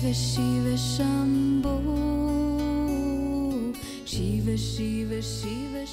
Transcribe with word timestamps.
Shiva 0.00 0.14
Shiva 0.14 0.76
Shiva 4.06 4.56
Shiva 4.56 5.20
Shiva 5.20 5.84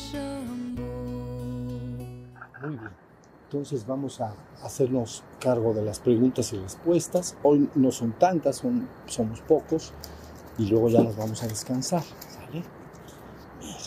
Muy 2.61 2.69
bien. 2.69 2.91
Entonces 3.43 3.85
vamos 3.85 4.21
a 4.21 4.33
hacernos 4.63 5.23
cargo 5.41 5.73
de 5.73 5.81
las 5.81 5.99
preguntas 5.99 6.53
y 6.53 6.57
respuestas. 6.57 7.35
Hoy 7.43 7.69
no 7.75 7.91
son 7.91 8.13
tantas, 8.13 8.55
son, 8.57 8.87
somos 9.07 9.41
pocos. 9.41 9.91
Y 10.57 10.67
luego 10.67 10.87
ya 10.87 11.03
nos 11.03 11.17
vamos 11.17 11.43
a 11.43 11.47
descansar. 11.47 12.01
¿Sale? 12.01 12.63
Bien. 13.59 13.83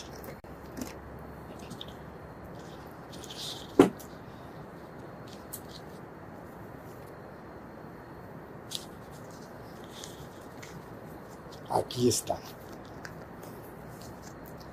Aquí 11.91 12.07
está. 12.07 12.37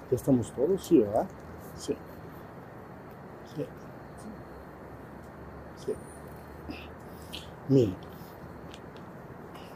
¿Ya 0.08 0.16
estamos 0.16 0.52
todos? 0.52 0.84
Sí, 0.84 1.00
¿verdad? 1.00 1.26
Sí. 1.76 1.94
Sí. 3.56 3.64
Sí. 5.84 5.92
Miren, 7.68 7.96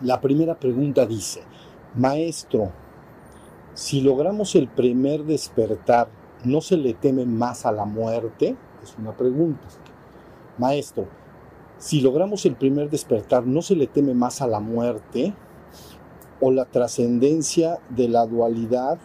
la 0.03 0.21
primera 0.21 0.55
pregunta 0.55 1.05
dice, 1.05 1.43
maestro, 1.97 2.71
si 3.75 4.03
logramos 4.03 4.55
el 4.55 4.69
primer 4.69 5.25
despertar, 5.25 6.09
¿no 6.45 6.61
se 6.61 6.77
le 6.77 6.95
teme 6.95 7.27
más 7.27 7.67
a 7.67 7.73
la 7.73 7.85
muerte? 7.85 8.55
Es 8.85 8.97
una 8.99 9.17
pregunta. 9.17 9.67
Maestro, 10.59 11.09
si 11.79 12.01
logramos 12.01 12.47
el 12.47 12.55
primer 12.55 12.89
despertar, 12.89 13.45
¿no 13.45 13.63
se 13.63 13.75
le 13.75 13.89
teme 13.89 14.15
más 14.15 14.41
a 14.43 14.47
la 14.47 14.61
muerte? 14.61 15.35
¿O 16.45 16.51
la 16.51 16.65
trascendencia 16.65 17.79
de 17.89 18.09
la 18.09 18.27
dualidad 18.27 18.99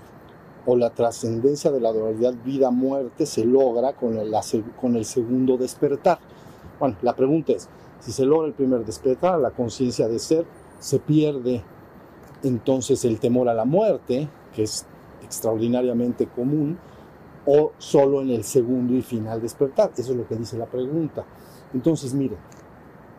o 0.68 0.76
la 0.76 0.90
trascendencia 0.90 1.72
de 1.72 1.80
la 1.80 1.94
dualidad 1.94 2.36
vida-muerte 2.44 3.26
se 3.26 3.46
logra 3.46 3.94
con 3.94 4.18
el, 4.18 5.06
segundo 5.06 5.58
despertar. 5.58 6.20
Bueno, 6.78 6.98
la 7.02 7.16
pregunta 7.16 7.54
es, 7.54 7.70
si 8.02 8.12
se 8.12 8.26
logra 8.26 8.50
el 8.50 8.54
primer 8.54 8.86
despertar, 8.86 9.40
la 9.40 9.52
conciencia 9.52 10.10
de 10.10 10.20
ser, 10.20 10.46
se 10.80 11.00
pierde 11.00 11.64
entonces 12.44 13.06
el 13.06 13.18
temor 13.18 13.48
a 13.48 13.54
la 13.54 13.64
muerte, 13.64 14.28
que 14.54 14.64
es 14.64 14.86
extraordinariamente 15.24 16.28
común, 16.28 16.78
o 17.46 17.72
solo 17.78 18.22
en 18.22 18.32
el 18.32 18.44
segundo 18.44 18.94
y 18.94 19.02
final 19.02 19.42
despertar. 19.42 19.92
Eso 19.96 20.12
es 20.12 20.18
lo 20.18 20.28
que 20.28 20.36
dice 20.36 20.58
la 20.58 20.66
pregunta. 20.66 21.24
Entonces, 21.74 22.14
mire, 22.14 22.36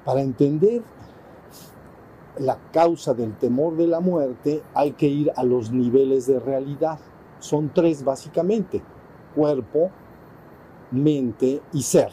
para 0.04 0.20
entender 0.20 0.82
la 2.38 2.58
causa 2.72 3.14
del 3.14 3.36
temor 3.36 3.76
de 3.76 3.86
la 3.86 4.00
muerte 4.00 4.62
hay 4.74 4.92
que 4.92 5.06
ir 5.06 5.32
a 5.36 5.42
los 5.44 5.70
niveles 5.70 6.26
de 6.26 6.38
realidad. 6.38 6.98
Son 7.40 7.70
tres 7.72 8.04
básicamente, 8.04 8.82
cuerpo, 9.34 9.90
mente 10.90 11.60
y 11.72 11.82
ser. 11.82 12.10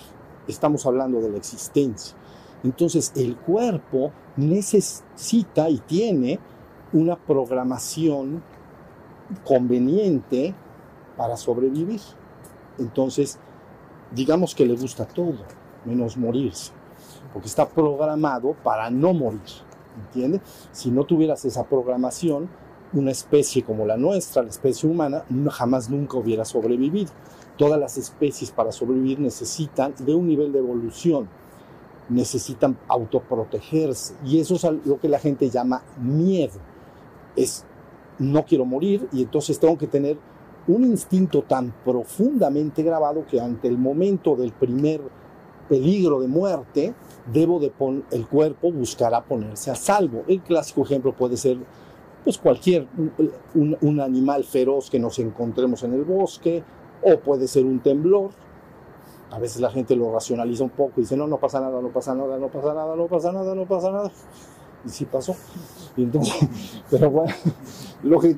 Estamos 0.48 0.86
hablando 0.86 1.22
de 1.22 1.30
la 1.30 1.38
existencia. 1.38 2.16
Entonces 2.64 3.12
el 3.16 3.36
cuerpo 3.38 4.12
necesita 4.38 5.70
y 5.70 5.78
tiene 5.80 6.40
una 6.94 7.16
programación 7.16 8.44
conveniente 9.44 10.54
para 11.18 11.38
sobrevivir. 11.38 12.02
Entonces, 12.78 13.40
digamos 14.12 14.54
que 14.54 14.66
le 14.66 14.76
gusta 14.76 15.06
todo, 15.06 15.38
menos 15.86 16.18
morirse, 16.18 16.72
porque 17.34 17.48
está 17.48 17.68
programado 17.68 18.54
para 18.64 18.90
no 18.90 19.14
morir. 19.14 19.42
¿Entiende? 19.98 20.42
Si 20.72 20.92
no 20.92 21.06
tuvieras 21.06 21.46
esa 21.46 21.64
programación, 21.66 22.50
una 22.94 23.12
especie 23.12 23.64
como 23.64 23.86
la 23.86 23.98
nuestra, 23.98 24.44
la 24.44 24.50
especie 24.50 24.90
humana, 24.90 25.24
jamás 25.52 25.90
nunca 25.90 26.18
hubiera 26.18 26.46
sobrevivido. 26.46 27.12
Todas 27.58 27.80
las 27.80 27.98
especies 27.98 28.52
para 28.52 28.72
sobrevivir 28.72 29.20
necesitan 29.20 29.94
de 30.00 30.14
un 30.14 30.28
nivel 30.28 30.52
de 30.52 30.60
evolución, 30.60 31.28
necesitan 32.10 32.78
autoprotegerse 32.88 34.16
y 34.26 34.40
eso 34.40 34.56
es 34.56 34.64
lo 34.86 35.00
que 35.00 35.10
la 35.10 35.20
gente 35.20 35.50
llama 35.50 35.84
miedo. 35.98 36.60
Es 37.36 37.66
no 38.20 38.46
quiero 38.46 38.66
morir 38.66 39.08
y 39.12 39.24
entonces 39.24 39.60
tengo 39.60 39.78
que 39.78 39.88
tener 39.88 40.18
un 40.68 40.84
instinto 40.84 41.44
tan 41.44 41.74
profundamente 41.84 42.82
grabado 42.82 43.26
que 43.26 43.40
ante 43.40 43.68
el 43.68 43.78
momento 43.78 44.36
del 44.36 44.52
primer 44.52 45.02
peligro 45.68 46.20
de 46.22 46.28
muerte, 46.28 46.94
debo 47.32 47.60
de 47.60 47.70
pon- 47.70 48.06
el 48.12 48.28
cuerpo 48.28 48.72
buscará 48.72 49.24
ponerse 49.24 49.72
a 49.72 49.76
salvo. 49.76 50.24
El 50.28 50.42
clásico 50.42 50.84
ejemplo 50.84 51.14
puede 51.16 51.38
ser 51.38 51.58
pues 52.24 52.38
cualquier 52.40 52.88
un, 53.54 53.78
un- 53.82 54.00
animal 54.02 54.44
feroz 54.44 54.90
que 54.90 55.00
nos 55.00 55.20
encontremos 55.20 55.84
en 55.84 55.94
el 55.94 56.04
bosque 56.04 56.64
o 57.04 57.20
puede 57.20 57.48
ser 57.48 57.66
un 57.66 57.80
temblor. 57.80 58.32
A 59.32 59.40
veces 59.40 59.60
la 59.62 59.70
gente 59.70 59.96
lo 59.96 60.12
racionaliza 60.14 60.64
un 60.64 60.70
poco 60.72 60.94
y 60.98 61.02
dice, 61.02 61.18
no, 61.18 61.28
no 61.28 61.38
pasa 61.38 61.60
nada, 61.60 61.82
no 61.82 61.90
pasa 61.90 62.16
nada, 62.16 62.38
no 62.40 62.48
pasa 62.48 62.74
nada, 62.74 62.96
no 62.96 63.08
pasa 63.08 63.32
nada, 63.32 63.54
no 63.56 63.66
pasa 63.66 63.92
nada. 63.92 64.12
Y 64.86 64.90
sí 64.90 65.06
pasó. 65.06 65.36
Y 65.98 66.04
entonces, 66.04 66.36
pero 66.90 67.10
bueno, 67.12 67.34
lo 68.04 68.20
que, 68.20 68.38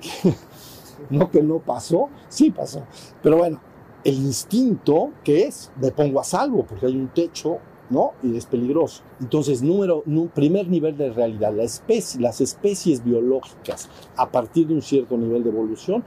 no 1.10 1.30
que 1.30 1.42
no 1.44 1.60
pasó, 1.60 2.10
sí 2.30 2.52
pasó. 2.52 2.84
Pero 3.22 3.38
bueno, 3.38 3.60
el 4.04 4.16
instinto 4.16 5.12
que 5.24 5.46
es, 5.46 5.72
me 5.82 5.92
pongo 5.92 6.20
a 6.20 6.24
salvo 6.24 6.64
porque 6.64 6.86
hay 6.86 6.96
un 6.96 7.10
techo, 7.10 7.58
¿no? 7.90 8.14
Y 8.24 8.36
es 8.38 8.46
peligroso. 8.46 9.04
Entonces, 9.20 9.62
número, 9.62 10.04
primer 10.34 10.68
nivel 10.68 10.98
de 10.98 11.12
realidad, 11.12 11.54
la 11.54 11.64
especie, 11.64 12.22
las 12.22 12.42
especies 12.42 13.04
biológicas, 13.04 13.90
a 14.16 14.30
partir 14.30 14.68
de 14.68 14.76
un 14.76 14.82
cierto 14.82 15.18
nivel 15.18 15.44
de 15.44 15.50
evolución, 15.50 16.04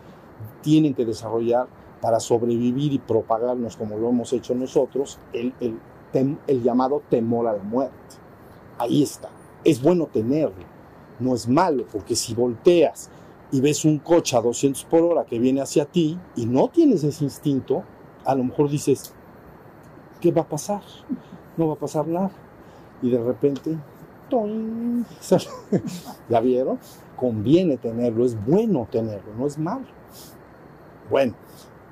tienen 0.62 0.94
que 0.94 1.04
desarrollar 1.04 1.66
para 2.00 2.20
sobrevivir 2.20 2.92
y 2.92 2.98
propagarnos 2.98 3.76
como 3.76 3.98
lo 3.98 4.08
hemos 4.08 4.32
hecho 4.32 4.54
nosotros, 4.54 5.18
el, 5.32 5.52
el 5.60 5.78
el 6.12 6.62
llamado 6.62 7.02
temor 7.08 7.46
a 7.46 7.52
la 7.52 7.62
muerte. 7.62 7.94
Ahí 8.78 9.02
está. 9.02 9.28
Es 9.64 9.82
bueno 9.82 10.06
tenerlo, 10.06 10.64
no 11.18 11.34
es 11.34 11.48
malo, 11.48 11.84
porque 11.92 12.16
si 12.16 12.34
volteas 12.34 13.10
y 13.52 13.60
ves 13.60 13.84
un 13.84 13.98
coche 13.98 14.36
a 14.36 14.40
200 14.40 14.84
por 14.84 15.02
hora 15.02 15.24
que 15.24 15.38
viene 15.38 15.60
hacia 15.60 15.84
ti 15.84 16.18
y 16.36 16.46
no 16.46 16.68
tienes 16.68 17.02
ese 17.04 17.24
instinto, 17.24 17.82
a 18.24 18.34
lo 18.34 18.44
mejor 18.44 18.70
dices, 18.70 19.12
¿qué 20.20 20.30
va 20.30 20.42
a 20.42 20.48
pasar? 20.48 20.82
No 21.56 21.68
va 21.68 21.74
a 21.74 21.78
pasar 21.78 22.06
nada. 22.06 22.30
Y 23.02 23.10
de 23.10 23.22
repente. 23.22 23.76
¿ya 26.28 26.40
vieron? 26.40 26.78
Conviene 27.16 27.76
tenerlo, 27.78 28.24
es 28.24 28.36
bueno 28.46 28.86
tenerlo, 28.88 29.34
no 29.36 29.44
es 29.44 29.58
malo. 29.58 29.86
Bueno, 31.10 31.34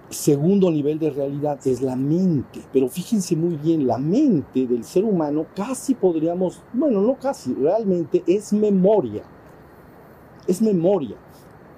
segundo 0.08 0.70
nivel 0.70 1.00
de 1.00 1.10
realidad 1.10 1.58
es 1.66 1.82
la 1.82 1.96
mente, 1.96 2.60
pero 2.72 2.88
fíjense 2.88 3.34
muy 3.34 3.56
bien, 3.56 3.88
la 3.88 3.98
mente 3.98 4.68
del 4.68 4.84
ser 4.84 5.02
humano 5.02 5.46
casi 5.56 5.96
podríamos, 5.96 6.62
bueno, 6.72 7.00
no 7.00 7.16
casi, 7.16 7.52
realmente 7.54 8.22
es 8.28 8.52
memoria. 8.52 9.24
Es 10.46 10.62
memoria 10.62 11.16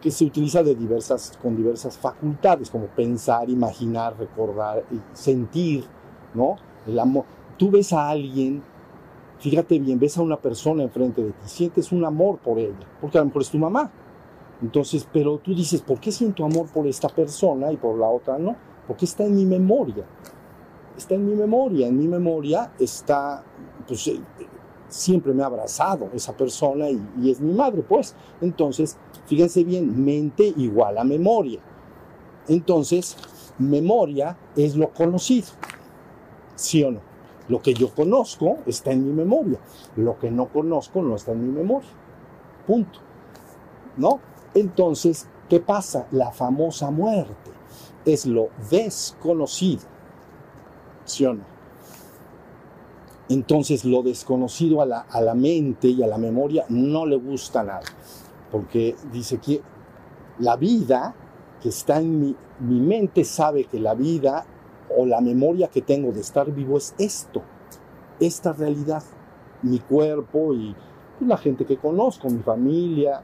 que 0.01 0.11
se 0.11 0.25
utiliza 0.25 0.63
de 0.63 0.75
diversas, 0.75 1.39
con 1.43 1.57
diversas 1.57 1.99
facultades, 1.99 2.71
como 2.71 2.87
pensar, 2.87 3.49
imaginar, 3.51 4.19
recordar, 4.19 4.85
y 4.91 5.01
sentir, 5.13 5.85
¿no? 6.35 6.57
El 6.87 6.99
amor. 6.99 7.25
Tú 7.59 7.71
ves 7.71 7.93
a 7.93 8.09
alguien, 8.09 8.63
fíjate 9.39 9.79
bien, 9.79 9.99
ves 9.99 10.17
a 10.17 10.23
una 10.23 10.37
persona 10.37 10.83
enfrente 10.83 11.23
de 11.23 11.31
ti, 11.31 11.47
sientes 11.47 11.93
un 11.93 12.05
amor 12.05 12.39
por 12.39 12.59
ella, 12.59 12.87
porque 13.01 13.19
a 13.19 13.21
lo 13.21 13.27
mejor 13.27 13.43
es 13.43 13.51
tu 13.51 13.59
mamá. 13.59 13.91
Entonces, 14.63 15.07
pero 15.11 15.39
tú 15.39 15.55
dices, 15.55 15.81
¿por 15.81 16.01
qué 16.01 16.13
siento 16.13 16.45
amor 16.45 16.67
por 16.67 16.87
esta 16.87 17.09
persona 17.09 17.73
y 17.73 17.77
por 17.77 17.99
la 17.99 18.09
otra 18.09 18.39
no? 18.39 18.57
Porque 18.87 19.07
está 19.07 19.25
en 19.25 19.35
mi 19.35 19.47
memoria. 19.47 20.05
Está 20.97 21.15
en 21.15 21.27
mi 21.27 21.35
memoria. 21.35 21.87
En 21.87 21.99
mi 21.99 22.07
memoria 22.07 22.73
está, 22.79 23.43
pues, 23.87 24.09
eh, 24.09 24.21
siempre 24.91 25.33
me 25.33 25.43
ha 25.43 25.47
abrazado 25.47 26.11
esa 26.13 26.37
persona 26.37 26.91
y, 26.91 27.31
es 27.31 27.41
mi 27.41 27.55
madre, 27.55 27.83
pues. 27.83 28.15
Entonces, 28.41 28.97
fíjense 29.27 29.65
bien, 29.65 30.05
mente 30.05 30.53
igual 30.57 30.99
a 30.99 31.05
memoria. 31.05 31.61
Entonces, 32.49 33.17
memoria 33.59 34.37
es 34.57 34.77
lo 34.77 34.91
conocido. 34.91 35.49
¿Sí 36.57 36.85
o 36.85 36.91
no? 36.91 37.01
Lo 37.49 37.63
que 37.63 37.73
yo 37.73 37.93
conozco 37.95 38.59
está 38.67 38.93
en 38.93 39.07
mi 39.07 39.13
memoria. 39.13 39.59
Lo 39.97 40.19
que 40.19 40.31
no 40.31 40.49
conozco 40.49 41.03
no 41.03 41.17
está 41.17 41.33
en 41.33 41.47
mi 41.47 41.53
memoria. 41.53 41.89
Punto. 42.67 43.01
¿No? 43.97 44.21
Entonces, 44.55 45.27
¿qué 45.49 45.61
pasa? 45.61 46.07
La 46.11 46.33
famosa 46.33 46.91
muerte 46.91 47.51
es 48.05 48.27
lo 48.27 48.49
desconocido. 48.71 49.83
¿Sí 51.05 51.25
o 51.25 51.35
no? 51.35 51.50
Entonces, 53.31 53.85
lo 53.87 54.03
desconocido 54.03 54.83
a 54.83 54.87
la, 54.87 55.01
a 55.09 55.23
la 55.23 55.35
mente 55.35 55.89
y 55.89 56.03
a 56.03 56.07
la 56.07 56.19
memoria 56.19 56.67
no 56.69 57.07
le 57.07 57.17
gusta 57.17 57.63
nada. 57.63 57.87
Porque 58.51 58.95
dice 59.13 59.39
que 59.39 59.63
la 60.41 60.57
vida 60.57 61.15
que 61.63 61.69
está 61.69 62.01
en 62.01 62.21
mi, 62.21 62.37
mi 62.61 62.81
mente 62.81 63.25
sabe 63.25 63.65
que 63.65 63.81
la 63.81 63.95
vida 63.95 64.45
o 64.97 65.07
la 65.07 65.21
memoria 65.21 65.69
que 65.69 65.83
tengo 65.83 66.13
de 66.13 66.21
estar 66.21 66.51
vivo 66.53 66.77
es 66.77 66.95
esto, 66.99 67.43
esta 68.19 68.53
realidad, 68.53 69.03
mi 69.63 69.79
cuerpo 69.79 70.53
y 70.53 70.75
Pues 71.19 71.29
la 71.29 71.37
gente 71.37 71.65
que 71.65 71.77
conozco, 71.77 72.29
mi 72.29 72.43
familia, 72.43 73.23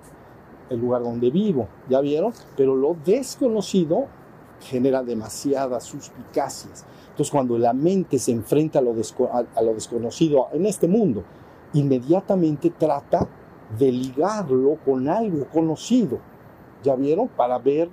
el 0.70 0.80
lugar 0.80 1.02
donde 1.02 1.30
vivo, 1.30 1.68
¿ya 1.88 2.00
vieron? 2.00 2.32
Pero 2.56 2.76
lo 2.76 2.96
desconocido 3.04 4.06
genera 4.60 5.02
demasiadas 5.02 5.84
suspicacias. 5.84 6.84
Entonces, 7.16 7.32
cuando 7.32 7.56
la 7.56 7.72
mente 7.72 8.18
se 8.18 8.30
enfrenta 8.30 8.80
a 8.80 8.82
lo, 8.82 8.92
desconocido 9.72 10.48
en 10.52 10.66
este 10.66 10.86
mundo, 10.86 11.24
inmediatamente 11.72 12.68
trata 12.68 13.26
de 13.78 13.90
ligarlo 13.90 14.76
con 14.84 15.08
algo 15.08 15.46
conocido. 15.46 16.18
¿Ya 16.84 16.94
vieron? 16.94 17.28
Para 17.28 17.58
ver, 17.58 17.88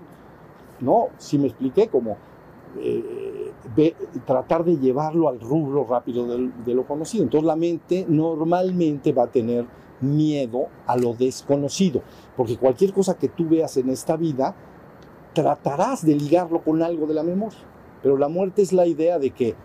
¿no? 0.81 1.08
Si 1.20 1.38
me 1.38 1.48
expliqué, 1.48 1.88
como 1.88 2.18
eh, 2.81 3.54
tratar 4.25 4.66
de 4.66 4.75
llevarlo 4.75 5.30
al 5.30 5.40
rubro 5.40 5.88
rápido 5.90 6.28
de, 6.28 6.52
de 6.66 6.74
lo 6.74 6.86
conocido. 6.86 7.24
Entonces 7.24 7.48
la 7.48 7.56
mente 7.56 8.06
normalmente 8.10 9.14
va 9.14 9.24
a 9.24 9.28
tener 9.28 9.66
miedo 10.02 10.68
a 10.86 10.98
lo 10.98 11.14
desconocido, 11.14 12.02
porque 12.36 12.58
cualquier 12.58 12.92
cosa 12.92 13.18
que 13.18 13.30
tú 13.30 13.48
veas 13.48 13.78
en 13.78 13.88
esta 13.88 14.18
vida, 14.18 14.54
tratarás 15.34 16.06
de 16.06 16.14
ligarlo 16.14 16.62
con 16.62 16.84
algo 16.84 17.08
de 17.08 17.14
la 17.14 17.24
memoria. 17.24 17.72
Pero 18.03 18.17
la 18.17 18.27
muerte 18.27 18.61
es 18.61 18.73
la 18.73 18.85
idea 18.85 19.17
de 19.17 19.31
que, 19.31 19.55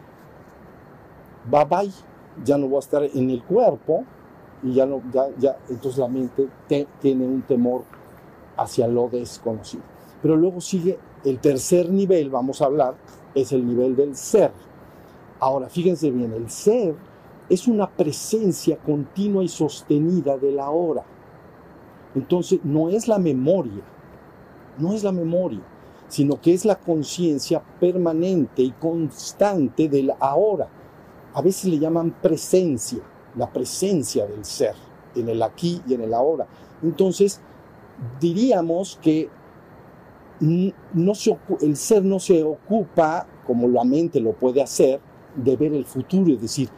bye 1.51 1.65
bye, 1.65 1.91
ya 2.45 2.57
no 2.57 2.69
voy 2.69 2.77
a 2.77 2.79
estar 2.79 3.03
en 3.03 3.31
el 3.31 3.43
cuerpo, 3.43 4.05
y 4.63 4.75
ya 4.75 4.87
no, 4.87 5.03
ya, 5.13 5.27
ya, 5.39 5.57
entonces 5.69 5.99
la 5.99 6.09
mente 6.09 6.49
tiene 7.01 7.27
un 7.27 7.43
temor 7.43 7.83
hacia 8.57 8.89
lo 8.89 9.09
desconocido. 9.09 9.83
Pero 10.23 10.37
luego 10.37 10.61
sigue 10.61 10.99
el 11.25 11.39
tercer 11.39 11.91
nivel, 11.91 12.31
vamos 12.31 12.63
a 12.63 12.67
hablar, 12.67 12.95
es 13.35 13.53
el 13.53 13.67
nivel 13.67 13.95
del 13.97 14.17
ser. 14.17 14.53
Ahora, 15.41 15.69
fíjense 15.69 16.11
bien, 16.11 16.33
el 16.33 16.51
ser 16.51 16.95
es 17.49 17.69
una 17.69 17.89
presencia 17.89 18.77
continua 18.79 19.43
y 19.43 19.49
sostenida 19.49 20.37
de 20.37 20.53
la 20.53 20.71
hora. 20.71 21.05
Entonces, 22.15 22.61
no 22.65 22.89
es 22.89 23.07
la 23.07 23.19
memoria, 23.19 23.83
no 24.79 24.93
es 24.93 25.05
la 25.05 25.13
memoria, 25.13 25.61
sino 26.09 26.41
que 26.41 26.55
es 26.55 26.65
la 26.65 26.77
conciencia 26.77 27.63
permanente 27.81 28.63
y 28.63 28.71
constante 28.73 29.89
del 29.89 30.13
ahora. 30.19 30.69
A 31.35 31.43
veces 31.43 31.67
le 31.67 31.79
llaman 31.79 32.17
presencia 32.21 33.01
la 33.37 33.51
presencia 33.51 34.27
del 34.27 34.45
ser 34.45 34.75
en 35.15 35.29
el 35.29 35.43
aquí 35.43 35.81
y 35.87 35.95
en 35.95 36.03
el 36.03 36.15
ahora. 36.15 36.47
Entonces, 36.83 37.41
diríamos 38.21 38.99
que 39.03 39.29
no 40.41 41.13
el 41.61 41.77
ser 41.77 42.05
no 42.05 42.19
se 42.19 42.43
ocupa, 42.43 43.27
como 43.47 43.69
la 43.69 43.85
mente 43.85 44.21
lo 44.21 44.33
puede 44.33 44.63
hacer, 44.63 45.01
de 45.35 45.57
ver 45.57 45.73
el 45.73 45.85
futuro, 45.85 46.33
es 46.33 46.41
decir, 46.41 46.69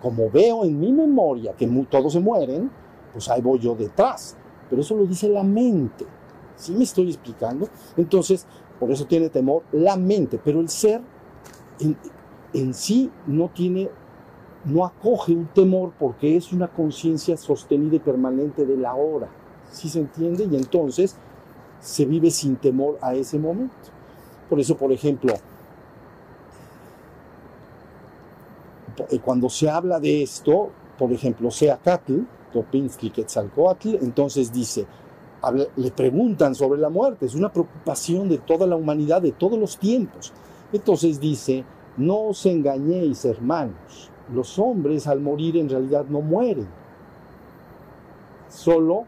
como 0.00 0.30
veo 0.30 0.64
en 0.64 0.78
mi 0.78 0.92
memoria 0.92 1.54
que 1.54 1.66
todos 1.90 2.12
se 2.12 2.20
mueren, 2.20 2.70
pues 3.12 3.28
ahí 3.28 3.40
voy 3.40 3.58
yo 3.58 3.74
detrás. 3.74 4.36
Pero 4.68 4.82
eso 4.82 4.96
lo 4.96 5.04
dice 5.06 5.28
la 5.28 5.42
mente. 5.42 6.06
¿Sí 6.56 6.72
me 6.72 6.84
estoy 6.84 7.08
explicando? 7.08 7.68
Entonces, 7.96 8.46
por 8.80 8.90
eso 8.90 9.04
tiene 9.04 9.28
temor 9.28 9.62
la 9.72 9.96
mente, 9.96 10.40
pero 10.42 10.58
el 10.58 10.70
ser 10.70 11.02
en, 12.54 12.74
sí 12.74 13.10
no 13.26 13.50
tiene 13.50 13.90
no 14.64 14.84
acoge 14.84 15.32
un 15.32 15.46
temor 15.46 15.92
porque 15.98 16.36
es 16.36 16.52
una 16.52 16.68
conciencia 16.68 17.36
sostenida 17.36 17.96
y 17.96 17.98
permanente 17.98 18.66
de 18.66 18.76
la 18.76 18.94
hora. 18.94 19.28
¿Sí 19.70 19.88
se 19.88 20.00
entiende? 20.00 20.48
Y 20.50 20.56
entonces 20.56 21.16
se 21.80 22.04
vive 22.04 22.30
sin 22.30 22.56
temor 22.56 22.98
a 23.00 23.14
ese 23.14 23.38
momento. 23.38 23.74
Por 24.50 24.60
eso, 24.60 24.76
por 24.76 24.92
ejemplo, 24.92 25.32
eh, 29.10 29.18
cuando 29.20 29.48
se 29.48 29.70
habla 29.70 29.98
de 29.98 30.22
esto, 30.22 30.70
por 30.98 31.12
ejemplo, 31.12 31.50
Seacatl, 31.50 32.20
Topinsky 32.52 33.10
Quetzalcoatl, 33.10 33.96
entonces 34.02 34.52
dice, 34.52 34.86
le 35.76 35.90
preguntan 35.90 36.54
sobre 36.54 36.80
la 36.80 36.90
muerte, 36.90 37.26
es 37.26 37.34
una 37.34 37.52
preocupación 37.52 38.28
de 38.28 38.38
toda 38.38 38.66
la 38.66 38.76
humanidad, 38.76 39.22
de 39.22 39.32
todos 39.32 39.58
los 39.58 39.78
tiempos. 39.78 40.32
Entonces 40.72 41.18
dice, 41.18 41.64
no 41.96 42.28
os 42.28 42.46
engañéis, 42.46 43.24
hermanos, 43.24 44.10
los 44.32 44.58
hombres 44.58 45.06
al 45.06 45.20
morir 45.20 45.56
en 45.56 45.68
realidad 45.68 46.04
no 46.08 46.20
mueren, 46.20 46.68
solo 48.48 49.04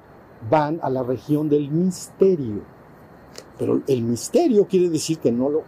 van 0.50 0.81
a 0.82 0.90
la 0.90 1.02
región 1.02 1.49
del 1.49 1.70
misterio. 1.70 2.62
Pero 3.58 3.81
el 3.87 4.02
misterio 4.02 4.67
quiere 4.67 4.88
decir 4.88 5.19
que 5.19 5.31
no, 5.31 5.49
lo, 5.49 5.62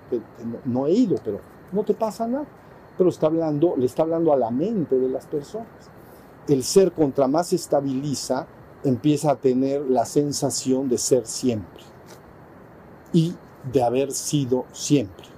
no, 0.64 0.86
he 0.86 0.92
ido, 0.92 1.16
pero 1.24 1.40
no 1.72 1.84
te 1.84 1.94
pasa 1.94 2.26
nada. 2.26 2.46
Pero 2.96 3.10
está 3.10 3.26
hablando, 3.26 3.74
le 3.76 3.86
está 3.86 4.02
hablando 4.02 4.32
a 4.32 4.36
la 4.36 4.50
mente 4.50 4.98
de 4.98 5.08
las 5.08 5.26
personas. 5.26 5.66
El 6.48 6.62
ser 6.62 6.92
contra 6.92 7.28
más 7.28 7.52
estabiliza, 7.52 8.46
empieza 8.84 9.32
a 9.32 9.36
tener 9.36 9.82
la 9.82 10.04
sensación 10.04 10.88
de 10.88 10.98
ser 10.98 11.26
siempre 11.26 11.82
y 13.12 13.34
de 13.72 13.82
haber 13.82 14.12
sido 14.12 14.66
siempre 14.72 15.34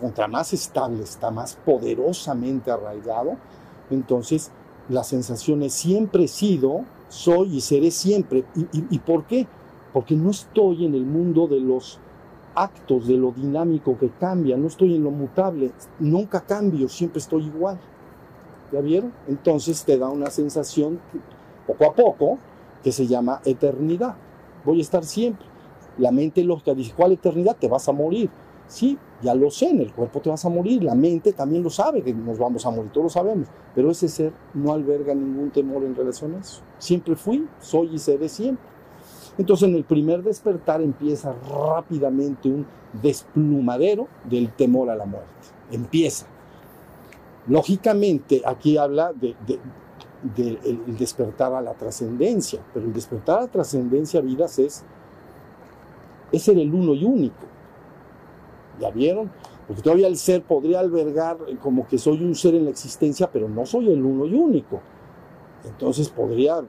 contra 0.00 0.26
más 0.26 0.52
estable 0.52 1.02
está, 1.02 1.30
más 1.30 1.56
poderosamente 1.64 2.70
arraigado, 2.70 3.36
entonces 3.90 4.50
la 4.88 5.04
sensación 5.04 5.62
es 5.62 5.74
siempre 5.74 6.24
he 6.24 6.28
sido, 6.28 6.84
soy 7.08 7.56
y 7.56 7.60
seré 7.60 7.90
siempre. 7.90 8.44
¿Y, 8.72 8.98
por 9.00 9.24
qué? 9.26 9.46
Porque 9.92 10.16
no 10.16 10.30
estoy 10.30 10.86
en 10.86 10.94
el 10.94 11.04
mundo 11.04 11.46
de 11.46 11.60
los 11.60 11.98
actos, 12.54 13.06
de 13.06 13.16
lo 13.16 13.30
dinámico 13.30 13.98
que 13.98 14.08
cambia, 14.08 14.56
no 14.56 14.66
estoy 14.66 14.96
en 14.96 15.04
lo 15.04 15.10
mutable, 15.10 15.70
nunca 15.98 16.40
cambio, 16.40 16.88
siempre 16.88 17.18
estoy 17.18 17.44
igual. 17.44 17.78
¿Ya 18.72 18.80
vieron? 18.80 19.12
Entonces 19.28 19.84
te 19.84 19.98
da 19.98 20.08
una 20.08 20.30
sensación 20.30 21.00
poco 21.72 21.90
a 21.90 21.94
poco 21.94 22.38
que 22.82 22.92
se 22.92 23.06
llama 23.06 23.40
eternidad. 23.44 24.14
Voy 24.64 24.78
a 24.78 24.82
estar 24.82 25.04
siempre. 25.04 25.46
La 25.98 26.10
mente 26.10 26.42
lógica 26.44 26.74
dice, 26.74 26.92
¿cuál 26.96 27.12
eternidad? 27.12 27.56
Te 27.58 27.68
vas 27.68 27.88
a 27.88 27.92
morir. 27.92 28.30
Sí, 28.66 28.96
ya 29.22 29.34
lo 29.34 29.50
sé, 29.50 29.70
en 29.70 29.80
el 29.80 29.92
cuerpo 29.92 30.20
te 30.20 30.30
vas 30.30 30.44
a 30.44 30.48
morir, 30.48 30.84
la 30.84 30.94
mente 30.94 31.32
también 31.32 31.62
lo 31.62 31.70
sabe 31.70 32.02
que 32.02 32.14
nos 32.14 32.38
vamos 32.38 32.64
a 32.64 32.70
morir, 32.70 32.92
todos 32.92 33.04
lo 33.04 33.10
sabemos, 33.10 33.48
pero 33.74 33.90
ese 33.90 34.08
ser 34.08 34.32
no 34.54 34.72
alberga 34.72 35.12
ningún 35.12 35.50
temor 35.50 35.82
en 35.82 35.96
relación 35.96 36.36
a 36.36 36.38
eso. 36.38 36.62
Siempre 36.78 37.16
fui, 37.16 37.48
soy 37.60 37.94
y 37.94 37.98
seré 37.98 38.28
siempre. 38.28 38.64
Entonces 39.38 39.68
en 39.68 39.74
el 39.74 39.82
primer 39.82 40.22
despertar 40.22 40.80
empieza 40.82 41.34
rápidamente 41.50 42.48
un 42.48 42.64
desplumadero 43.02 44.06
del 44.28 44.52
temor 44.52 44.88
a 44.88 44.94
la 44.94 45.04
muerte. 45.04 45.28
Empieza. 45.72 46.26
Lógicamente 47.48 48.42
aquí 48.44 48.76
habla 48.76 49.12
del 50.22 50.60
de, 50.60 50.78
despertar 50.98 51.52
a 51.54 51.60
la 51.60 51.74
trascendencia, 51.74 52.60
pero 52.72 52.86
el 52.86 52.92
despertar 52.92 53.38
a 53.38 53.42
la 53.42 53.48
trascendencia, 53.48 54.20
vidas, 54.20 54.58
es, 54.58 54.84
es 56.32 56.42
ser 56.42 56.58
el 56.58 56.72
uno 56.72 56.94
y 56.94 57.04
único 57.04 57.50
¿Ya 58.80 58.90
vieron? 58.90 59.30
Porque 59.66 59.82
todavía 59.82 60.08
el 60.08 60.16
ser 60.16 60.42
podría 60.42 60.80
albergar 60.80 61.38
como 61.62 61.86
que 61.86 61.98
soy 61.98 62.24
un 62.24 62.34
ser 62.34 62.54
en 62.54 62.64
la 62.64 62.70
existencia, 62.70 63.30
pero 63.30 63.48
no 63.48 63.66
soy 63.66 63.90
el 63.90 64.02
uno 64.02 64.26
y 64.26 64.34
único. 64.34 64.80
Entonces 65.64 66.08
podría 66.08 66.62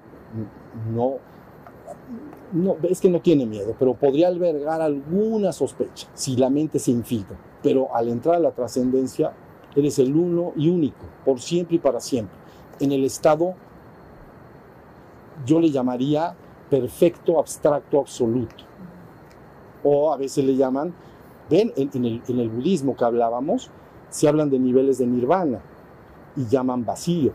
no, 0.94 1.16
no, 2.52 2.78
es 2.84 3.00
que 3.00 3.10
no 3.10 3.22
tiene 3.22 3.46
miedo, 3.46 3.76
pero 3.80 3.94
podría 3.96 4.28
albergar 4.28 4.82
alguna 4.82 5.52
sospecha 5.52 6.08
si 6.14 6.36
la 6.36 6.50
mente 6.50 6.80
se 6.80 6.92
infiltra. 6.92 7.38
Pero 7.64 7.96
al 7.96 8.10
entrar 8.10 8.36
a 8.36 8.40
la 8.40 8.52
trascendencia, 8.52 9.34
eres 9.76 9.98
el 10.00 10.16
uno 10.16 10.52
y 10.56 10.70
único, 10.70 11.06
por 11.24 11.40
siempre 11.40 11.78
y 11.78 11.80
para 11.80 12.00
siempre. 12.00 12.38
En 12.82 12.92
el 12.92 13.06
estado, 13.06 13.54
yo 15.46 15.62
le 15.62 15.72
llamaría 15.72 16.36
perfecto, 16.70 17.40
abstracto, 17.40 18.00
absoluto. 18.00 18.66
O 19.84 20.12
a 20.14 20.18
veces 20.18 20.44
le 20.44 20.56
llaman 20.56 20.94
Ven, 21.52 21.74
en, 21.76 22.40
el, 22.40 22.50
budismo 22.50 22.96
que 22.96 23.04
hablábamos, 23.04 23.70
se 24.10 24.30
hablan 24.30 24.50
de 24.50 24.58
niveles 24.58 25.00
de 25.00 25.06
nirvana 25.06 25.60
y 26.38 26.46
llaman 26.46 26.86
vacío, 26.86 27.34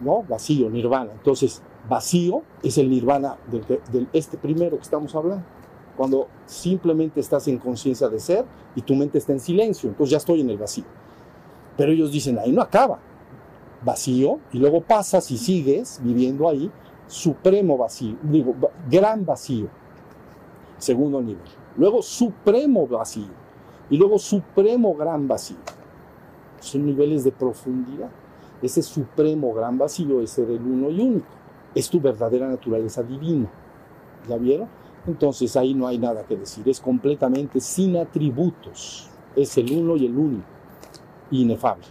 ¿no? 0.00 0.22
Vacío, 0.28 0.70
nirvana. 0.70 1.10
Entonces, 1.10 1.60
vacío 1.88 2.42
es 2.62 2.78
el 2.78 2.88
nirvana 2.88 3.36
del, 3.50 4.08
este 4.12 4.38
primero 4.38 4.76
que 4.76 4.84
estamos 4.84 5.12
hablando. 5.16 5.44
Cuando 5.96 6.28
simplemente 6.46 7.18
estás 7.18 7.48
en 7.48 7.58
conciencia 7.58 8.08
de 8.08 8.20
ser 8.20 8.44
y 8.76 8.82
tu 8.82 8.94
mente 8.94 9.18
está 9.18 9.32
en 9.32 9.40
silencio, 9.40 9.88
entonces 9.88 10.12
ya 10.12 10.18
estoy 10.18 10.42
en 10.42 10.50
el 10.50 10.58
vacío. 10.58 10.84
Pero 11.76 11.90
ellos 11.90 12.12
dicen, 12.12 12.38
ahí 12.38 12.52
no 12.52 12.62
acaba. 12.62 13.00
Vacío, 13.84 14.38
y 14.52 14.58
luego 14.58 14.80
pasas 14.80 15.30
y 15.30 15.38
sigues 15.38 16.00
viviendo 16.02 16.48
ahí, 16.48 16.70
supremo 17.06 17.76
vacío, 17.76 18.16
digo, 18.22 18.54
gran 18.88 19.24
vacío, 19.24 19.68
segundo 20.78 21.20
nivel 21.20 21.62
luego 21.76 22.02
supremo 22.02 22.86
vacío 22.86 23.30
y 23.90 23.96
luego 23.96 24.18
supremo 24.18 24.94
gran 24.94 25.28
vacío. 25.28 25.58
Son 26.60 26.86
niveles 26.86 27.24
de 27.24 27.32
profundidad. 27.32 28.10
Ese 28.62 28.82
supremo 28.82 29.52
gran 29.52 29.76
vacío 29.76 30.20
es 30.20 30.38
el 30.38 30.62
uno 30.62 30.90
y 30.90 31.00
único. 31.00 31.26
Es 31.74 31.90
tu 31.90 32.00
verdadera 32.00 32.48
naturaleza 32.48 33.02
divina. 33.02 33.50
¿Ya 34.28 34.36
vieron? 34.36 34.68
Entonces 35.06 35.56
ahí 35.56 35.74
no 35.74 35.88
hay 35.88 35.98
nada 35.98 36.22
que 36.24 36.36
decir. 36.36 36.66
Es 36.68 36.80
completamente 36.80 37.60
sin 37.60 37.96
atributos. 37.96 39.10
Es 39.34 39.58
el 39.58 39.72
uno 39.72 39.96
y 39.96 40.06
el 40.06 40.16
único. 40.16 40.46
Inefable. 41.32 41.86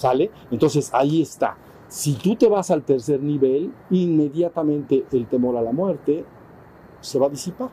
¿Sale? 0.00 0.30
Entonces 0.50 0.88
ahí 0.94 1.20
está. 1.20 1.58
Si 1.86 2.14
tú 2.14 2.34
te 2.34 2.48
vas 2.48 2.70
al 2.70 2.84
tercer 2.84 3.20
nivel, 3.20 3.70
inmediatamente 3.90 5.04
el 5.12 5.26
temor 5.26 5.58
a 5.58 5.60
la 5.60 5.72
muerte 5.72 6.24
se 7.02 7.18
va 7.18 7.26
a 7.26 7.28
disipar. 7.28 7.68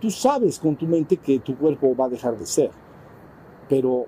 Tú 0.00 0.08
sabes 0.08 0.60
con 0.60 0.76
tu 0.76 0.86
mente 0.86 1.16
que 1.16 1.40
tu 1.40 1.56
cuerpo 1.56 1.96
va 1.96 2.04
a 2.04 2.08
dejar 2.08 2.38
de 2.38 2.46
ser, 2.46 2.70
pero 3.68 4.06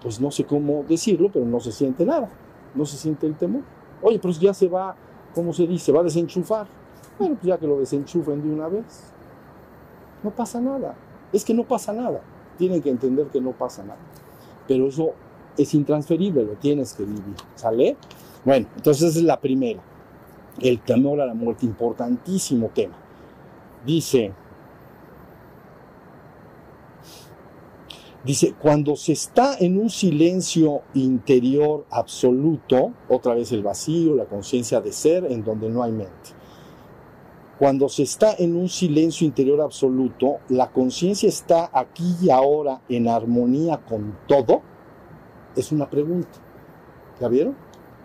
pues 0.00 0.18
no 0.18 0.30
sé 0.30 0.44
cómo 0.44 0.82
decirlo, 0.88 1.28
pero 1.30 1.44
no 1.44 1.60
se 1.60 1.72
siente 1.72 2.06
nada, 2.06 2.30
no 2.74 2.86
se 2.86 2.96
siente 2.96 3.26
el 3.26 3.36
temor. 3.36 3.60
Oye, 4.00 4.18
pues 4.18 4.40
ya 4.40 4.54
se 4.54 4.66
va, 4.66 4.96
¿cómo 5.34 5.52
se 5.52 5.66
dice? 5.66 5.92
Va 5.92 6.00
a 6.00 6.04
desenchufar. 6.04 6.66
Bueno, 7.18 7.34
pues 7.34 7.48
ya 7.48 7.58
que 7.58 7.66
lo 7.66 7.78
desenchufen 7.78 8.40
de 8.40 8.48
una 8.48 8.68
vez. 8.68 9.12
No 10.22 10.30
pasa 10.30 10.58
nada. 10.58 10.94
Es 11.34 11.44
que 11.44 11.52
no 11.52 11.64
pasa 11.64 11.92
nada. 11.92 12.22
Tienen 12.56 12.80
que 12.80 12.88
entender 12.88 13.26
que 13.26 13.42
no 13.42 13.52
pasa 13.52 13.82
nada. 13.82 14.00
Pero 14.66 14.86
eso 14.86 15.12
es 15.62 15.74
intransferible, 15.74 16.44
lo 16.44 16.52
tienes 16.52 16.94
que 16.94 17.04
vivir. 17.04 17.34
¿Sale? 17.54 17.96
Bueno, 18.44 18.66
entonces 18.76 19.16
es 19.16 19.22
la 19.22 19.40
primera. 19.40 19.82
El 20.60 20.80
temor 20.80 21.20
a 21.20 21.26
la 21.26 21.34
muerte, 21.34 21.66
importantísimo 21.66 22.70
tema. 22.74 22.96
Dice, 23.84 24.32
dice, 28.24 28.54
cuando 28.58 28.96
se 28.96 29.12
está 29.12 29.56
en 29.58 29.78
un 29.78 29.88
silencio 29.88 30.82
interior 30.94 31.86
absoluto, 31.90 32.92
otra 33.08 33.34
vez 33.34 33.52
el 33.52 33.62
vacío, 33.62 34.14
la 34.16 34.26
conciencia 34.26 34.80
de 34.80 34.92
ser, 34.92 35.24
en 35.26 35.44
donde 35.44 35.68
no 35.68 35.82
hay 35.82 35.92
mente. 35.92 36.40
Cuando 37.58 37.90
se 37.90 38.04
está 38.04 38.34
en 38.38 38.56
un 38.56 38.70
silencio 38.70 39.26
interior 39.26 39.60
absoluto, 39.60 40.38
la 40.48 40.70
conciencia 40.72 41.28
está 41.28 41.68
aquí 41.74 42.16
y 42.22 42.30
ahora 42.30 42.80
en 42.88 43.06
armonía 43.06 43.78
con 43.86 44.16
todo, 44.26 44.62
es 45.56 45.72
una 45.72 45.88
pregunta. 45.88 46.38
¿Ya 47.20 47.28
vieron? 47.28 47.54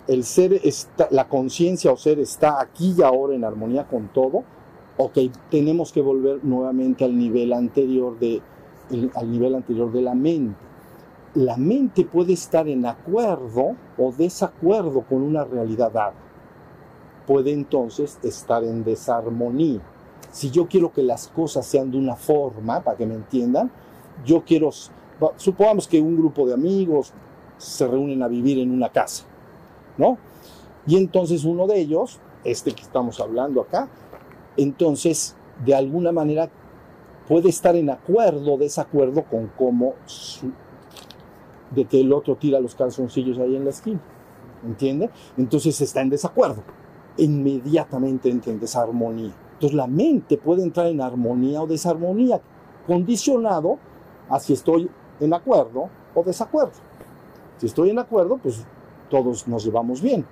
El 0.08 0.24
ser 0.24 0.54
está, 0.64 1.08
la 1.12 1.28
conciencia 1.28 1.92
o 1.92 1.98
ser 1.98 2.20
está 2.20 2.62
aquí 2.62 2.96
y 2.98 3.02
ahora 3.02 3.36
en 3.36 3.44
armonía 3.44 3.88
con 3.88 4.08
todo. 4.10 4.44
Ok, 4.98 5.18
tenemos 5.50 5.92
que 5.92 6.02
volver 6.02 6.44
nuevamente 6.44 7.04
al 7.04 7.18
nivel 7.18 7.54
anterior 7.54 8.18
de, 8.20 8.42
al 9.16 9.32
nivel 9.32 9.56
anterior 9.56 9.92
de 9.92 10.02
la 10.02 10.14
mente. 10.14 10.56
La 11.34 11.58
mente 11.58 12.06
puede 12.06 12.34
estar 12.34 12.68
en 12.68 12.86
acuerdo 12.86 13.76
o 13.98 14.12
desacuerdo 14.12 15.02
con 15.02 15.22
una 15.22 15.44
realidad 15.44 15.92
dada. 15.92 16.14
Puede 17.28 17.52
entonces 17.52 18.20
estar 18.24 18.64
en 18.64 18.84
desarmonía. 18.84 19.82
Si 20.32 20.52
yo 20.52 20.68
quiero 20.68 20.92
que 20.94 21.04
las 21.04 21.28
cosas 21.28 21.66
sean 21.66 21.92
de 21.92 21.98
una 21.98 22.16
forma, 22.16 22.82
para 22.82 22.96
que 22.96 23.06
me 23.06 23.16
entiendan, 23.16 23.72
yo 24.24 24.44
quiero, 24.46 24.70
supongamos 25.36 25.88
que 25.88 26.00
un 26.00 26.16
grupo 26.16 26.46
de 26.46 26.54
amigos, 26.54 27.14
se 27.66 27.88
reúnen 27.88 28.22
a 28.22 28.28
vivir 28.28 28.60
en 28.60 28.72
una 28.72 28.90
casa, 28.90 29.26
¿no? 29.98 30.18
Y 30.86 30.98
entonces 30.98 31.46
uno 31.46 31.66
de 31.66 31.80
ellos, 31.80 32.20
este 32.44 32.72
que 32.72 32.84
estamos 32.84 33.20
hablando 33.20 33.62
acá, 33.62 33.90
entonces 34.56 35.36
de 35.66 35.74
alguna 35.74 36.12
manera 36.12 36.50
puede 37.28 37.50
estar 37.50 37.76
en 37.76 37.90
acuerdo, 37.90 38.58
desacuerdo 38.58 39.24
con 39.24 39.48
cómo 39.58 39.96
de 41.72 41.86
que 41.86 42.02
el 42.02 42.14
otro 42.14 42.36
tira 42.36 42.60
los 42.60 42.76
calzoncillos 42.76 43.40
ahí 43.40 43.56
en 43.56 43.64
la 43.64 43.72
esquina, 43.72 44.00
¿entiende? 44.64 45.10
Entonces 45.36 45.82
está 45.82 46.02
en 46.02 46.12
desacuerdo, 46.12 46.62
inmediatamente 47.18 48.30
entra 48.30 48.52
en 48.52 48.60
desarmonía. 48.60 49.34
Entonces 49.54 49.76
la 49.76 49.88
mente 49.88 50.38
puede 50.38 50.62
entrar 50.62 50.86
en 50.86 51.02
armonía 51.02 51.64
o 51.64 51.68
desarmonía, 51.68 52.40
condicionado 52.86 53.80
a 54.30 54.40
si 54.40 54.54
estoy 54.54 54.88
en 55.20 55.34
acuerdo 55.34 55.90
o 56.14 56.24
desacuerdo. 56.24 56.74
Si 57.58 57.66
estoy 57.66 57.90
en 57.90 58.00
acuerdo, 58.00 58.38
pues 58.38 58.66
todos 59.10 59.48
nos 59.48 59.64
llevamos 59.64 60.02
bien, 60.02 60.26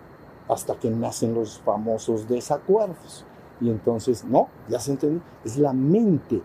hasta 0.48 0.76
que 0.76 0.90
nacen 0.90 1.34
los 1.34 1.60
famosos 1.60 2.28
desacuerdos. 2.28 3.26
Y 3.62 3.70
entonces, 3.70 4.26
no, 4.26 4.50
ya 4.68 4.80
se 4.80 4.92
entiende, 4.92 5.22
es 5.46 5.58
la 5.58 5.74
mente 5.74 6.42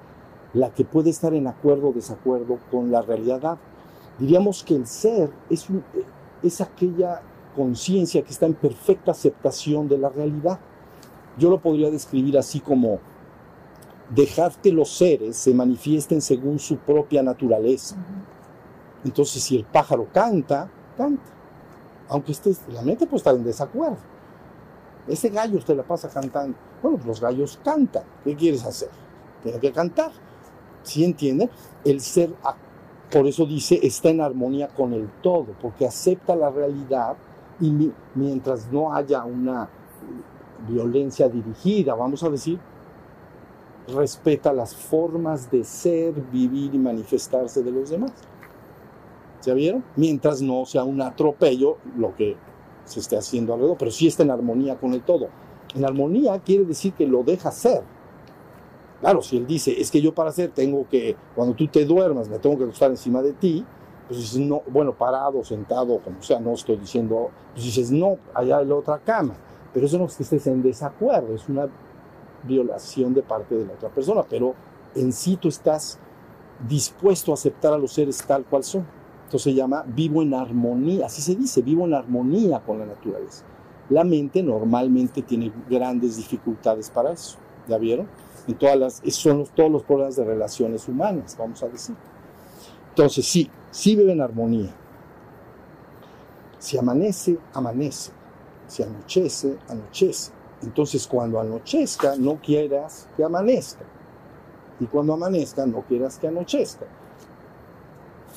la 0.54 0.72
que 0.72 0.84
puede 0.84 1.10
estar 1.10 1.34
en 1.34 1.46
acuerdo 1.46 1.88
o 1.88 1.92
desacuerdo 1.92 2.58
con 2.70 2.90
la 2.90 3.02
realidad. 3.02 3.58
Diríamos 4.18 4.62
que 4.64 4.76
el 4.76 4.86
ser 4.86 5.30
es, 5.50 5.68
un, 5.68 5.84
aquella 6.60 7.22
conciencia 7.54 8.22
que 8.22 8.30
está 8.30 8.46
en 8.46 8.54
perfecta 8.54 9.10
aceptación 9.10 9.88
de 9.88 9.98
la 9.98 10.08
realidad. 10.08 10.58
Yo 11.38 11.50
lo 11.50 11.60
podría 11.60 11.90
describir 11.90 12.38
así 12.38 12.60
como 12.60 12.98
dejar 14.10 14.52
que 14.62 14.72
los 14.72 14.90
seres 14.90 15.36
se 15.36 15.52
manifiesten 15.52 16.20
según 16.20 16.58
su 16.58 16.76
propia 16.78 17.22
naturaleza. 17.22 17.96
Entonces, 19.08 19.42
si 19.42 19.56
el 19.56 19.64
pájaro 19.64 20.06
canta, 20.12 20.68
canta. 20.94 21.22
Aunque 22.10 22.32
estés, 22.32 22.60
la 22.68 22.82
mente 22.82 23.06
puede 23.06 23.16
estar 23.16 23.34
en 23.34 23.42
desacuerdo. 23.42 23.96
Ese 25.06 25.30
gallo 25.30 25.56
usted 25.56 25.74
la 25.74 25.82
pasa 25.82 26.10
cantando. 26.10 26.58
Bueno, 26.82 26.98
pues 26.98 27.06
los 27.06 27.20
gallos 27.22 27.58
cantan. 27.64 28.02
¿Qué 28.22 28.36
quieres 28.36 28.66
hacer? 28.66 28.90
Tiene 29.42 29.58
que 29.58 29.72
cantar. 29.72 30.12
¿Sí 30.82 31.04
entiende? 31.04 31.48
El 31.86 32.02
ser, 32.02 32.34
por 33.10 33.26
eso 33.26 33.46
dice, 33.46 33.80
está 33.82 34.10
en 34.10 34.20
armonía 34.20 34.68
con 34.68 34.92
el 34.92 35.08
todo, 35.22 35.54
porque 35.62 35.86
acepta 35.86 36.36
la 36.36 36.50
realidad 36.50 37.16
y 37.60 37.90
mientras 38.14 38.70
no 38.70 38.94
haya 38.94 39.24
una 39.24 39.70
violencia 40.68 41.30
dirigida, 41.30 41.94
vamos 41.94 42.22
a 42.22 42.28
decir, 42.28 42.60
respeta 43.88 44.52
las 44.52 44.76
formas 44.76 45.50
de 45.50 45.64
ser, 45.64 46.12
vivir 46.30 46.74
y 46.74 46.78
manifestarse 46.78 47.62
de 47.62 47.72
los 47.72 47.88
demás. 47.88 48.12
¿Ya 49.48 49.54
vieron? 49.54 49.82
Mientras 49.96 50.42
no 50.42 50.66
sea 50.66 50.84
un 50.84 51.00
atropello 51.00 51.78
lo 51.96 52.14
que 52.14 52.36
se 52.84 53.00
esté 53.00 53.16
haciendo 53.16 53.54
alrededor, 53.54 53.78
pero 53.78 53.90
sí 53.90 54.06
está 54.06 54.22
en 54.22 54.30
armonía 54.30 54.76
con 54.76 54.92
el 54.92 55.00
todo. 55.00 55.28
En 55.74 55.86
armonía 55.86 56.38
quiere 56.40 56.66
decir 56.66 56.92
que 56.92 57.06
lo 57.06 57.22
deja 57.22 57.50
ser. 57.50 57.82
Claro, 59.00 59.22
si 59.22 59.38
él 59.38 59.46
dice, 59.46 59.80
es 59.80 59.90
que 59.90 60.02
yo 60.02 60.14
para 60.14 60.28
hacer 60.28 60.50
tengo 60.50 60.86
que, 60.86 61.16
cuando 61.34 61.54
tú 61.54 61.66
te 61.66 61.86
duermas, 61.86 62.28
me 62.28 62.38
tengo 62.38 62.58
que 62.58 62.64
acostar 62.64 62.90
encima 62.90 63.22
de 63.22 63.32
ti, 63.32 63.64
pues 64.06 64.20
dices, 64.20 64.38
no, 64.38 64.60
bueno, 64.66 64.92
parado, 64.92 65.42
sentado, 65.42 65.98
como 66.00 66.22
sea, 66.22 66.40
no 66.40 66.52
estoy 66.52 66.76
diciendo, 66.76 67.30
pues 67.54 67.64
dices, 67.64 67.90
no, 67.90 68.18
allá 68.34 68.60
en 68.60 68.68
la 68.68 68.74
otra 68.74 68.98
cama. 68.98 69.32
Pero 69.72 69.86
eso 69.86 69.96
no 69.96 70.04
es 70.04 70.14
que 70.14 70.24
estés 70.24 70.46
en 70.46 70.62
desacuerdo, 70.62 71.34
es 71.34 71.48
una 71.48 71.68
violación 72.42 73.14
de 73.14 73.22
parte 73.22 73.54
de 73.54 73.64
la 73.64 73.72
otra 73.72 73.88
persona, 73.88 74.24
pero 74.28 74.54
en 74.94 75.10
sí 75.10 75.38
tú 75.38 75.48
estás 75.48 75.98
dispuesto 76.68 77.30
a 77.30 77.34
aceptar 77.34 77.72
a 77.72 77.78
los 77.78 77.94
seres 77.94 78.22
tal 78.26 78.44
cual 78.44 78.62
son. 78.62 78.97
Esto 79.28 79.38
se 79.38 79.52
llama 79.52 79.84
vivo 79.86 80.22
en 80.22 80.32
armonía, 80.32 81.04
así 81.04 81.20
se 81.20 81.36
dice, 81.36 81.60
vivo 81.60 81.84
en 81.84 81.92
armonía 81.92 82.60
con 82.60 82.78
la 82.78 82.86
naturaleza. 82.86 83.44
La 83.90 84.02
mente 84.02 84.42
normalmente 84.42 85.20
tiene 85.20 85.52
grandes 85.68 86.16
dificultades 86.16 86.88
para 86.88 87.12
eso, 87.12 87.36
¿ya 87.68 87.76
vieron? 87.76 88.08
En 88.46 88.54
todas 88.54 88.78
las, 88.78 89.02
son 89.14 89.40
los, 89.40 89.50
todos 89.50 89.70
los 89.70 89.82
problemas 89.82 90.16
de 90.16 90.24
relaciones 90.24 90.88
humanas, 90.88 91.36
vamos 91.38 91.62
a 91.62 91.68
decir. 91.68 91.94
Entonces, 92.88 93.26
sí, 93.26 93.50
sí 93.70 93.96
vive 93.96 94.12
en 94.12 94.22
armonía. 94.22 94.74
Si 96.58 96.78
amanece, 96.78 97.36
amanece. 97.52 98.12
Si 98.66 98.82
anochece, 98.82 99.58
anochece. 99.68 100.32
Entonces, 100.62 101.06
cuando 101.06 101.38
anochezca, 101.38 102.16
no 102.16 102.36
quieras 102.36 103.06
que 103.14 103.24
amanezca. 103.24 103.84
Y 104.80 104.86
cuando 104.86 105.12
amanezca, 105.12 105.66
no 105.66 105.82
quieras 105.82 106.18
que 106.18 106.28
anochezca 106.28 106.86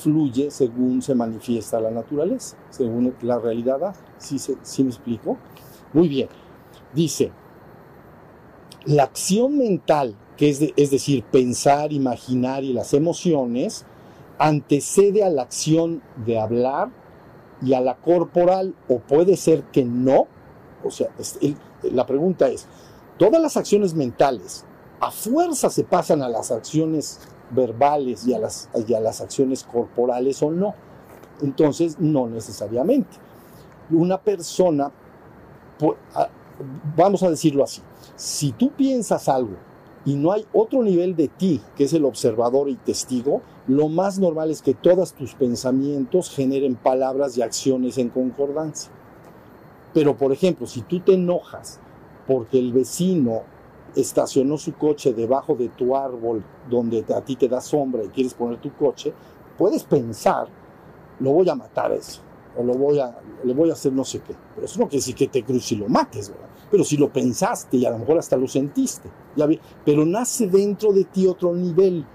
fluye 0.01 0.51
según 0.51 1.01
se 1.01 1.15
manifiesta 1.15 1.79
la 1.79 1.91
naturaleza, 1.91 2.57
según 2.69 3.15
la 3.21 3.39
realidad. 3.39 3.95
¿Sí, 4.17 4.37
¿Sí 4.39 4.83
me 4.83 4.89
explico? 4.89 5.37
Muy 5.93 6.07
bien. 6.07 6.27
Dice, 6.93 7.31
la 8.85 9.03
acción 9.03 9.57
mental, 9.57 10.15
que 10.37 10.49
es, 10.49 10.61
es 10.75 10.91
decir, 10.91 11.23
pensar, 11.23 11.93
imaginar 11.93 12.63
y 12.63 12.73
las 12.73 12.93
emociones, 12.93 13.85
antecede 14.39 15.23
a 15.23 15.29
la 15.29 15.43
acción 15.43 16.01
de 16.25 16.39
hablar 16.39 16.89
y 17.61 17.73
a 17.73 17.81
la 17.81 17.95
corporal, 17.95 18.75
o 18.89 18.99
puede 18.99 19.37
ser 19.37 19.63
que 19.65 19.85
no. 19.85 20.27
O 20.83 20.89
sea, 20.89 21.09
la 21.83 22.05
pregunta 22.07 22.47
es, 22.47 22.65
¿todas 23.17 23.41
las 23.41 23.55
acciones 23.55 23.93
mentales 23.93 24.65
a 24.99 25.11
fuerza 25.11 25.69
se 25.69 25.83
pasan 25.83 26.21
a 26.21 26.29
las 26.29 26.51
acciones 26.51 27.19
verbales 27.51 28.25
y 28.25 28.33
a, 28.33 28.39
las, 28.39 28.69
y 28.87 28.93
a 28.93 28.99
las 28.99 29.21
acciones 29.21 29.63
corporales 29.63 30.41
o 30.43 30.51
no. 30.51 30.73
Entonces, 31.41 31.99
no 31.99 32.27
necesariamente. 32.27 33.17
Una 33.89 34.19
persona, 34.19 34.91
vamos 36.95 37.23
a 37.23 37.29
decirlo 37.29 37.63
así, 37.63 37.81
si 38.15 38.51
tú 38.51 38.71
piensas 38.71 39.27
algo 39.27 39.55
y 40.05 40.15
no 40.15 40.31
hay 40.31 40.45
otro 40.53 40.83
nivel 40.83 41.15
de 41.15 41.27
ti, 41.27 41.61
que 41.75 41.85
es 41.85 41.93
el 41.93 42.05
observador 42.05 42.69
y 42.69 42.75
testigo, 42.75 43.41
lo 43.67 43.89
más 43.89 44.17
normal 44.19 44.49
es 44.49 44.61
que 44.61 44.73
todos 44.73 45.13
tus 45.13 45.35
pensamientos 45.35 46.29
generen 46.29 46.75
palabras 46.75 47.37
y 47.37 47.41
acciones 47.41 47.97
en 47.97 48.09
concordancia. 48.09 48.91
Pero, 49.93 50.17
por 50.17 50.31
ejemplo, 50.31 50.67
si 50.67 50.81
tú 50.81 51.01
te 51.01 51.13
enojas 51.13 51.79
porque 52.27 52.59
el 52.59 52.71
vecino 52.71 53.43
estacionó 53.95 54.57
su 54.57 54.73
coche 54.73 55.13
debajo 55.13 55.55
de 55.55 55.69
tu 55.69 55.95
árbol 55.95 56.43
donde 56.69 57.05
a 57.13 57.21
ti 57.21 57.35
te 57.35 57.47
da 57.47 57.61
sombra 57.61 58.03
y 58.03 58.09
quieres 58.09 58.33
poner 58.33 58.59
tu 58.59 58.73
coche, 58.73 59.13
puedes 59.57 59.83
pensar, 59.83 60.47
lo 61.19 61.31
voy 61.31 61.49
a 61.49 61.55
matar 61.55 61.91
eso. 61.91 62.21
o 62.57 62.63
lo 62.63 62.73
voy 62.73 62.99
a, 62.99 63.17
le 63.43 63.53
voy 63.53 63.69
a 63.69 63.73
hacer 63.73 63.93
no 63.93 64.03
sé 64.03 64.19
qué. 64.19 64.35
Pero 64.55 64.65
eso 64.65 64.79
no 64.79 64.85
quiere 64.87 64.97
decir 64.97 65.15
que 65.15 65.27
te 65.27 65.43
cruces 65.43 65.73
y 65.73 65.75
lo 65.77 65.87
mates. 65.87 66.31
Pero 66.69 66.83
si 66.83 66.97
lo 66.97 67.11
pensaste 67.11 67.77
y 67.77 67.85
a 67.85 67.91
lo 67.91 67.99
mejor 67.99 68.17
hasta 68.17 68.37
lo 68.37 68.47
sentiste, 68.47 69.09
ya 69.35 69.45
vi, 69.45 69.59
pero 69.85 70.05
nace 70.05 70.47
dentro 70.47 70.91
de 70.91 71.05
ti 71.05 71.27
otro 71.27 71.53
nivel, 71.53 72.05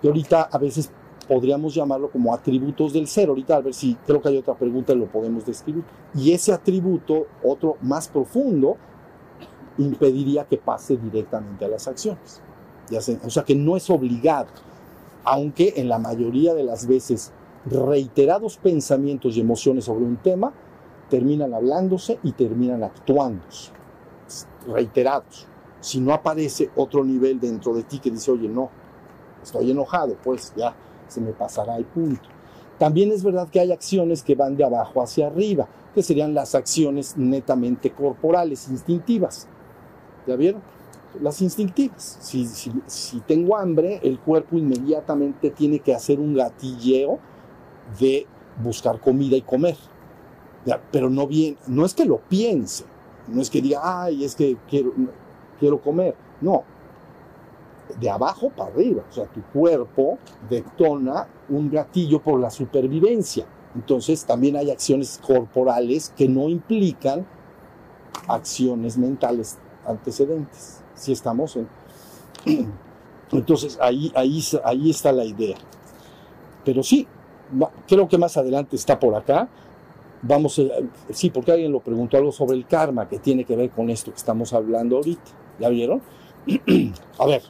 que 0.00 0.08
ahorita 0.08 0.48
a 0.50 0.58
veces 0.58 0.90
podríamos 1.28 1.74
llamarlo 1.74 2.10
como 2.10 2.34
atributos 2.34 2.92
del 2.92 3.06
ser. 3.06 3.28
Ahorita 3.28 3.56
a 3.56 3.60
ver 3.60 3.74
si 3.74 3.94
creo 4.06 4.20
que 4.20 4.28
hay 4.28 4.36
otra 4.38 4.54
pregunta 4.54 4.92
y 4.92 4.96
lo 4.96 5.06
podemos 5.06 5.46
describir. 5.46 5.84
Y 6.14 6.32
ese 6.32 6.52
atributo, 6.52 7.26
otro 7.44 7.76
más 7.82 8.08
profundo, 8.08 8.76
impediría 9.80 10.44
que 10.44 10.58
pase 10.58 10.96
directamente 10.96 11.64
a 11.64 11.68
las 11.68 11.88
acciones. 11.88 12.40
Ya 12.90 12.98
o 13.24 13.30
sea 13.30 13.44
que 13.44 13.54
no 13.54 13.76
es 13.76 13.88
obligado, 13.88 14.48
aunque 15.24 15.74
en 15.76 15.88
la 15.88 15.98
mayoría 15.98 16.54
de 16.54 16.64
las 16.64 16.86
veces 16.86 17.32
reiterados 17.66 18.56
pensamientos 18.56 19.36
y 19.36 19.40
emociones 19.40 19.84
sobre 19.84 20.04
un 20.04 20.16
tema 20.16 20.52
terminan 21.08 21.54
hablándose 21.54 22.18
y 22.22 22.32
terminan 22.32 22.84
actuando, 22.84 23.42
reiterados. 24.66 25.46
Si 25.80 26.00
no 26.00 26.12
aparece 26.12 26.70
otro 26.76 27.04
nivel 27.04 27.40
dentro 27.40 27.74
de 27.74 27.82
ti 27.82 27.98
que 27.98 28.10
dice, 28.10 28.30
oye, 28.30 28.48
no, 28.48 28.70
estoy 29.42 29.70
enojado, 29.70 30.16
pues 30.22 30.52
ya 30.56 30.74
se 31.08 31.20
me 31.20 31.32
pasará 31.32 31.76
el 31.76 31.84
punto. 31.84 32.28
También 32.78 33.12
es 33.12 33.22
verdad 33.22 33.48
que 33.50 33.60
hay 33.60 33.72
acciones 33.72 34.22
que 34.22 34.34
van 34.34 34.56
de 34.56 34.64
abajo 34.64 35.02
hacia 35.02 35.26
arriba, 35.26 35.68
que 35.94 36.02
serían 36.02 36.32
las 36.32 36.54
acciones 36.54 37.16
netamente 37.16 37.90
corporales, 37.90 38.68
instintivas. 38.68 39.48
¿Ya 40.26 40.36
vieron? 40.36 40.62
Las 41.20 41.42
instintivas. 41.42 42.18
Si, 42.20 43.20
tengo 43.26 43.56
hambre, 43.56 44.00
el 44.02 44.18
cuerpo 44.20 44.56
inmediatamente 44.56 45.50
tiene 45.50 45.80
que 45.80 45.94
hacer 45.94 46.20
un 46.20 46.34
gatilleo 46.34 47.18
de 47.98 48.26
buscar 48.62 49.00
comida 49.00 49.36
y 49.36 49.42
comer. 49.42 49.76
Pero 50.92 51.10
no 51.10 51.26
bien, 51.26 51.56
no 51.66 51.84
es 51.84 51.94
que 51.94 52.04
lo 52.04 52.18
piense, 52.18 52.84
no 53.26 53.40
es 53.40 53.50
que 53.50 53.60
diga, 53.60 53.80
ay, 53.82 54.24
es 54.24 54.36
que 54.36 54.56
quiero, 54.68 54.92
quiero 55.58 55.80
comer. 55.80 56.14
No, 56.40 56.64
de 57.98 58.10
abajo 58.10 58.50
para 58.50 58.70
arriba. 58.70 59.04
O 59.08 59.12
sea, 59.12 59.24
tu 59.26 59.42
cuerpo 59.42 60.18
detona 60.48 61.26
un 61.48 61.70
gatillo 61.70 62.20
por 62.20 62.38
la 62.38 62.50
supervivencia. 62.50 63.46
Entonces 63.74 64.24
también 64.24 64.56
hay 64.56 64.70
acciones 64.70 65.20
corporales 65.24 66.12
que 66.16 66.28
no 66.28 66.48
implican 66.48 67.26
acciones 68.28 68.98
mentales 68.98 69.58
antecedentes. 69.86 70.82
Si 70.94 71.12
estamos 71.12 71.56
en... 71.56 71.68
Entonces 73.32 73.78
ahí, 73.80 74.12
ahí, 74.14 74.42
ahí 74.64 74.90
está 74.90 75.12
la 75.12 75.24
idea. 75.24 75.56
Pero 76.64 76.82
sí, 76.82 77.06
creo 77.86 78.08
que 78.08 78.18
más 78.18 78.36
adelante 78.36 78.76
está 78.76 78.98
por 78.98 79.14
acá. 79.14 79.48
Vamos, 80.22 80.58
a, 80.58 80.62
sí, 81.12 81.30
porque 81.30 81.52
alguien 81.52 81.72
lo 81.72 81.80
preguntó 81.80 82.16
algo 82.16 82.32
sobre 82.32 82.56
el 82.56 82.66
karma 82.66 83.08
que 83.08 83.18
tiene 83.18 83.44
que 83.44 83.56
ver 83.56 83.70
con 83.70 83.88
esto 83.88 84.10
que 84.10 84.18
estamos 84.18 84.52
hablando 84.52 84.96
ahorita. 84.96 85.30
¿Ya 85.58 85.68
vieron? 85.68 86.02
a 87.18 87.26
ver, 87.26 87.42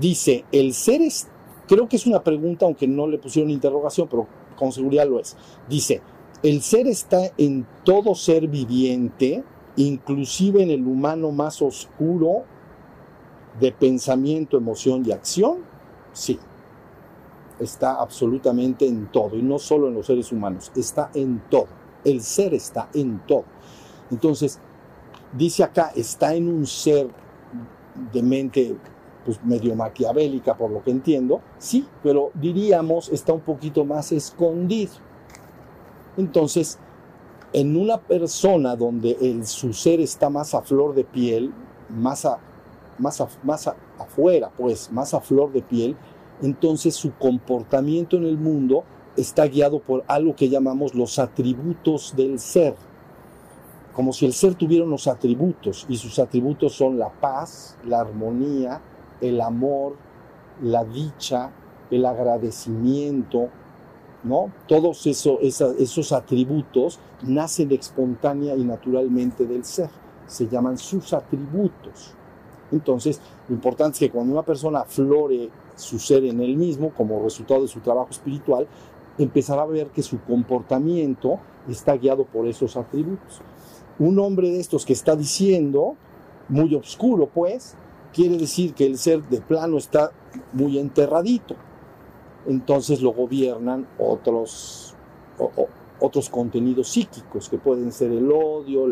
Dice, 0.00 0.46
el 0.50 0.72
ser 0.72 1.02
es, 1.02 1.28
creo 1.68 1.86
que 1.86 1.96
es 1.96 2.06
una 2.06 2.24
pregunta, 2.24 2.64
aunque 2.64 2.88
no 2.88 3.06
le 3.06 3.18
pusieron 3.18 3.50
interrogación, 3.50 4.08
pero 4.08 4.26
con 4.56 4.72
seguridad 4.72 5.06
lo 5.06 5.20
es. 5.20 5.36
Dice, 5.68 6.00
el 6.42 6.62
ser 6.62 6.86
está 6.86 7.30
en 7.36 7.66
todo 7.84 8.14
ser 8.14 8.48
viviente, 8.48 9.44
inclusive 9.76 10.62
en 10.62 10.70
el 10.70 10.86
humano 10.86 11.30
más 11.32 11.60
oscuro 11.60 12.44
de 13.60 13.72
pensamiento, 13.72 14.56
emoción 14.56 15.04
y 15.04 15.12
acción. 15.12 15.58
Sí, 16.12 16.38
está 17.58 18.00
absolutamente 18.00 18.86
en 18.86 19.06
todo, 19.12 19.36
y 19.36 19.42
no 19.42 19.58
solo 19.58 19.88
en 19.88 19.94
los 19.94 20.06
seres 20.06 20.32
humanos, 20.32 20.72
está 20.74 21.10
en 21.14 21.42
todo. 21.50 21.68
El 22.04 22.22
ser 22.22 22.54
está 22.54 22.88
en 22.94 23.20
todo. 23.26 23.44
Entonces, 24.10 24.58
dice 25.36 25.62
acá, 25.62 25.92
está 25.94 26.34
en 26.34 26.48
un 26.48 26.66
ser 26.66 27.08
de 28.12 28.22
mente 28.22 28.76
pues 29.24 29.44
medio 29.44 29.74
maquiavélica 29.74 30.56
por 30.56 30.70
lo 30.70 30.82
que 30.82 30.90
entiendo, 30.90 31.42
sí, 31.58 31.86
pero 32.02 32.30
diríamos 32.32 33.10
está 33.10 33.34
un 33.34 33.40
poquito 33.40 33.84
más 33.84 34.12
escondido. 34.12 34.92
Entonces, 36.16 36.78
en 37.52 37.76
una 37.76 37.98
persona 37.98 38.76
donde 38.76 39.16
el, 39.20 39.46
su 39.46 39.72
ser 39.72 40.00
está 40.00 40.30
más 40.30 40.54
a 40.54 40.62
flor 40.62 40.94
de 40.94 41.04
piel, 41.04 41.52
más, 41.88 42.24
a, 42.24 42.38
más, 42.98 43.22
más 43.42 43.68
afuera, 43.98 44.50
pues 44.56 44.90
más 44.92 45.14
a 45.14 45.20
flor 45.20 45.52
de 45.52 45.62
piel, 45.62 45.96
entonces 46.42 46.94
su 46.94 47.12
comportamiento 47.14 48.16
en 48.16 48.24
el 48.24 48.38
mundo 48.38 48.84
está 49.16 49.46
guiado 49.46 49.80
por 49.80 50.04
algo 50.06 50.36
que 50.36 50.48
llamamos 50.48 50.94
los 50.94 51.18
atributos 51.18 52.14
del 52.16 52.38
ser. 52.38 52.74
Como 53.92 54.12
si 54.12 54.24
el 54.24 54.32
ser 54.32 54.54
tuviera 54.54 54.84
unos 54.84 55.08
atributos, 55.08 55.84
y 55.88 55.96
sus 55.96 56.18
atributos 56.18 56.72
son 56.74 56.98
la 56.98 57.10
paz, 57.10 57.76
la 57.84 58.00
armonía, 58.00 58.80
el 59.20 59.40
amor, 59.40 59.96
la 60.62 60.84
dicha, 60.84 61.50
el 61.90 62.06
agradecimiento, 62.06 63.48
¿no? 64.24 64.52
Todos 64.66 65.06
eso, 65.06 65.38
esos 65.40 66.12
atributos 66.12 66.98
nacen 67.22 67.72
espontánea 67.72 68.56
y 68.56 68.64
naturalmente 68.64 69.46
del 69.46 69.64
ser. 69.64 69.90
Se 70.26 70.48
llaman 70.48 70.78
sus 70.78 71.12
atributos. 71.12 72.14
Entonces, 72.72 73.20
lo 73.48 73.54
importante 73.54 73.94
es 73.94 74.00
que 74.00 74.10
cuando 74.10 74.32
una 74.32 74.44
persona 74.44 74.84
flore 74.84 75.50
su 75.74 75.98
ser 75.98 76.24
en 76.24 76.40
él 76.40 76.56
mismo, 76.56 76.90
como 76.90 77.22
resultado 77.22 77.62
de 77.62 77.68
su 77.68 77.80
trabajo 77.80 78.10
espiritual, 78.10 78.66
empezará 79.18 79.62
a 79.62 79.66
ver 79.66 79.88
que 79.88 80.02
su 80.02 80.20
comportamiento 80.22 81.40
está 81.68 81.96
guiado 81.96 82.24
por 82.24 82.46
esos 82.46 82.76
atributos. 82.76 83.40
Un 83.98 84.18
hombre 84.18 84.50
de 84.50 84.60
estos 84.60 84.86
que 84.86 84.92
está 84.92 85.16
diciendo, 85.16 85.96
muy 86.48 86.74
oscuro 86.74 87.28
pues, 87.32 87.74
quiere 88.12 88.36
decir 88.38 88.74
que 88.74 88.86
el 88.86 88.98
ser 88.98 89.22
de 89.28 89.40
plano 89.40 89.78
está 89.78 90.10
muy 90.52 90.78
enterradito. 90.78 91.56
Entonces 92.46 93.02
lo 93.02 93.12
gobiernan 93.12 93.86
otros, 93.98 94.94
otros 96.00 96.30
contenidos 96.30 96.88
psíquicos 96.88 97.48
que 97.48 97.58
pueden 97.58 97.92
ser 97.92 98.12
el 98.12 98.30
odio, 98.30 98.86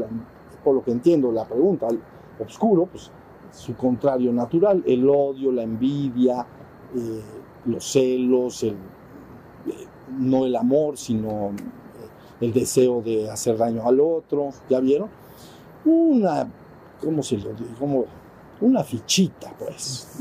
por 0.63 0.75
lo 0.75 0.85
que 0.85 0.91
entiendo 0.91 1.33
la 1.33 1.47
pregunta, 1.47 1.89
el 1.89 2.01
oscuro, 2.39 2.87
pues 2.87 3.11
su 3.51 3.75
contrario 3.75 4.33
natural, 4.33 4.83
el 4.87 5.09
odio, 5.09 5.51
la 5.51 5.63
envidia, 5.63 6.47
eh, 6.95 7.23
los 7.65 7.85
celos, 7.85 8.63
el, 8.63 8.71
eh, 9.67 9.87
no 10.19 10.45
el 10.45 10.55
amor, 10.55 10.97
sino 10.97 11.49
eh, 11.49 11.55
el 12.41 12.53
deseo 12.53 13.01
de 13.01 13.31
hacer 13.31 13.57
daño 13.57 13.87
al 13.87 14.01
otro, 14.01 14.51
¿ya 14.69 14.81
vieron? 14.81 15.09
Una, 15.85 16.47
¿cómo 17.03 17.23
se 17.23 17.39
lo 17.39 17.53
digo? 17.55 18.07
una 18.61 18.83
fichita, 18.83 19.55
pues. 19.57 20.19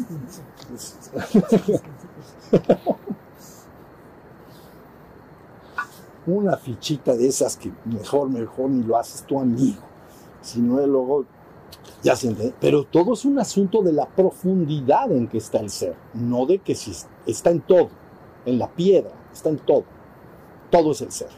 una 6.28 6.58
fichita 6.58 7.16
de 7.16 7.28
esas 7.28 7.58
que 7.58 7.72
mejor, 7.86 8.30
mejor 8.30 8.70
ni 8.70 8.84
lo 8.84 8.98
haces 8.98 9.24
tu 9.24 9.40
amigo. 9.40 9.82
Si 10.42 10.60
no, 10.60 10.86
luego 10.86 11.26
ya 12.04 12.16
se 12.16 12.28
entiende. 12.28 12.54
Pero 12.60 12.84
todo 12.84 13.14
es 13.14 13.26
un 13.26 13.40
asunto 13.40 13.82
de 13.82 13.94
la 13.94 14.08
profundidad 14.08 15.12
en 15.12 15.28
que 15.28 15.38
está 15.38 15.60
el 15.60 15.70
ser, 15.70 15.96
no 16.14 16.46
de 16.46 16.60
que 16.60 16.76
si 16.76 16.94
está 17.26 17.50
en 17.50 17.62
todo, 17.62 17.90
en 18.46 18.60
la 18.60 18.68
piedra, 18.68 19.12
está 19.34 19.50
en 19.50 19.58
todo. 19.58 19.84
Todo 20.70 20.92
es 20.92 21.02
el 21.02 21.12
ser. 21.12 21.30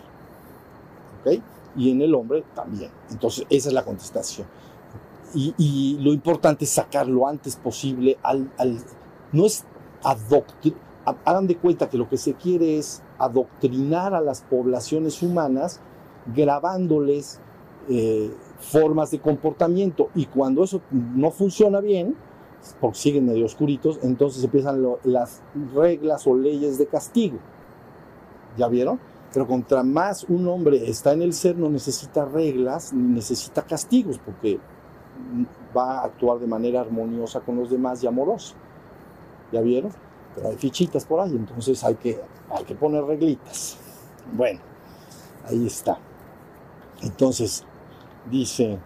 ¿Ok? 1.21 1.41
Y 1.78 1.91
en 1.91 2.02
el 2.02 2.13
hombre 2.15 2.43
también. 2.56 2.91
Entonces, 3.10 3.45
esa 3.49 3.69
es 3.69 3.73
la 3.73 3.86
contestación 3.86 4.47
y, 5.34 5.97
lo 5.99 6.13
importante 6.13 6.65
es 6.65 6.71
sacar 6.71 7.08
lo 7.08 7.28
antes 7.28 7.56
posible 7.56 8.17
al, 8.23 8.49
no 9.32 9.45
es 9.45 9.63
adoctrinar, 10.04 10.80
hagan 11.26 11.48
de 11.48 11.58
cuenta 11.58 11.89
que 11.89 11.98
lo 11.98 12.10
que 12.10 12.17
se 12.17 12.34
quiere 12.34 12.78
es 12.78 13.02
adoctrinar 13.17 14.13
a 14.13 14.22
las 14.22 14.41
poblaciones 14.41 15.22
humanas 15.22 15.80
grabándoles 16.34 17.39
eh, 17.89 18.32
formas 18.60 19.12
de 19.12 19.19
comportamiento 19.19 20.10
y 20.15 20.26
cuando 20.26 20.63
eso 20.63 20.82
no 20.91 21.32
funciona 21.32 21.80
bien, 21.80 22.15
porque 22.82 22.98
siguen 22.98 23.26
medio 23.26 23.45
oscuritos, 23.45 24.00
entonces 24.04 24.43
empiezan 24.43 24.86
las 25.04 25.41
reglas 25.74 26.28
o 26.28 26.36
leyes 26.36 26.78
de 26.78 26.88
castigo. 26.88 27.39
¿Ya 28.58 28.67
vieron? 28.67 29.00
Pero 29.34 29.48
contra 29.48 29.84
más 29.84 30.24
un 30.26 30.48
hombre 30.48 30.89
está 30.89 31.13
en 31.13 31.22
el 31.22 31.34
ser, 31.34 31.58
no 31.58 31.69
necesita 31.69 32.26
reglas 32.26 32.93
ni 32.93 33.13
necesita 33.13 33.62
castigos, 33.62 34.19
porque 34.19 34.60
va 35.76 36.00
a 36.00 36.06
actuar 36.06 36.39
de 36.39 36.48
manera 36.48 36.82
armoniosa 36.82 37.39
con 37.39 37.56
los 37.56 37.69
demás 37.69 38.04
y 38.04 38.08
amorosa. 38.08 38.56
¿Ya 39.52 39.62
vieron? 39.62 39.91
Pero 40.36 40.50
hay 40.50 40.58
fichitas 40.58 41.06
por 41.06 41.20
ahí, 41.20 41.32
entonces 41.32 41.84
hay 41.84 41.96
que, 41.96 42.20
hay 42.50 42.63
que 42.63 42.76
poner 42.76 43.04
reglitas. 43.04 43.78
Bueno, 44.34 44.60
ahí 45.46 45.65
está. 45.65 46.00
Entonces, 47.02 47.65
dice, 48.30 48.78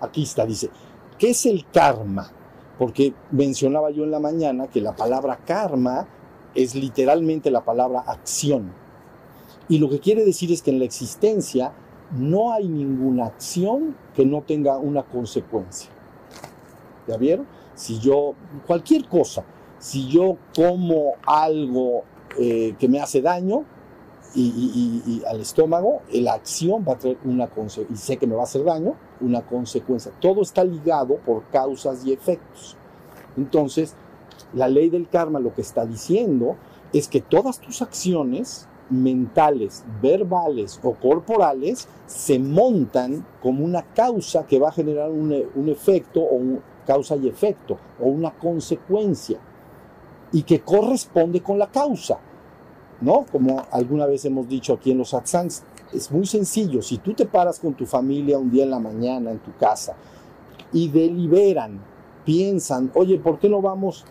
aquí 0.00 0.22
está, 0.22 0.46
dice, 0.46 0.70
¿qué 1.18 1.30
es 1.30 1.46
el 1.46 1.66
karma? 1.70 2.30
Porque 2.78 3.14
mencionaba 3.30 3.90
yo 3.90 4.04
en 4.04 4.10
la 4.10 4.20
mañana 4.20 4.68
que 4.68 4.80
la 4.80 4.94
palabra 4.94 5.38
karma 5.44 6.06
es 6.54 6.74
literalmente 6.74 7.50
la 7.50 7.64
palabra 7.64 8.00
acción. 8.00 8.72
Y 9.68 9.78
lo 9.78 9.88
que 9.88 10.00
quiere 10.00 10.24
decir 10.24 10.50
es 10.52 10.62
que 10.62 10.70
en 10.70 10.78
la 10.78 10.84
existencia 10.84 11.72
no 12.10 12.52
hay 12.52 12.68
ninguna 12.68 13.26
acción 13.26 13.96
que 14.14 14.24
no 14.24 14.42
tenga 14.42 14.78
una 14.78 15.02
consecuencia. 15.02 15.90
¿Ya 17.06 17.16
vieron? 17.16 17.46
Si 17.74 17.98
yo, 17.98 18.34
cualquier 18.66 19.08
cosa, 19.08 19.44
si 19.78 20.08
yo 20.08 20.36
como 20.54 21.14
algo 21.26 22.02
eh, 22.38 22.74
que 22.78 22.88
me 22.88 23.00
hace 23.00 23.22
daño 23.22 23.64
y, 24.34 25.22
al 25.26 25.40
estómago, 25.40 26.02
eh, 26.12 26.20
la 26.20 26.34
acción 26.34 26.84
va 26.86 26.92
a 26.92 26.98
traer 26.98 27.18
una 27.24 27.48
consecuencia, 27.48 27.94
y 27.94 27.96
sé 27.96 28.16
que 28.18 28.26
me 28.26 28.34
va 28.34 28.42
a 28.42 28.44
hacer 28.44 28.62
daño, 28.62 28.94
una 29.20 29.42
consecuencia. 29.42 30.12
Todo 30.20 30.42
está 30.42 30.62
ligado 30.62 31.16
por 31.16 31.44
causas 31.50 32.04
y 32.04 32.12
efectos. 32.12 32.76
Entonces, 33.36 33.94
la 34.54 34.68
ley 34.68 34.90
del 34.90 35.08
karma 35.08 35.40
lo 35.40 35.54
que 35.54 35.62
está 35.62 35.86
diciendo 35.86 36.56
es 36.92 37.08
que 37.08 37.20
todas 37.20 37.58
tus 37.58 37.82
acciones 37.82 38.68
mentales, 38.90 39.84
verbales 40.00 40.78
o 40.82 40.94
corporales 40.94 41.88
se 42.06 42.38
montan 42.38 43.26
como 43.42 43.64
una 43.64 43.82
causa 43.82 44.46
que 44.46 44.58
va 44.58 44.68
a 44.68 44.72
generar 44.72 45.10
un, 45.10 45.34
un 45.54 45.68
efecto 45.68 46.20
o 46.20 46.36
un 46.36 46.60
causa 46.86 47.16
y 47.16 47.28
efecto 47.28 47.78
o 48.00 48.06
una 48.06 48.30
consecuencia 48.30 49.38
y 50.32 50.42
que 50.42 50.60
corresponde 50.60 51.42
con 51.42 51.58
la 51.58 51.68
causa, 51.68 52.18
¿no? 53.00 53.24
Como 53.30 53.62
alguna 53.70 54.06
vez 54.06 54.24
hemos 54.24 54.48
dicho 54.48 54.74
aquí 54.74 54.90
en 54.90 54.98
los 54.98 55.10
satsangs, 55.10 55.62
es 55.92 56.10
muy 56.10 56.26
sencillo, 56.26 56.82
si 56.82 56.98
tú 56.98 57.14
te 57.14 57.26
paras 57.26 57.58
con 57.58 57.74
tu 57.74 57.86
familia 57.86 58.38
un 58.38 58.50
día 58.50 58.64
en 58.64 58.70
la 58.70 58.78
mañana 58.78 59.30
en 59.30 59.38
tu 59.38 59.56
casa 59.56 59.96
y 60.72 60.88
deliberan, 60.88 61.80
piensan, 62.24 62.90
oye, 62.94 63.18
¿por 63.18 63.38
qué 63.38 63.48
no 63.48 63.62
vamos 63.62 64.04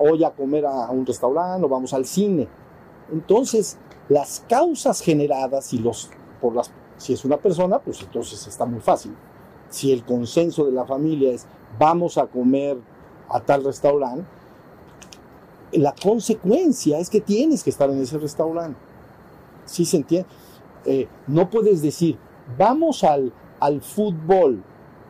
hoy 0.00 0.24
a 0.24 0.30
comer 0.30 0.64
a, 0.66 0.86
a 0.86 0.90
un 0.90 1.04
restaurante 1.04 1.66
o 1.66 1.68
vamos 1.68 1.92
al 1.92 2.06
cine? 2.06 2.48
Entonces, 3.12 3.76
las 4.08 4.44
causas 4.48 5.00
generadas 5.00 5.72
y 5.74 5.78
los 5.78 6.10
por 6.40 6.54
las 6.54 6.70
si 6.96 7.12
es 7.12 7.24
una 7.24 7.36
persona, 7.36 7.78
pues 7.80 8.00
entonces 8.02 8.46
está 8.46 8.64
muy 8.64 8.80
fácil. 8.80 9.14
Si 9.68 9.92
el 9.92 10.04
consenso 10.04 10.64
de 10.64 10.72
la 10.72 10.84
familia 10.84 11.32
es 11.32 11.46
vamos 11.78 12.18
a 12.18 12.26
comer 12.26 12.78
a 13.28 13.40
tal 13.40 13.64
restaurante, 13.64 14.24
la 15.72 15.94
consecuencia 15.94 16.98
es 16.98 17.10
que 17.10 17.20
tienes 17.20 17.62
que 17.64 17.70
estar 17.70 17.90
en 17.90 18.00
ese 18.00 18.18
restaurante. 18.18 18.78
¿Sí 19.64 19.84
se 19.84 19.98
entiende? 19.98 20.28
Eh, 20.84 21.08
no 21.26 21.48
puedes 21.48 21.80
decir 21.80 22.18
vamos 22.58 23.04
al, 23.04 23.32
al 23.60 23.80
fútbol, 23.80 24.62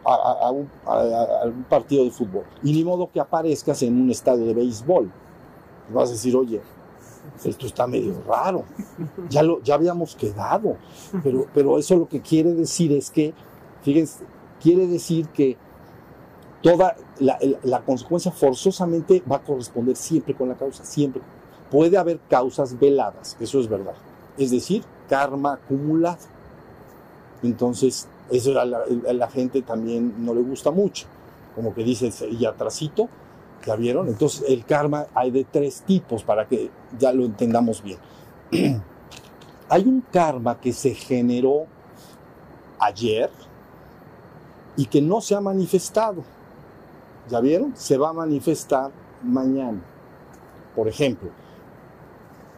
a, 0.04 0.50
un, 0.50 0.68
a 0.86 1.46
un 1.46 1.64
partido 1.64 2.04
de 2.04 2.10
fútbol, 2.10 2.44
y 2.62 2.72
ni 2.72 2.84
modo 2.84 3.10
que 3.10 3.20
aparezcas 3.20 3.82
en 3.82 4.00
un 4.00 4.10
estadio 4.10 4.44
de 4.46 4.54
béisbol. 4.54 5.10
Vas 5.92 6.10
a 6.10 6.12
decir, 6.12 6.36
oye, 6.36 6.60
esto 7.42 7.66
está 7.66 7.86
medio 7.86 8.22
raro. 8.26 8.64
Ya, 9.28 9.42
lo, 9.42 9.62
ya 9.62 9.74
habíamos 9.74 10.14
quedado. 10.14 10.76
Pero, 11.22 11.46
pero 11.52 11.78
eso 11.78 11.96
lo 11.96 12.08
que 12.08 12.20
quiere 12.20 12.52
decir 12.54 12.92
es 12.92 13.10
que, 13.10 13.34
fíjense, 13.82 14.24
quiere 14.62 14.86
decir 14.86 15.28
que 15.28 15.56
toda 16.62 16.96
la, 17.20 17.81
consecuencia 17.83 18.31
forzosamente 18.31 19.22
va 19.31 19.37
a 19.37 19.42
corresponder 19.42 19.96
siempre 19.96 20.35
con 20.35 20.48
la 20.48 20.55
causa, 20.55 20.85
siempre. 20.85 21.22
Puede 21.70 21.96
haber 21.96 22.20
causas 22.29 22.79
veladas, 22.79 23.37
eso 23.40 23.61
es 23.61 23.68
verdad. 23.68 23.94
Es 24.37 24.50
decir, 24.50 24.85
karma 25.09 25.55
acumulado. 25.55 26.18
Entonces, 27.42 28.09
eso 28.31 28.59
a 28.59 28.64
la, 28.64 28.85
a 29.09 29.12
la 29.12 29.29
gente 29.29 29.62
también 29.62 30.24
no 30.24 30.35
le 30.35 30.42
gusta 30.42 30.70
mucho. 30.70 31.07
Como 31.55 31.74
que 31.74 31.85
dice, 31.85 32.11
y 32.31 32.44
atrasito, 32.44 33.09
¿Ya 33.66 33.77
vieron? 33.77 34.09
Entonces 34.09 34.44
el 34.48 34.64
karma 34.64 35.07
hay 35.14 35.31
de 35.31 35.44
tres 35.44 35.83
tipos 35.87 36.22
para 36.22 36.46
que 36.46 36.70
ya 36.98 37.12
lo 37.12 37.24
entendamos 37.24 37.83
bien. 37.83 37.98
hay 39.68 39.83
un 39.87 40.03
karma 40.03 40.61
que 40.61 40.72
se 40.72 40.94
generó 40.94 41.66
ayer 42.79 43.31
y 44.77 44.87
que 44.87 45.00
no 45.00 45.20
se 45.20 45.35
ha 45.35 45.40
manifestado. 45.40 46.22
¿Ya 47.28 47.40
vieron? 47.40 47.72
Se 47.76 47.96
va 47.96 48.10
a 48.10 48.12
manifestar 48.12 48.90
mañana. 49.22 49.82
Por 50.74 50.88
ejemplo, 50.88 51.30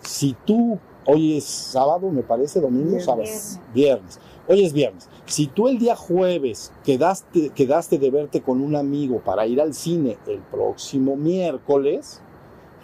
si 0.00 0.36
tú, 0.44 0.78
hoy 1.04 1.36
es 1.36 1.44
sábado, 1.44 2.10
me 2.10 2.22
parece, 2.22 2.60
domingo, 2.60 2.98
sábado, 3.00 3.28
viernes. 3.74 4.18
Hoy 4.48 4.64
es 4.64 4.72
viernes. 4.72 5.08
Si 5.26 5.48
tú 5.48 5.68
el 5.68 5.78
día 5.78 5.96
jueves 5.96 6.72
quedaste, 6.84 7.50
quedaste 7.50 7.98
de 7.98 8.10
verte 8.10 8.42
con 8.42 8.60
un 8.60 8.76
amigo 8.76 9.20
para 9.20 9.46
ir 9.46 9.60
al 9.60 9.74
cine 9.74 10.18
el 10.26 10.38
próximo 10.38 11.16
miércoles, 11.16 12.20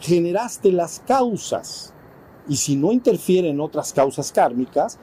generaste 0.01 0.73
las 0.73 1.01
causas. 1.07 1.95
Y 2.49 2.57
si 2.57 2.75
no 2.75 2.91
interfieren 2.91 3.61
otras 3.61 3.93
causas 3.93 4.33
kármicas, 4.33 4.99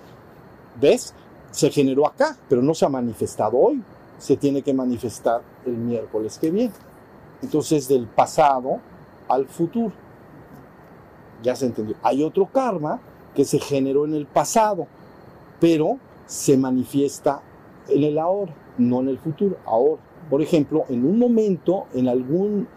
¿ves? 0.79 1.13
Se 1.51 1.71
generó 1.71 2.05
acá, 2.05 2.37
pero 2.49 2.61
no 2.61 2.73
se 2.73 2.85
ha 2.85 2.89
manifestado 2.89 3.57
hoy. 3.57 3.81
Se 4.17 4.35
tiene 4.35 4.61
que 4.61 4.73
manifestar 4.73 5.41
el 5.69 5.77
miércoles 5.77 6.37
que 6.37 6.51
viene. 6.51 6.73
Entonces, 7.41 7.87
del 7.87 8.07
pasado 8.07 8.79
al 9.27 9.45
futuro. 9.47 9.93
Ya 11.41 11.55
se 11.55 11.67
entendió. 11.67 11.95
Hay 12.03 12.23
otro 12.23 12.47
karma 12.47 12.99
que 13.33 13.45
se 13.45 13.59
generó 13.59 14.05
en 14.05 14.13
el 14.13 14.25
pasado, 14.25 14.87
pero 15.59 15.97
se 16.25 16.57
manifiesta 16.57 17.41
en 17.87 18.03
el 18.03 18.19
ahora, 18.19 18.53
no 18.77 18.99
en 18.99 19.09
el 19.09 19.17
futuro, 19.17 19.57
ahora. 19.65 20.01
Por 20.29 20.41
ejemplo, 20.41 20.83
en 20.89 21.05
un 21.05 21.17
momento, 21.17 21.85
en 21.93 22.07
algún 22.07 22.67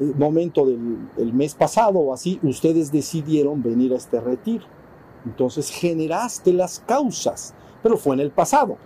eh, 0.00 0.12
momento 0.16 0.66
del, 0.66 1.32
mes 1.32 1.54
pasado 1.54 1.98
o 1.98 2.12
así, 2.12 2.38
ustedes 2.42 2.92
decidieron 2.92 3.62
venir 3.62 3.92
a 3.92 3.96
este 3.96 4.20
retiro. 4.20 4.64
Entonces 5.24 5.70
generaste 5.70 6.52
las 6.52 6.80
causas, 6.80 7.54
pero 7.82 7.96
fue 7.96 8.14
en 8.14 8.20
el 8.20 8.30
pasado. 8.30 8.76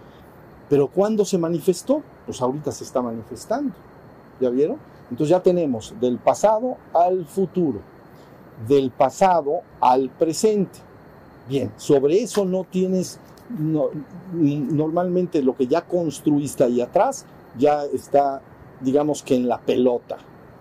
Pero 0.68 0.88
¿cuándo 0.88 1.24
se 1.24 1.38
manifestó? 1.38 2.02
Pues 2.28 2.42
ahorita 2.42 2.70
se 2.72 2.84
está 2.84 3.00
manifestando. 3.00 3.72
¿Ya 4.38 4.50
vieron? 4.50 4.76
Entonces 5.10 5.30
ya 5.30 5.42
tenemos 5.42 5.94
del 5.98 6.18
pasado 6.18 6.76
al 6.92 7.24
futuro, 7.24 7.80
del 8.68 8.90
pasado 8.90 9.62
al 9.80 10.10
presente. 10.10 10.78
Bien, 11.48 11.72
sobre 11.78 12.22
eso 12.22 12.44
no 12.44 12.64
tienes, 12.64 13.18
no- 13.58 13.88
normalmente 14.34 15.40
lo 15.40 15.56
que 15.56 15.66
ya 15.66 15.80
construiste 15.80 16.64
ahí 16.64 16.82
atrás 16.82 17.24
ya 17.56 17.84
está, 17.84 18.42
digamos 18.82 19.22
que 19.22 19.34
en 19.36 19.48
la 19.48 19.58
pelota, 19.58 20.18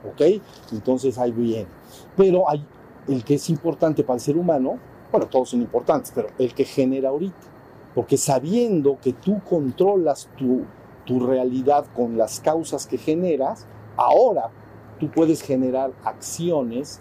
¿ok? 0.09 0.41
Entonces 0.71 1.17
ahí 1.17 1.33
viene. 1.33 1.67
Pero 2.15 2.49
hay 2.49 2.65
el 3.09 3.25
que 3.25 3.33
es 3.35 3.49
importante 3.49 4.05
para 4.05 4.15
el 4.15 4.21
ser 4.21 4.37
humano, 4.37 4.77
bueno, 5.11 5.27
todos 5.27 5.49
son 5.49 5.59
importantes, 5.61 6.13
pero 6.15 6.29
el 6.39 6.53
que 6.53 6.63
genera 6.63 7.09
ahorita. 7.09 7.35
Porque 7.93 8.15
sabiendo 8.15 8.97
que 9.01 9.11
tú 9.11 9.41
controlas 9.49 10.29
tu, 10.37 10.61
tu 11.07 11.19
realidad 11.25 11.85
con 11.95 12.17
las 12.17 12.39
causas 12.41 12.85
que 12.85 12.97
generas, 12.99 13.65
ahora 13.95 14.49
tú 14.99 15.09
puedes 15.09 15.41
generar 15.41 15.91
acciones, 16.03 16.99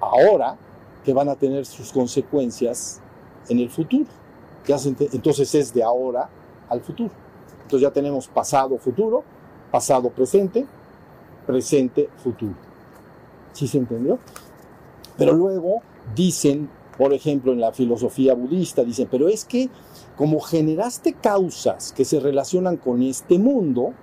ahora 0.00 0.56
que 1.04 1.12
van 1.12 1.28
a 1.28 1.34
tener 1.34 1.66
sus 1.66 1.92
consecuencias 1.92 3.00
en 3.48 3.58
el 3.58 3.68
futuro. 3.68 4.06
¿Ya 4.66 4.78
se 4.78 4.90
ente- 4.90 5.08
Entonces 5.12 5.54
es 5.54 5.74
de 5.74 5.82
ahora 5.82 6.28
al 6.68 6.80
futuro. 6.80 7.10
Entonces 7.62 7.80
ya 7.82 7.92
tenemos 7.92 8.28
pasado, 8.28 8.78
futuro, 8.78 9.24
pasado, 9.70 10.10
presente, 10.10 10.64
presente, 11.46 12.08
futuro. 12.22 12.54
¿Sí 13.52 13.66
se 13.66 13.78
entendió? 13.78 14.18
Pero 15.18 15.32
luego 15.32 15.80
dicen, 16.14 16.68
por 16.96 17.12
ejemplo, 17.12 17.52
en 17.52 17.60
la 17.60 17.72
filosofía 17.72 18.34
budista, 18.34 18.84
dicen, 18.84 19.08
pero 19.10 19.28
es 19.28 19.44
que 19.44 19.68
como 20.16 20.40
generaste 20.40 21.14
causas 21.14 21.92
que 21.92 22.04
se 22.04 22.20
relacionan 22.20 22.76
con 22.76 23.02
este 23.02 23.38
mundo, 23.38 23.94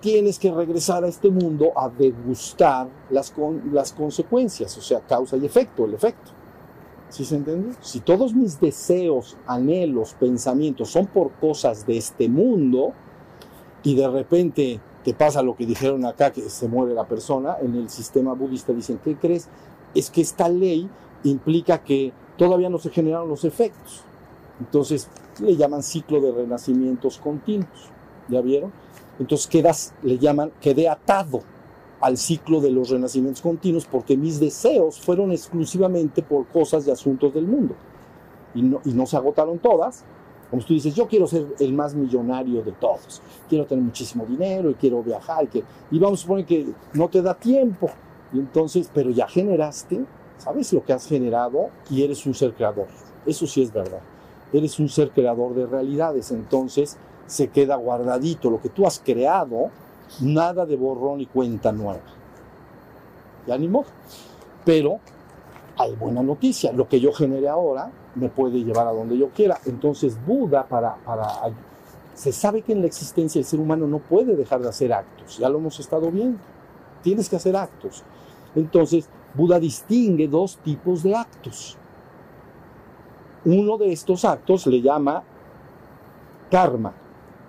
tienes 0.00 0.38
que 0.38 0.50
regresar 0.50 1.04
a 1.04 1.08
este 1.08 1.30
mundo 1.30 1.72
a 1.76 1.88
degustar 1.88 2.88
las, 3.10 3.32
las 3.72 3.92
consecuencias, 3.92 4.76
o 4.76 4.80
sea, 4.80 5.00
causa 5.00 5.36
y 5.36 5.46
efecto, 5.46 5.84
el 5.84 5.94
efecto. 5.94 6.32
¿Sí 7.08 7.26
se 7.26 7.36
entiende? 7.36 7.74
Si 7.82 8.00
todos 8.00 8.34
mis 8.34 8.58
deseos, 8.58 9.36
anhelos, 9.46 10.16
pensamientos 10.18 10.88
son 10.88 11.06
por 11.06 11.30
cosas 11.32 11.86
de 11.86 11.98
este 11.98 12.28
mundo 12.28 12.94
y 13.82 13.94
de 13.94 14.08
repente 14.08 14.80
te 15.04 15.12
pasa 15.12 15.42
lo 15.42 15.54
que 15.54 15.66
dijeron 15.66 16.04
acá, 16.06 16.32
que 16.32 16.48
se 16.48 16.68
muere 16.68 16.94
la 16.94 17.06
persona, 17.06 17.56
en 17.60 17.74
el 17.74 17.90
sistema 17.90 18.32
budista 18.32 18.72
dicen, 18.72 18.98
¿qué 19.04 19.16
crees? 19.16 19.48
Es 19.94 20.10
que 20.10 20.22
esta 20.22 20.48
ley 20.48 20.88
implica 21.24 21.82
que 21.82 22.12
todavía 22.36 22.68
no 22.68 22.78
se 22.78 22.90
generaron 22.90 23.28
los 23.28 23.44
efectos. 23.44 24.02
Entonces 24.60 25.08
le 25.40 25.56
llaman 25.56 25.82
ciclo 25.82 26.20
de 26.20 26.32
renacimientos 26.32 27.18
continuos. 27.18 27.90
¿Ya 28.28 28.40
vieron? 28.40 28.72
Entonces 29.18 29.46
quedas, 29.46 29.94
le 30.02 30.18
llaman, 30.18 30.52
quedé 30.60 30.88
atado 30.88 31.42
al 32.00 32.16
ciclo 32.16 32.60
de 32.60 32.70
los 32.70 32.90
renacimientos 32.90 33.42
continuos 33.42 33.86
porque 33.86 34.16
mis 34.16 34.40
deseos 34.40 35.00
fueron 35.00 35.30
exclusivamente 35.32 36.22
por 36.22 36.46
cosas 36.46 36.86
y 36.86 36.90
asuntos 36.90 37.32
del 37.34 37.46
mundo. 37.46 37.74
Y 38.54 38.62
no, 38.62 38.80
y 38.84 38.92
no 38.92 39.06
se 39.06 39.16
agotaron 39.16 39.58
todas. 39.58 40.04
Como 40.50 40.62
tú 40.62 40.74
dices, 40.74 40.94
yo 40.94 41.06
quiero 41.08 41.26
ser 41.26 41.46
el 41.60 41.72
más 41.72 41.94
millonario 41.94 42.62
de 42.62 42.72
todos. 42.72 43.22
Quiero 43.48 43.64
tener 43.64 43.82
muchísimo 43.82 44.26
dinero 44.26 44.70
y 44.70 44.74
quiero 44.74 45.02
viajar. 45.02 45.48
Y, 45.90 45.98
vamos 45.98 46.20
a 46.20 46.22
suponer 46.22 46.44
que 46.44 46.66
no 46.92 47.08
te 47.08 47.22
da 47.22 47.32
tiempo. 47.32 47.88
Y 48.34 48.38
entonces, 48.38 48.90
pero 48.92 49.08
ya 49.10 49.26
generaste 49.26 50.04
sabes 50.42 50.72
lo 50.72 50.84
que 50.84 50.92
has 50.92 51.06
generado 51.06 51.70
y 51.88 52.02
eres 52.02 52.26
un 52.26 52.34
ser 52.34 52.52
creador. 52.52 52.88
Eso 53.24 53.46
sí 53.46 53.62
es 53.62 53.72
verdad. 53.72 54.00
Eres 54.52 54.78
un 54.80 54.88
ser 54.88 55.10
creador 55.10 55.54
de 55.54 55.66
realidades, 55.66 56.32
entonces 56.32 56.98
se 57.26 57.48
queda 57.48 57.76
guardadito. 57.76 58.50
Lo 58.50 58.60
que 58.60 58.68
tú 58.68 58.86
has 58.86 58.98
creado, 58.98 59.70
nada 60.20 60.66
de 60.66 60.76
borrón 60.76 61.20
y 61.20 61.26
cuenta 61.26 61.70
nueva. 61.70 62.02
Ya 63.46 63.56
ni 63.56 63.68
modo. 63.68 63.86
Pero 64.64 64.98
hay 65.78 65.94
buena 65.94 66.22
noticia. 66.22 66.72
Lo 66.72 66.88
que 66.88 67.00
yo 67.00 67.12
genere 67.12 67.48
ahora 67.48 67.90
me 68.16 68.28
puede 68.28 68.62
llevar 68.64 68.88
a 68.88 68.92
donde 68.92 69.16
yo 69.16 69.30
quiera. 69.30 69.58
Entonces 69.64 70.18
Buda, 70.26 70.66
para, 70.66 70.96
para, 70.96 71.28
se 72.14 72.32
sabe 72.32 72.62
que 72.62 72.72
en 72.72 72.80
la 72.80 72.88
existencia 72.88 73.38
el 73.38 73.44
ser 73.44 73.60
humano 73.60 73.86
no 73.86 74.00
puede 74.00 74.34
dejar 74.34 74.60
de 74.60 74.68
hacer 74.68 74.92
actos. 74.92 75.38
Ya 75.38 75.48
lo 75.48 75.58
hemos 75.58 75.78
estado 75.78 76.10
viendo. 76.10 76.38
Tienes 77.02 77.28
que 77.28 77.36
hacer 77.36 77.56
actos. 77.56 78.02
Entonces 78.54 79.08
Buda 79.34 79.58
distingue 79.58 80.28
dos 80.28 80.58
tipos 80.58 81.02
de 81.02 81.14
actos. 81.14 81.78
Uno 83.44 83.78
de 83.78 83.92
estos 83.92 84.24
actos 84.24 84.66
le 84.66 84.80
llama 84.80 85.22
karma, 86.50 86.92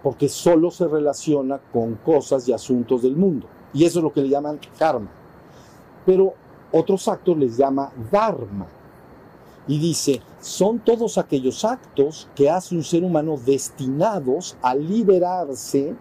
porque 0.01 0.29
solo 0.29 0.71
se 0.71 0.87
relaciona 0.87 1.59
con 1.71 1.95
cosas 1.95 2.47
y 2.47 2.53
asuntos 2.53 3.01
del 3.01 3.15
mundo. 3.15 3.47
Y 3.73 3.83
eso 3.83 3.99
es 3.99 4.03
lo 4.03 4.13
que 4.13 4.21
le 4.21 4.29
llaman 4.29 4.59
karma. 4.79 5.09
Pero 6.05 6.33
otros 6.71 7.07
actos 7.07 7.37
les 7.37 7.57
llama 7.57 7.91
dharma. 8.11 8.67
Y 9.67 9.79
dice, 9.79 10.21
son 10.39 10.79
todos 10.79 11.17
aquellos 11.17 11.63
actos 11.63 12.27
que 12.35 12.49
hace 12.49 12.75
un 12.75 12.83
ser 12.83 13.03
humano 13.03 13.37
destinados 13.37 14.57
a 14.61 14.75
liberarse 14.75 15.95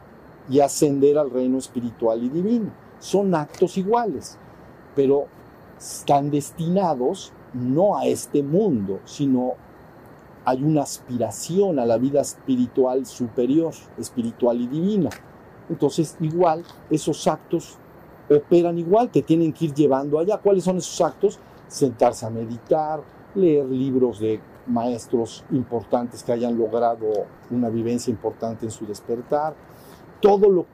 y 0.49 0.61
ascender 0.61 1.19
al 1.19 1.31
reino 1.31 1.59
espiritual 1.59 2.23
y 2.23 2.29
divino. 2.29 2.73
Son 2.99 3.35
actos 3.35 3.77
iguales, 3.77 4.39
pero 4.97 5.27
están 5.83 6.31
destinados 6.31 7.33
no 7.53 7.99
a 7.99 8.07
este 8.07 8.43
mundo, 8.43 9.01
sino 9.05 9.55
hay 10.45 10.63
una 10.63 10.83
aspiración 10.83 11.79
a 11.79 11.87
la 11.87 11.99
vida 11.99 12.21
espiritual 12.21 13.05
superior, 13.05 13.73
espiritual 13.99 14.61
y 14.61 14.69
divina. 14.69 15.11
Entonces, 15.69 16.17
igual, 16.21 16.65
esos 16.91 17.27
actos 17.27 17.79
operan 18.31 18.79
igual, 18.79 19.11
te 19.11 19.23
tienen 19.23 19.53
que 19.53 19.67
ir 19.67 19.75
llevando 19.75 20.19
allá. 20.19 20.39
¿Cuáles 20.39 20.65
son 20.65 20.79
esos 20.79 21.01
actos? 21.01 21.39
Sentarse 21.69 22.27
a 22.27 22.31
meditar, 22.31 23.03
leer 23.35 23.67
libros 23.67 24.21
de 24.21 24.41
maestros 24.67 25.45
importantes 25.51 26.23
que 26.23 26.33
hayan 26.33 26.57
logrado 26.57 27.07
una 27.51 27.69
vivencia 27.69 28.11
importante 28.11 28.65
en 28.65 28.71
su 28.71 28.87
despertar, 28.87 29.55
todo 30.21 30.49
lo 30.49 30.67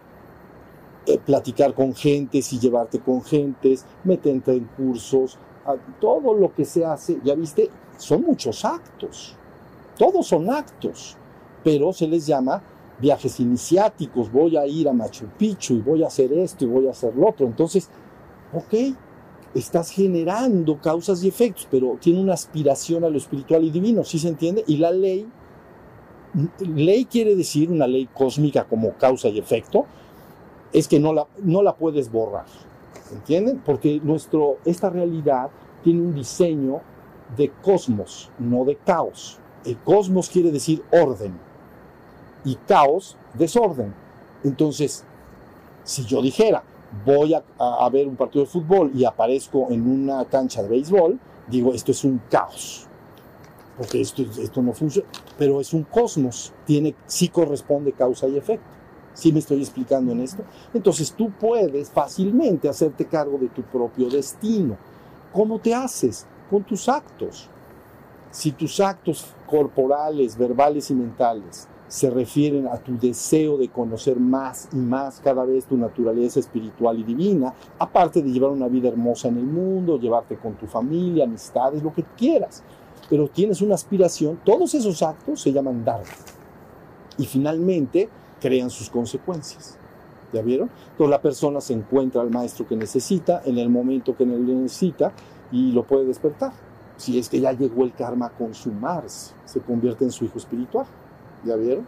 eh, 1.09 1.19
platicar 1.25 1.75
con 1.75 1.95
gentes 1.95 2.53
y 2.53 2.59
llevarte 2.59 3.01
con 3.01 3.23
gentes, 3.23 3.85
meterte 4.05 4.53
en 4.53 4.65
cursos, 4.65 5.39
todo 6.01 6.35
lo 6.35 6.55
que 6.55 6.65
se 6.65 6.85
hace, 6.85 7.19
ya 7.25 7.35
viste, 7.35 7.71
son 7.97 8.23
muchos 8.23 8.65
actos, 8.65 9.35
todos 9.97 10.27
son 10.27 10.51
actos, 10.51 11.17
pero 11.65 11.93
se 11.93 12.07
les 12.07 12.27
llama 12.27 12.63
viajes 13.01 13.41
iniciáticos, 13.41 14.31
voy 14.31 14.57
a 14.57 14.67
ir 14.67 14.89
a 14.89 14.93
Machu 14.93 15.27
Picchu 15.39 15.75
y 15.75 15.81
voy 15.81 16.05
a 16.05 16.09
hacer 16.09 16.33
esto 16.33 16.65
y 16.65 16.69
voy 16.69 16.87
a 16.89 16.91
hacer 16.91 17.15
lo 17.15 17.29
otro. 17.29 17.47
Entonces, 17.47 17.89
ok, 18.53 18.95
estás 19.55 19.91
generando 19.91 20.81
causas 20.81 21.23
y 21.23 21.29
efectos, 21.29 21.67
pero 21.71 21.97
tiene 22.01 22.21
una 22.21 22.35
aspiración 22.35 23.05
a 23.05 23.09
lo 23.09 23.17
espiritual 23.19 23.65
y 23.65 23.71
divino, 23.71 24.05
¿sí 24.05 24.19
se 24.19 24.29
entiende? 24.29 24.65
Y 24.67 24.77
la 24.77 24.91
ley, 24.91 25.27
ley 26.61 27.05
quiere 27.05 27.35
decir 27.35 27.71
una 27.71 27.87
ley 27.87 28.09
cósmica 28.13 28.65
como 28.65 28.93
causa 28.95 29.29
y 29.29 29.39
efecto, 29.39 29.87
es 30.73 30.89
que 30.89 31.01
no 31.01 31.13
la, 31.13 31.27
no 31.43 31.63
la 31.63 31.75
puedes 31.75 32.11
borrar, 32.11 32.47
¿entienden? 33.13 33.63
Porque 33.65 34.01
nuestro, 34.03 34.59
esta 34.65 34.91
realidad 34.91 35.51
tiene 35.83 36.03
un 36.03 36.15
diseño 36.15 36.81
de 37.37 37.51
cosmos, 37.63 38.31
no 38.39 38.65
de 38.65 38.77
caos. 38.77 39.39
El 39.65 39.79
cosmos 39.79 40.29
quiere 40.29 40.51
decir 40.51 40.83
orden 40.91 41.39
y 42.45 42.55
caos, 42.55 43.17
desorden. 43.35 43.95
Entonces, 44.45 45.05
si 45.85 46.05
yo 46.05 46.23
dijera, 46.23 46.63
voy 47.05 47.35
a, 47.35 47.89
ver 47.91 48.07
un 48.07 48.17
partido 48.17 48.45
de 48.45 48.51
fútbol 48.51 48.91
y 48.95 49.05
aparezco 49.05 49.69
en 49.71 49.89
una 49.89 50.25
cancha 50.27 50.63
de 50.63 50.69
béisbol, 50.69 51.19
digo, 51.49 51.75
esto 51.75 51.93
es 51.93 52.05
un 52.05 52.21
caos. 52.31 52.87
Porque 53.77 54.01
esto, 54.01 54.23
esto 54.23 54.63
no 54.63 54.73
funciona. 54.73 55.09
Pero 55.39 55.61
es 55.61 55.73
un 55.73 55.85
cosmos. 55.85 56.53
Tiene, 56.67 56.95
sí 57.07 57.29
corresponde 57.29 57.93
causa 57.93 58.27
y 58.27 58.37
efecto. 58.37 58.78
¿Sí 59.19 59.33
me 59.33 59.41
estoy 59.41 59.59
explicando 59.59 60.13
en 60.13 60.21
esto? 60.21 60.45
Entonces 60.73 61.13
tú 61.13 61.33
puedes 61.33 61.91
fácilmente 61.91 62.69
hacerte 62.69 63.05
cargo 63.05 63.37
de 63.37 63.49
tu 63.49 63.63
propio 63.63 64.09
destino. 64.09 64.77
¿Cómo 65.33 65.59
te 65.59 65.75
haces? 65.75 66.25
Con 66.49 66.63
tus 66.63 66.89
actos. 66.89 67.49
Si 68.31 68.53
tus 68.53 68.79
actos 68.79 69.27
corporales, 69.49 70.39
verbales 70.39 70.89
y 70.93 70.95
mentales 70.95 71.67
se 71.89 72.11
refieren 72.11 72.69
a 72.69 72.77
tu 72.77 72.97
deseo 72.97 73.57
de 73.59 73.69
conocer 73.71 74.21
más 74.21 74.69
y 74.73 74.77
más 74.77 75.19
cada 75.19 75.45
vez 75.45 75.65
tu 75.65 75.77
naturaleza 75.77 76.39
espiritual 76.39 77.01
y 77.01 77.03
divina, 77.03 77.53
aparte 77.77 78.23
de 78.23 78.31
llevar 78.31 78.53
una 78.53 78.69
vida 78.69 78.87
hermosa 78.87 79.27
en 79.27 79.39
el 79.39 79.47
mundo, 79.47 79.99
llevarte 79.99 80.37
con 80.37 80.55
tu 80.55 80.69
familia, 80.69 81.25
amistades, 81.25 81.83
lo 81.83 81.93
que 81.93 82.05
quieras. 82.17 82.63
Pero 83.11 83.27
tienes 83.27 83.63
una 83.63 83.75
aspiración, 83.75 84.39
todos 84.45 84.75
esos 84.75 85.03
actos 85.03 85.41
se 85.41 85.53
llaman 85.53 85.85
Dharma. 85.85 86.07
Y 87.17 87.27
finalmente 87.27 88.09
crean 88.41 88.71
sus 88.71 88.91
consecuencias. 88.91 89.79
¿Ya 90.33 90.43
vieron? 90.43 90.71
Entonces 90.91 91.11
la 91.11 91.23
persona 91.23 91.61
se 91.61 91.73
encuentra 91.73 92.21
al 92.21 92.31
maestro 92.31 92.67
que 92.67 92.77
necesita 92.77 93.43
en 93.45 93.59
el 93.59 93.71
momento 93.71 94.15
que 94.15 94.27
necesita 94.27 95.13
y 95.51 95.73
lo 95.73 95.85
puede 95.85 96.05
despertar. 96.05 96.53
Si 96.97 97.19
es 97.19 97.29
que 97.29 97.41
ya 97.41 97.53
llegó 97.53 97.85
el 97.85 97.95
karma 97.95 98.27
a 98.27 98.31
consumarse, 98.31 99.33
se 99.47 99.61
convierte 99.61 100.05
en 100.05 100.11
su 100.11 100.25
hijo 100.25 100.39
espiritual. 100.39 100.87
¿Ya 101.45 101.57
vieron? 101.57 101.87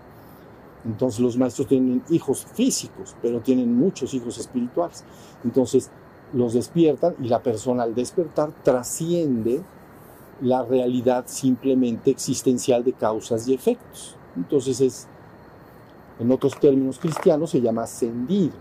Entonces 0.84 1.20
los 1.20 1.36
maestros 1.36 1.68
tienen 1.68 2.02
hijos 2.08 2.46
físicos, 2.54 3.14
pero 3.20 3.40
tienen 3.40 3.76
muchos 3.76 4.14
hijos 4.14 4.38
espirituales. 4.38 5.04
Entonces 5.44 5.90
los 6.32 6.54
despiertan 6.54 7.14
y 7.20 7.28
la 7.28 7.42
persona 7.42 7.82
al 7.82 7.94
despertar 7.94 8.52
trasciende 8.62 9.60
la 10.40 10.62
realidad 10.62 11.24
simplemente 11.26 12.10
existencial 12.10 12.84
de 12.84 12.92
causas 12.92 13.46
y 13.46 13.54
efectos. 13.54 14.16
Entonces 14.36 14.80
es, 14.80 15.08
en 16.20 16.30
otros 16.30 16.58
términos 16.60 16.98
cristianos, 16.98 17.50
se 17.50 17.60
llama 17.60 17.84
ascendido. 17.84 18.54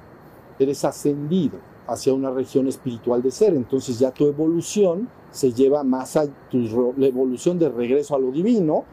Eres 0.57 0.83
ascendido 0.85 1.59
hacia 1.87 2.13
una 2.13 2.31
región 2.31 2.67
espiritual 2.67 3.21
de 3.21 3.31
ser. 3.31 3.53
Entonces 3.53 3.99
ya 3.99 4.11
tu 4.11 4.25
evolución 4.27 5.09
se 5.31 5.51
lleva 5.51 5.83
más 5.83 6.15
a 6.15 6.25
tu, 6.49 6.93
la 6.97 7.07
evolución 7.07 7.59
de 7.59 7.69
regreso 7.69 8.15
a 8.15 8.19
lo 8.19 8.31
divino, 8.31 8.85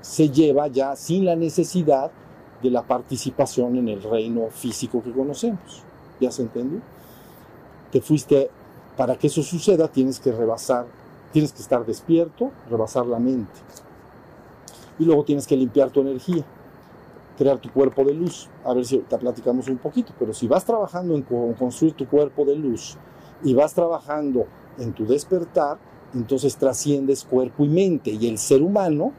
se 0.00 0.28
lleva 0.28 0.68
ya 0.68 0.94
sin 0.96 1.24
la 1.24 1.34
necesidad 1.34 2.10
de 2.62 2.70
la 2.70 2.82
participación 2.82 3.76
en 3.76 3.88
el 3.88 4.02
reino 4.02 4.48
físico 4.50 5.02
que 5.02 5.10
conocemos. 5.10 5.82
¿Ya 6.20 6.30
se 6.30 6.42
entendió? 6.42 6.80
Te 7.90 8.00
fuiste, 8.00 8.50
para 8.96 9.16
que 9.16 9.28
eso 9.28 9.42
suceda 9.42 9.88
tienes 9.88 10.20
que 10.20 10.30
rebasar, 10.30 10.86
tienes 11.32 11.52
que 11.52 11.62
estar 11.62 11.84
despierto, 11.86 12.50
rebasar 12.70 13.06
la 13.06 13.18
mente. 13.18 13.52
Y 14.98 15.04
luego 15.04 15.24
tienes 15.24 15.46
que 15.46 15.56
limpiar 15.56 15.90
tu 15.90 16.00
energía, 16.00 16.44
crear 17.36 17.58
tu 17.58 17.70
cuerpo 17.70 18.04
de 18.04 18.14
luz. 18.14 18.48
A 18.64 18.74
ver 18.74 18.84
si 18.84 18.98
te 18.98 19.18
platicamos 19.18 19.68
un 19.68 19.78
poquito, 19.78 20.12
pero 20.18 20.32
si 20.32 20.46
vas 20.46 20.64
trabajando 20.64 21.14
en 21.14 21.22
construir 21.54 21.94
tu 21.94 22.06
cuerpo 22.06 22.44
de 22.44 22.56
luz 22.56 22.96
y 23.42 23.54
vas 23.54 23.74
trabajando 23.74 24.46
en 24.78 24.92
tu 24.92 25.06
despertar, 25.06 25.78
entonces 26.14 26.56
trasciendes 26.56 27.24
cuerpo 27.24 27.64
y 27.64 27.68
mente 27.68 28.10
y 28.10 28.28
el 28.28 28.38
ser 28.38 28.62
humano 28.62 29.12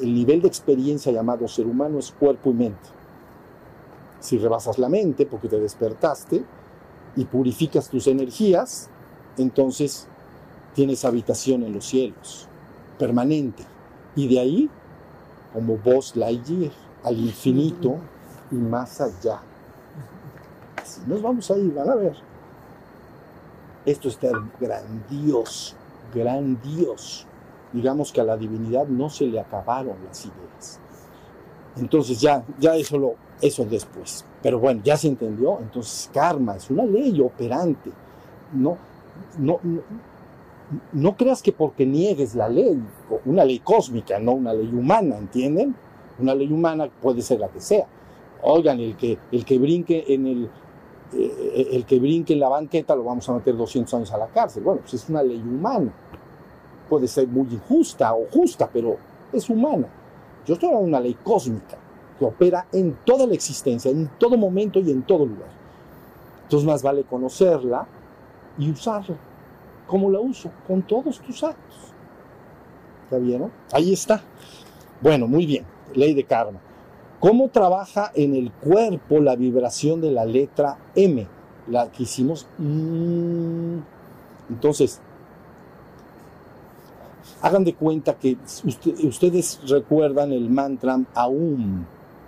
el 0.00 0.14
nivel 0.14 0.42
de 0.42 0.48
experiencia 0.48 1.12
llamado 1.12 1.48
ser 1.48 1.66
humano 1.66 1.98
es 1.98 2.12
cuerpo 2.12 2.50
y 2.50 2.54
mente. 2.54 2.88
Si 4.20 4.38
rebasas 4.38 4.78
la 4.78 4.88
mente 4.88 5.26
porque 5.26 5.48
te 5.48 5.58
despertaste 5.58 6.44
y 7.16 7.24
purificas 7.24 7.88
tus 7.88 8.06
energías, 8.06 8.90
entonces 9.38 10.08
tienes 10.74 11.04
habitación 11.04 11.62
en 11.62 11.72
los 11.72 11.86
cielos, 11.86 12.48
permanente. 12.98 13.64
Y 14.14 14.28
de 14.28 14.40
ahí, 14.40 14.70
como 15.52 15.78
vos 15.78 16.16
Lightyear, 16.16 16.72
al 17.04 17.18
infinito 17.18 17.96
y 18.50 18.56
más 18.56 19.00
allá. 19.00 19.40
Así 20.76 21.00
nos 21.06 21.22
vamos 21.22 21.50
a 21.50 21.56
ir, 21.56 21.72
van 21.74 21.90
a 21.90 21.94
ver. 21.94 22.16
Esto 23.84 24.08
está 24.08 24.28
grandioso, 24.60 25.76
grandioso 26.12 27.26
digamos 27.76 28.10
que 28.10 28.20
a 28.20 28.24
la 28.24 28.36
divinidad 28.36 28.86
no 28.86 29.10
se 29.10 29.26
le 29.26 29.38
acabaron 29.38 29.96
las 30.06 30.24
ideas. 30.24 30.80
Entonces 31.76 32.20
ya, 32.20 32.42
ya 32.58 32.74
eso, 32.74 32.98
lo, 32.98 33.14
eso 33.40 33.64
después. 33.64 34.24
Pero 34.42 34.58
bueno, 34.58 34.80
ya 34.82 34.96
se 34.96 35.08
entendió. 35.08 35.58
Entonces 35.60 36.10
karma 36.12 36.56
es 36.56 36.70
una 36.70 36.84
ley 36.84 37.20
operante. 37.20 37.90
No, 38.54 38.78
no, 39.38 39.60
no, 40.92 41.16
creas 41.16 41.42
que 41.42 41.52
porque 41.52 41.84
niegues 41.84 42.34
la 42.34 42.48
ley, 42.48 42.82
una 43.26 43.44
ley 43.44 43.58
cósmica, 43.58 44.18
no 44.18 44.32
una 44.32 44.54
ley 44.54 44.68
humana, 44.72 45.18
¿entienden? 45.18 45.74
Una 46.18 46.34
ley 46.34 46.50
humana 46.52 46.88
puede 47.02 47.22
ser 47.22 47.40
la 47.40 47.48
que 47.48 47.60
sea. 47.60 47.86
Oigan, 48.42 48.80
el 48.80 48.96
que, 48.96 49.18
el 49.32 49.44
que 49.44 49.58
brinque 49.58 50.04
en 50.08 50.26
el, 50.26 50.50
eh, 51.14 51.68
el 51.72 51.84
que 51.84 51.98
brinque 51.98 52.32
en 52.32 52.40
la 52.40 52.48
banqueta 52.48 52.94
lo 52.94 53.04
vamos 53.04 53.28
a 53.28 53.34
meter 53.34 53.56
200 53.56 53.92
años 53.94 54.12
a 54.12 54.18
la 54.18 54.28
cárcel. 54.28 54.62
Bueno, 54.62 54.80
pues 54.80 54.94
es 54.94 55.08
una 55.08 55.22
ley 55.22 55.40
humana 55.40 55.92
puede 56.88 57.08
ser 57.08 57.28
muy 57.28 57.46
injusta 57.50 58.14
o 58.14 58.26
justa, 58.30 58.68
pero 58.72 58.96
es 59.32 59.48
humana. 59.50 59.88
Yo 60.46 60.54
estoy 60.54 60.68
hablando 60.68 60.86
de 60.86 60.90
una 60.90 61.00
ley 61.00 61.16
cósmica 61.22 61.76
que 62.18 62.24
opera 62.24 62.66
en 62.72 62.98
toda 63.04 63.26
la 63.26 63.34
existencia, 63.34 63.90
en 63.90 64.10
todo 64.18 64.36
momento 64.36 64.78
y 64.80 64.90
en 64.90 65.02
todo 65.02 65.26
lugar. 65.26 65.50
Entonces 66.44 66.66
más 66.66 66.82
vale 66.82 67.04
conocerla 67.04 67.86
y 68.58 68.70
usarla. 68.70 69.16
¿Cómo 69.86 70.10
la 70.10 70.20
uso? 70.20 70.50
Con 70.66 70.82
todos 70.82 71.20
tus 71.20 71.44
actos. 71.44 71.92
¿Ya 73.10 73.18
vieron? 73.18 73.52
Ahí 73.72 73.92
está. 73.92 74.22
Bueno, 75.00 75.28
muy 75.28 75.46
bien. 75.46 75.64
Ley 75.94 76.14
de 76.14 76.24
karma. 76.24 76.60
¿Cómo 77.20 77.48
trabaja 77.48 78.12
en 78.14 78.34
el 78.34 78.52
cuerpo 78.52 79.20
la 79.20 79.36
vibración 79.36 80.00
de 80.00 80.10
la 80.10 80.24
letra 80.24 80.78
M? 80.94 81.26
La 81.68 81.90
que 81.90 82.02
hicimos. 82.04 82.46
Mm. 82.58 83.78
Entonces, 84.50 85.00
hagan 87.42 87.64
de 87.64 87.74
cuenta 87.74 88.14
que 88.14 88.36
ustedes 89.02 89.60
recuerdan 89.68 90.32
el 90.32 90.50
mantra 90.50 90.98
Aum, 91.14 91.84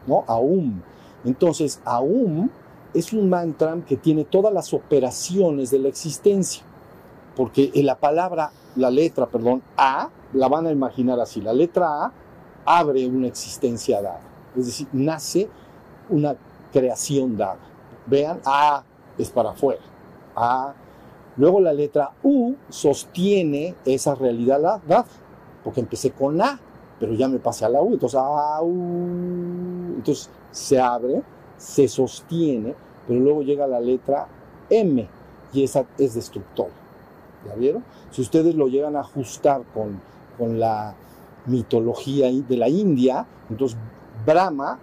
¿no? 0.07 0.25
Aum. 0.27 0.81
Entonces, 1.25 1.81
Aum 1.85 2.49
es 2.95 3.13
un 3.13 3.29
mantra 3.29 3.77
que 3.87 3.97
tiene 3.97 4.25
todas 4.25 4.53
las 4.53 4.73
operaciones 4.73 5.71
de 5.71 5.79
la 5.79 5.89
existencia, 5.89 6.63
porque 7.37 7.71
en 7.75 7.87
la 7.87 7.99
palabra, 7.99 8.51
la 8.77 8.91
letra, 8.91 9.27
perdón, 9.27 9.63
A, 9.77 10.09
la 10.33 10.49
van 10.49 10.67
a 10.67 10.73
imaginar 10.73 11.21
así, 11.21 11.41
la 11.41 11.53
letra 11.53 12.07
A 12.07 12.13
abre 12.69 13.07
una 13.07 13.29
existencia 13.29 14.03
dada, 14.03 14.21
es 14.55 14.67
decir, 14.67 14.87
nace 14.93 15.49
una 16.11 16.37
creación 16.71 17.37
dada. 17.37 17.57
Vean, 18.07 18.41
A 18.45 18.85
es 19.17 19.31
para 19.31 19.51
afuera, 19.51 19.81
A. 20.37 20.75
Luego 21.39 21.61
la 21.61 21.73
letra 21.73 22.11
U 22.23 22.57
sostiene 22.69 23.75
esa 23.87 24.15
realidad 24.15 24.61
dada, 24.61 25.07
porque 25.65 25.81
empecé 25.81 26.11
con 26.11 26.43
A, 26.43 26.61
pero 27.01 27.15
ya 27.15 27.29
me 27.29 27.39
pasé 27.39 27.65
a 27.65 27.71
la 27.71 27.81
U, 27.81 27.95
entonces 27.95 28.21
A, 28.23 28.61
U, 28.61 29.95
entonces 29.97 30.29
se 30.51 30.79
abre, 30.79 31.23
se 31.57 31.89
sostiene, 31.89 32.75
pero 33.07 33.21
luego 33.21 33.43
llega 33.43 33.67
la 33.67 33.81
letra 33.81 34.27
M 34.69 35.09
y 35.55 35.65
esa 35.65 35.87
es 35.97 36.15
destructora. 36.15 36.73
¿Ya 37.47 37.55
vieron? 37.55 37.83
Si 38.11 38.21
ustedes 38.21 38.55
lo 38.55 38.67
llegan 38.67 38.97
a 38.97 39.01
ajustar 39.01 39.63
con, 39.73 40.01
con 40.37 40.61
la 40.61 40.95
mitología 41.49 42.31
de 42.31 42.57
la 42.57 42.69
India, 42.69 43.27
entonces 43.51 43.79
Brahma, 44.25 44.79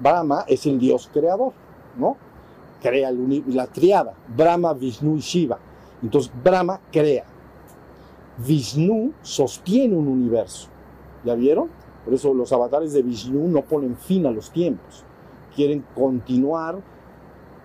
Brahma 0.00 0.44
es 0.46 0.66
el 0.66 0.78
dios 0.78 1.08
creador, 1.12 1.52
¿no? 1.96 2.16
Crea 2.80 3.10
la 3.48 3.66
triada, 3.66 4.14
Brahma, 4.36 4.74
Vishnu 4.74 5.16
y 5.16 5.20
Shiva. 5.20 5.58
Entonces 6.02 6.32
Brahma 6.42 6.80
crea. 6.90 7.24
Vishnu 8.38 9.12
sostiene 9.22 9.96
un 9.96 10.08
universo. 10.08 10.68
¿Ya 11.24 11.34
vieron? 11.34 11.68
Por 12.04 12.14
eso 12.14 12.34
los 12.34 12.52
avatares 12.52 12.92
de 12.92 13.02
Vishnu 13.02 13.48
no 13.48 13.62
ponen 13.62 13.96
fin 13.96 14.26
a 14.26 14.30
los 14.30 14.50
tiempos. 14.50 15.04
Quieren 15.54 15.84
continuar 15.94 16.80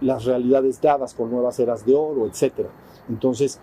las 0.01 0.25
realidades 0.25 0.79
dadas 0.79 1.13
con 1.15 1.31
nuevas 1.31 1.59
eras 1.59 1.85
de 1.85 1.95
oro, 1.95 2.27
etc. 2.27 2.67
Entonces, 3.09 3.59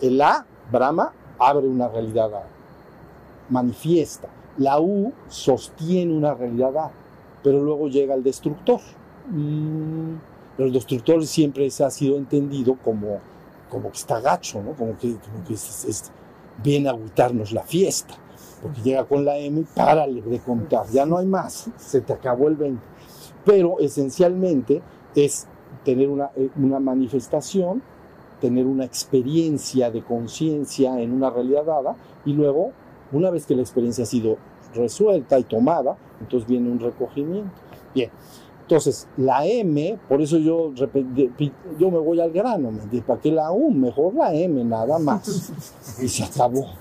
el 0.00 0.20
A, 0.20 0.44
Brahma, 0.70 1.12
abre 1.38 1.66
una 1.66 1.88
realidad 1.88 2.34
A, 2.34 2.42
manifiesta. 3.50 4.28
La 4.58 4.80
U 4.80 5.12
sostiene 5.28 6.12
una 6.12 6.34
realidad 6.34 6.76
A, 6.76 6.90
pero 7.42 7.62
luego 7.62 7.88
llega 7.88 8.14
el 8.14 8.22
destructor. 8.22 8.80
Mm, 9.28 10.14
pero 10.56 10.66
el 10.66 10.72
destructor 10.72 11.24
siempre 11.26 11.70
se 11.70 11.84
ha 11.84 11.90
sido 11.90 12.16
entendido 12.16 12.76
como, 12.82 13.18
como 13.68 13.90
que 13.90 13.98
está 13.98 14.20
gacho, 14.20 14.62
¿no? 14.62 14.72
como 14.72 14.96
que, 14.98 15.16
viene 16.62 16.88
a 16.88 16.92
agüitarnos 16.92 17.52
la 17.52 17.62
fiesta, 17.62 18.14
porque 18.60 18.82
llega 18.82 19.04
con 19.04 19.24
la 19.24 19.38
M, 19.38 19.64
párale 19.74 20.20
de 20.20 20.38
contar, 20.40 20.86
ya 20.88 21.06
no 21.06 21.16
hay 21.16 21.26
más, 21.26 21.70
se 21.78 22.02
te 22.02 22.12
acabó 22.12 22.48
el 22.48 22.56
20. 22.56 22.82
Pero 23.44 23.78
esencialmente 23.78 24.82
es 25.14 25.46
tener 25.84 26.08
eh, 26.36 26.50
una, 26.56 26.78
manifestación, 26.78 27.82
tener 28.40 28.66
una 28.66 28.84
experiencia 28.84 29.90
de 29.90 30.02
conciencia 30.02 31.00
en 31.00 31.12
una 31.12 31.30
realidad 31.30 31.64
dada 31.64 31.96
y 32.24 32.32
luego, 32.32 32.72
una 33.12 33.30
vez 33.30 33.46
que 33.46 33.54
la 33.54 33.62
experiencia 33.62 34.04
ha 34.04 34.06
sido 34.06 34.36
resuelta 34.74 35.38
y 35.38 35.44
tomada, 35.44 35.96
entonces 36.20 36.48
viene 36.48 36.70
un 36.70 36.78
recogimiento. 36.78 37.50
Bien, 37.94 38.10
entonces 38.62 39.08
la 39.16 39.46
M, 39.46 39.98
por 40.08 40.22
eso 40.22 40.38
yo, 40.38 40.72
yo 40.74 41.90
me 41.90 41.98
voy 41.98 42.20
al 42.20 42.30
grano, 42.30 42.70
¿me 42.70 43.02
¿para 43.02 43.20
qué 43.20 43.32
la 43.32 43.50
U? 43.50 43.72
Mejor 43.72 44.14
la 44.14 44.32
M, 44.32 44.64
nada 44.64 44.98
más. 44.98 45.52
Y 46.00 46.08
se 46.08 46.24
acabó. 46.24 46.66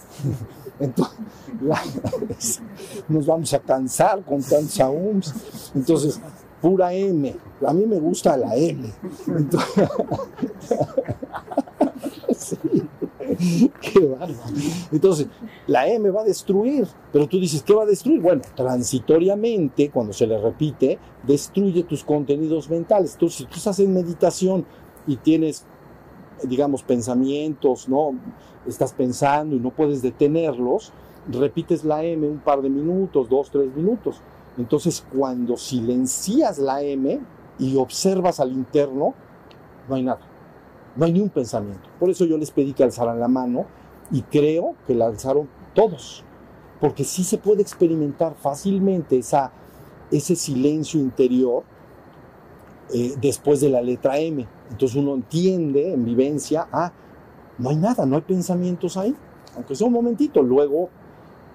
Entonces, 0.80 2.62
nos 3.10 3.26
vamos 3.26 3.54
a 3.54 3.60
cansar 3.60 4.24
con 4.24 4.42
tantos 4.42 4.80
AUMs. 4.80 5.72
Entonces, 5.76 6.22
pura 6.62 6.94
M. 6.94 7.36
A 7.66 7.74
mí 7.74 7.86
me 7.86 8.00
gusta 8.00 8.38
la 8.38 8.56
M. 8.56 8.90
Qué 13.82 14.00
bárbaro. 14.00 14.34
Entonces, 14.92 15.28
la 15.68 15.88
M 15.88 16.10
va 16.10 16.22
a 16.22 16.24
destruir, 16.24 16.88
pero 17.12 17.28
tú 17.28 17.40
dices, 17.40 17.64
¿qué 17.64 17.74
va 17.74 17.84
a 17.84 17.86
destruir? 17.86 18.22
Bueno, 18.22 18.42
transitoriamente, 18.56 19.90
cuando 19.90 20.14
se 20.14 20.28
le 20.28 20.40
repite, 20.40 21.00
destruye 21.24 21.84
tus 21.84 22.04
contenidos 22.04 22.70
mentales. 22.70 23.14
Entonces, 23.14 23.40
si 23.40 23.46
tú 23.46 23.56
estás 23.58 23.80
en 23.80 23.94
meditación 23.94 24.66
y 25.08 25.18
tienes, 25.18 25.66
digamos, 26.44 26.84
pensamientos, 26.84 27.88
¿no? 27.88 28.12
Estás 28.68 28.94
pensando 28.94 29.56
y 29.56 29.60
no 29.60 29.72
puedes 29.72 30.02
detenerlos, 30.02 30.92
repites 31.28 31.84
la 31.84 32.04
M 32.04 32.28
un 32.28 32.40
par 32.40 32.62
de 32.62 32.70
minutos, 32.70 33.30
dos, 33.30 33.50
tres 33.52 33.74
minutos 33.76 34.22
entonces, 34.60 35.06
cuando 35.16 35.56
silencias 35.56 36.60
la 36.60 36.82
M 36.82 37.20
y 37.60 37.78
observas 37.78 38.42
al 38.42 38.52
interno, 38.52 39.14
no 39.88 39.96
hay 39.96 40.04
nada. 40.04 40.20
No 40.96 41.06
hay 41.06 41.14
ni 41.14 41.22
un 41.22 41.30
pensamiento. 41.30 41.90
Por 42.00 42.10
eso 42.10 42.26
yo 42.26 42.38
les 42.38 42.52
pedí 42.52 42.74
que 42.74 42.84
alzaran 42.84 43.20
la 43.20 43.28
mano 43.28 43.66
y 44.12 44.22
creo 44.24 44.76
que 44.88 44.96
la 44.96 45.08
alzaron 45.08 45.50
todos. 45.74 46.24
Porque 46.80 47.04
sí 47.04 47.24
se 47.24 47.38
puede 47.38 47.62
experimentar 47.62 48.36
fácilmente 48.36 49.18
esa, 49.18 49.52
ese 50.12 50.36
silencio 50.36 51.00
interior 51.00 51.64
eh, 52.94 53.14
después 53.22 53.62
de 53.62 53.70
la 53.70 53.82
letra 53.82 54.18
M. 54.18 54.48
Entonces 54.72 54.98
uno 54.98 55.16
entiende 55.16 55.94
en 55.94 56.06
vivencia, 56.06 56.68
ah, 56.72 56.92
no 57.58 57.70
hay 57.70 57.76
nada, 57.76 58.06
no 58.06 58.16
hay 58.16 58.22
pensamientos 58.22 58.98
ahí. 58.98 59.16
Aunque 59.56 59.76
sea 59.76 59.88
un 59.88 59.94
momentito, 59.94 60.42
luego 60.42 60.90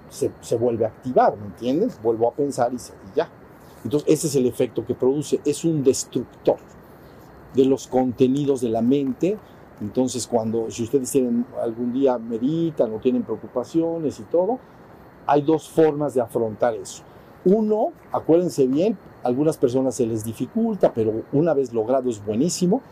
se, 0.09 0.57
vuelve 0.57 0.85
a 0.85 0.89
activar, 0.89 1.37
¿me 1.37 1.47
entiendes? 1.47 2.01
Vuelvo 2.03 2.29
a 2.29 2.33
pensar 2.33 2.73
y, 2.73 2.79
ya. 3.17 3.29
Entonces, 3.83 4.09
ese 4.11 4.27
es 4.29 4.37
el 4.37 4.47
efecto 4.47 4.85
que 4.87 4.95
produce. 4.95 5.41
Es 5.45 5.65
un 5.65 5.83
destructor 5.83 6.57
de 7.55 7.65
los 7.65 7.87
contenidos 7.87 8.61
de 8.61 8.69
la 8.69 8.83
mente. 8.83 9.39
Entonces, 9.81 10.27
cuando, 10.27 10.71
si 10.71 10.83
ustedes 10.83 11.11
tienen 11.11 11.47
algún 11.63 11.93
día 11.93 12.19
meditan 12.19 12.93
o 12.93 12.99
tienen 12.99 13.23
preocupaciones 13.23 14.21
y 14.21 14.25
todo, 14.25 14.59
hay 15.27 15.43
dos 15.43 15.69
formas 15.69 16.15
de 16.15 16.21
afrontar 16.21 16.75
eso. 16.75 17.03
Uno, 17.45 17.93
acuérdense 18.13 18.67
bien, 18.67 18.97
algunas 19.23 19.57
personas 19.57 19.95
se 19.95 20.07
les 20.07 20.25
dificulta, 20.25 20.93
pero 20.93 21.23
una 21.33 21.55
vez 21.55 21.73
logrado 21.73 22.09
es 22.09 22.25
buenísimo. 22.25 22.83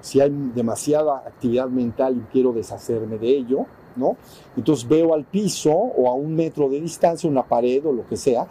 Si 0.00 0.20
hay 0.20 0.30
demasiada 0.54 1.18
actividad 1.18 1.68
mental 1.68 2.16
y 2.16 2.32
quiero 2.32 2.52
deshacerme 2.52 3.18
de 3.18 3.28
ello, 3.28 3.66
¿no? 3.94 4.16
Entonces 4.56 4.88
veo 4.88 5.14
al 5.14 5.24
piso 5.24 5.70
o 5.72 6.08
a 6.08 6.14
un 6.14 6.34
metro 6.34 6.68
de 6.68 6.80
distancia 6.80 7.30
una 7.30 7.44
pared 7.44 7.84
o 7.86 7.92
lo 7.92 8.06
que 8.06 8.16
sea 8.16 8.48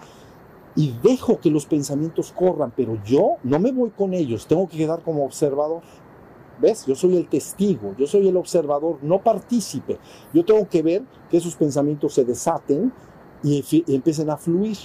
y 0.75 0.93
dejo 1.03 1.39
que 1.39 1.49
los 1.49 1.65
pensamientos 1.65 2.31
corran, 2.31 2.71
pero 2.75 2.97
yo 3.03 3.35
no 3.43 3.59
me 3.59 3.71
voy 3.71 3.89
con 3.89 4.13
ellos, 4.13 4.47
tengo 4.47 4.67
que 4.67 4.77
quedar 4.77 5.01
como 5.01 5.25
observador. 5.25 5.81
¿Ves? 6.59 6.85
Yo 6.85 6.93
soy 6.93 7.17
el 7.17 7.27
testigo, 7.27 7.95
yo 7.97 8.05
soy 8.05 8.27
el 8.27 8.37
observador, 8.37 8.99
no 9.01 9.19
partícipe. 9.23 9.97
Yo 10.31 10.45
tengo 10.45 10.67
que 10.69 10.83
ver 10.83 11.01
que 11.29 11.37
esos 11.37 11.55
pensamientos 11.55 12.13
se 12.13 12.23
desaten 12.23 12.93
y, 13.41 13.63
empiecen 13.87 14.29
a 14.29 14.37
fluir. 14.37 14.77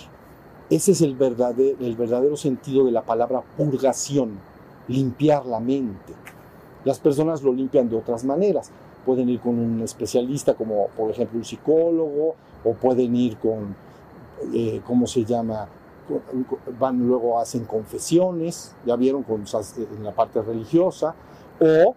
Ese 0.71 0.93
es 0.93 1.03
el 1.03 1.15
verdadero, 1.15 1.77
el 1.81 1.95
verdadero 1.95 2.37
sentido 2.37 2.87
de 2.87 2.93
la 2.93 3.03
palabra 3.03 3.43
purgación, 3.59 4.39
limpiar 4.89 5.45
la 5.45 5.61
mente. 5.61 6.15
Las 6.85 6.99
personas 6.99 7.43
lo 7.43 7.53
limpian 7.53 7.91
de 7.91 7.97
otras 7.97 8.25
maneras 8.25 8.73
pueden 9.05 9.29
ir 9.29 9.41
con 9.41 9.59
un 9.59 9.81
especialista 9.83 10.55
como 10.55 10.89
por 10.97 11.11
ejemplo 11.11 11.39
un 11.39 11.45
psicólogo 11.45 12.35
o 12.65 12.73
pueden 12.75 13.15
ir 13.15 13.37
con, 13.39 13.77
eh, 14.53 14.81
¿cómo 14.87 15.07
se 15.07 15.25
llama? 15.25 15.69
Van 16.79 17.07
luego 17.07 17.41
hacen 17.41 17.65
confesiones, 17.65 18.75
ya 18.85 18.97
vieron 18.97 19.23
con, 19.23 19.45
en 19.77 20.05
la 20.05 20.13
parte 20.13 20.41
religiosa, 20.43 21.15
o 21.61 21.95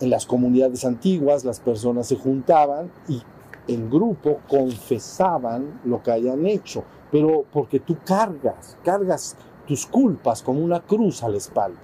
en 0.00 0.10
las 0.10 0.26
comunidades 0.26 0.84
antiguas 0.84 1.44
las 1.44 1.60
personas 1.60 2.08
se 2.08 2.16
juntaban 2.16 2.90
y 3.08 3.22
en 3.68 3.90
grupo 3.90 4.40
confesaban 4.48 5.80
lo 5.84 6.02
que 6.02 6.10
hayan 6.10 6.46
hecho, 6.46 6.84
pero 7.10 7.44
porque 7.52 7.80
tú 7.80 7.96
cargas, 8.04 8.76
cargas 8.82 9.36
tus 9.66 9.86
culpas 9.86 10.42
como 10.42 10.60
una 10.60 10.80
cruz 10.80 11.22
a 11.22 11.28
la 11.28 11.38
espalda. 11.38 11.78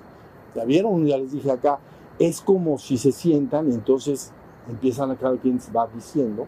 ¿Ya 0.55 0.64
vieron? 0.64 1.07
Ya 1.07 1.16
les 1.16 1.32
dije 1.32 1.51
acá, 1.51 1.78
es 2.18 2.40
como 2.40 2.78
si 2.78 2.98
se 2.98 3.12
sientan 3.12 3.70
y 3.70 3.74
entonces 3.74 4.32
empiezan 4.68 5.11
a 5.11 5.16
cada 5.16 5.36
quien 5.38 5.59
va 5.74 5.88
diciendo, 5.94 6.46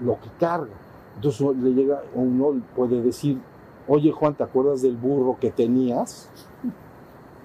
lo 0.00 0.20
que 0.20 0.28
carga. 0.38 0.74
Entonces 1.16 1.56
le 1.56 1.72
llega, 1.72 2.02
uno 2.14 2.60
puede 2.74 3.02
decir, 3.02 3.40
oye 3.88 4.12
Juan, 4.12 4.34
¿te 4.34 4.44
acuerdas 4.44 4.82
del 4.82 4.96
burro 4.96 5.38
que 5.40 5.50
tenías? 5.50 6.28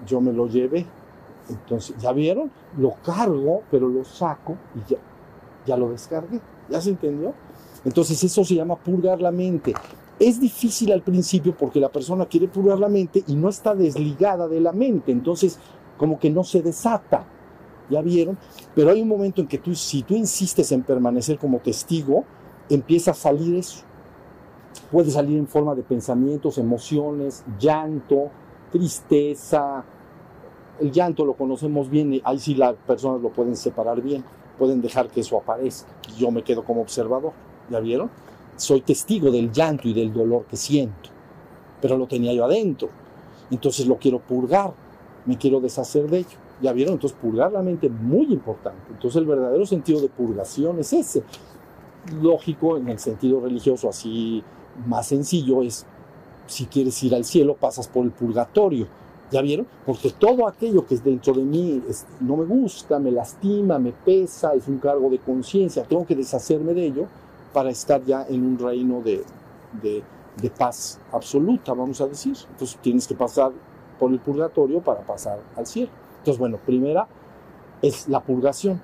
Yo 0.06 0.20
me 0.20 0.32
lo 0.32 0.46
llevé. 0.46 0.86
Entonces, 1.48 1.96
¿ya 1.98 2.12
vieron? 2.12 2.50
Lo 2.78 2.94
cargo, 3.04 3.62
pero 3.70 3.88
lo 3.88 4.04
saco 4.04 4.56
y 4.74 4.90
ya, 4.90 4.98
ya 5.66 5.76
lo 5.76 5.90
descargué. 5.90 6.40
¿Ya 6.68 6.80
se 6.80 6.90
entendió? 6.90 7.34
Entonces 7.84 8.22
eso 8.22 8.44
se 8.44 8.54
llama 8.54 8.76
purgar 8.76 9.20
la 9.20 9.32
mente. 9.32 9.74
Es 10.18 10.40
difícil 10.40 10.92
al 10.92 11.02
principio 11.02 11.54
porque 11.56 11.80
la 11.80 11.88
persona 11.88 12.26
quiere 12.26 12.46
purgar 12.48 12.78
la 12.78 12.88
mente 12.88 13.24
y 13.26 13.34
no 13.34 13.48
está 13.48 13.74
desligada 13.74 14.46
de 14.46 14.60
la 14.60 14.72
mente. 14.72 15.10
Entonces, 15.10 15.58
como 15.96 16.18
que 16.18 16.30
no 16.30 16.44
se 16.44 16.62
desata. 16.62 17.24
¿Ya 17.90 18.00
vieron? 18.00 18.38
Pero 18.74 18.90
hay 18.90 19.02
un 19.02 19.08
momento 19.08 19.40
en 19.40 19.48
que 19.48 19.58
tú, 19.58 19.74
si 19.74 20.02
tú 20.02 20.14
insistes 20.14 20.70
en 20.72 20.82
permanecer 20.82 21.38
como 21.38 21.58
testigo, 21.58 22.24
empieza 22.68 23.12
a 23.12 23.14
salir 23.14 23.56
eso. 23.56 23.82
Puede 24.90 25.10
salir 25.10 25.38
en 25.38 25.46
forma 25.46 25.74
de 25.74 25.82
pensamientos, 25.82 26.58
emociones, 26.58 27.44
llanto, 27.58 28.30
tristeza. 28.70 29.84
El 30.80 30.90
llanto 30.90 31.24
lo 31.24 31.34
conocemos 31.34 31.88
bien, 31.88 32.20
ahí 32.24 32.38
sí 32.38 32.54
las 32.54 32.74
personas 32.74 33.20
lo 33.20 33.30
pueden 33.30 33.56
separar 33.56 34.00
bien, 34.00 34.24
pueden 34.58 34.80
dejar 34.80 35.08
que 35.08 35.20
eso 35.20 35.36
aparezca. 35.36 35.88
Y 36.08 36.20
yo 36.20 36.30
me 36.30 36.42
quedo 36.42 36.64
como 36.64 36.80
observador. 36.80 37.32
¿Ya 37.70 37.80
vieron? 37.80 38.10
Soy 38.56 38.80
testigo 38.80 39.30
del 39.30 39.52
llanto 39.52 39.88
y 39.88 39.94
del 39.94 40.12
dolor 40.12 40.44
que 40.46 40.56
siento, 40.56 41.10
pero 41.80 41.96
lo 41.96 42.06
tenía 42.06 42.32
yo 42.32 42.44
adentro. 42.44 42.88
Entonces 43.50 43.86
lo 43.86 43.96
quiero 43.96 44.18
purgar, 44.18 44.72
me 45.26 45.36
quiero 45.36 45.60
deshacer 45.60 46.08
de 46.08 46.18
ello. 46.18 46.38
¿Ya 46.60 46.72
vieron? 46.72 46.94
Entonces 46.94 47.18
purgar 47.20 47.52
la 47.52 47.60
mente 47.60 47.88
es 47.88 47.92
muy 47.92 48.32
importante. 48.32 48.80
Entonces 48.90 49.16
el 49.16 49.26
verdadero 49.26 49.66
sentido 49.66 50.00
de 50.00 50.08
purgación 50.08 50.78
es 50.78 50.92
ese. 50.92 51.22
Lógico, 52.20 52.76
en 52.76 52.88
el 52.88 52.98
sentido 52.98 53.40
religioso 53.40 53.88
así 53.88 54.42
más 54.86 55.06
sencillo, 55.06 55.62
es 55.62 55.86
si 56.46 56.66
quieres 56.66 57.02
ir 57.02 57.14
al 57.14 57.24
cielo 57.24 57.54
pasas 57.54 57.88
por 57.88 58.04
el 58.04 58.10
purgatorio. 58.10 58.86
¿Ya 59.30 59.40
vieron? 59.40 59.66
Porque 59.86 60.10
todo 60.10 60.46
aquello 60.46 60.86
que 60.86 60.94
es 60.94 61.02
dentro 61.02 61.32
de 61.32 61.42
mí 61.42 61.82
no 62.20 62.36
me 62.36 62.44
gusta, 62.44 62.98
me 62.98 63.10
lastima, 63.10 63.78
me 63.78 63.92
pesa, 63.92 64.52
es 64.52 64.68
un 64.68 64.78
cargo 64.78 65.08
de 65.08 65.18
conciencia, 65.20 65.84
tengo 65.84 66.06
que 66.06 66.14
deshacerme 66.14 66.74
de 66.74 66.86
ello 66.86 67.06
para 67.54 67.70
estar 67.70 68.04
ya 68.04 68.26
en 68.28 68.44
un 68.44 68.58
reino 68.58 69.00
de, 69.00 69.24
de, 69.80 70.02
de, 70.36 70.50
paz 70.50 70.98
absoluta, 71.12 71.72
vamos 71.72 72.00
a 72.02 72.06
decir. 72.08 72.36
Entonces 72.50 72.78
tienes 72.82 73.06
que 73.06 73.14
pasar 73.14 73.52
por 73.98 74.12
el 74.12 74.18
purgatorio 74.18 74.80
para 74.80 75.00
pasar 75.00 75.40
al 75.56 75.66
cielo. 75.66 75.90
Entonces, 76.18 76.38
bueno, 76.38 76.58
primera 76.58 77.06
es 77.80 78.08
la 78.08 78.20
purgación. 78.20 78.80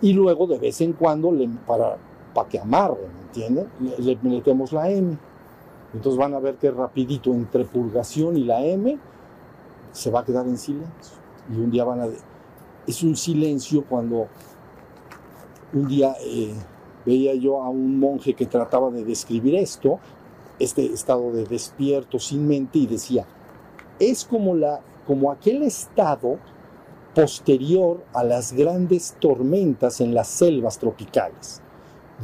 Y 0.00 0.12
luego 0.12 0.46
de 0.46 0.58
vez 0.58 0.80
en 0.80 0.92
cuando, 0.92 1.32
para, 1.66 1.96
para 2.38 2.48
que 2.48 2.58
amarre, 2.60 3.08
¿me 3.16 3.22
entienden? 3.22 3.68
Le, 3.80 4.14
le, 4.14 4.18
metemos 4.22 4.72
la 4.72 4.88
M. 4.88 5.18
Entonces 5.92 6.18
van 6.18 6.34
a 6.34 6.38
ver 6.38 6.54
que 6.54 6.70
rapidito 6.70 7.32
entre 7.32 7.64
purgación 7.64 8.36
y 8.36 8.44
la 8.44 8.64
M 8.64 8.96
se 9.90 10.10
va 10.10 10.20
a 10.20 10.24
quedar 10.24 10.46
en 10.46 10.56
silencio. 10.56 11.16
Y 11.50 11.58
un 11.58 11.70
día 11.70 11.82
van 11.82 12.00
a... 12.02 12.06
Es 12.86 13.02
un 13.02 13.16
silencio 13.16 13.84
cuando 13.88 14.28
un 15.72 15.88
día... 15.88 16.14
Eh, 16.20 16.54
veía 17.08 17.34
yo 17.34 17.62
a 17.62 17.70
un 17.70 17.98
monje 17.98 18.34
que 18.34 18.44
trataba 18.44 18.90
de 18.90 19.02
describir 19.02 19.54
esto, 19.54 19.98
este 20.58 20.84
estado 20.84 21.32
de 21.32 21.46
despierto 21.46 22.18
sin 22.18 22.46
mente, 22.46 22.78
y 22.78 22.86
decía, 22.86 23.26
es 23.98 24.26
como, 24.26 24.54
la, 24.54 24.80
como 25.06 25.32
aquel 25.32 25.62
estado 25.62 26.36
posterior 27.14 28.04
a 28.12 28.24
las 28.24 28.52
grandes 28.52 29.16
tormentas 29.20 30.02
en 30.02 30.12
las 30.12 30.28
selvas 30.28 30.78
tropicales, 30.78 31.62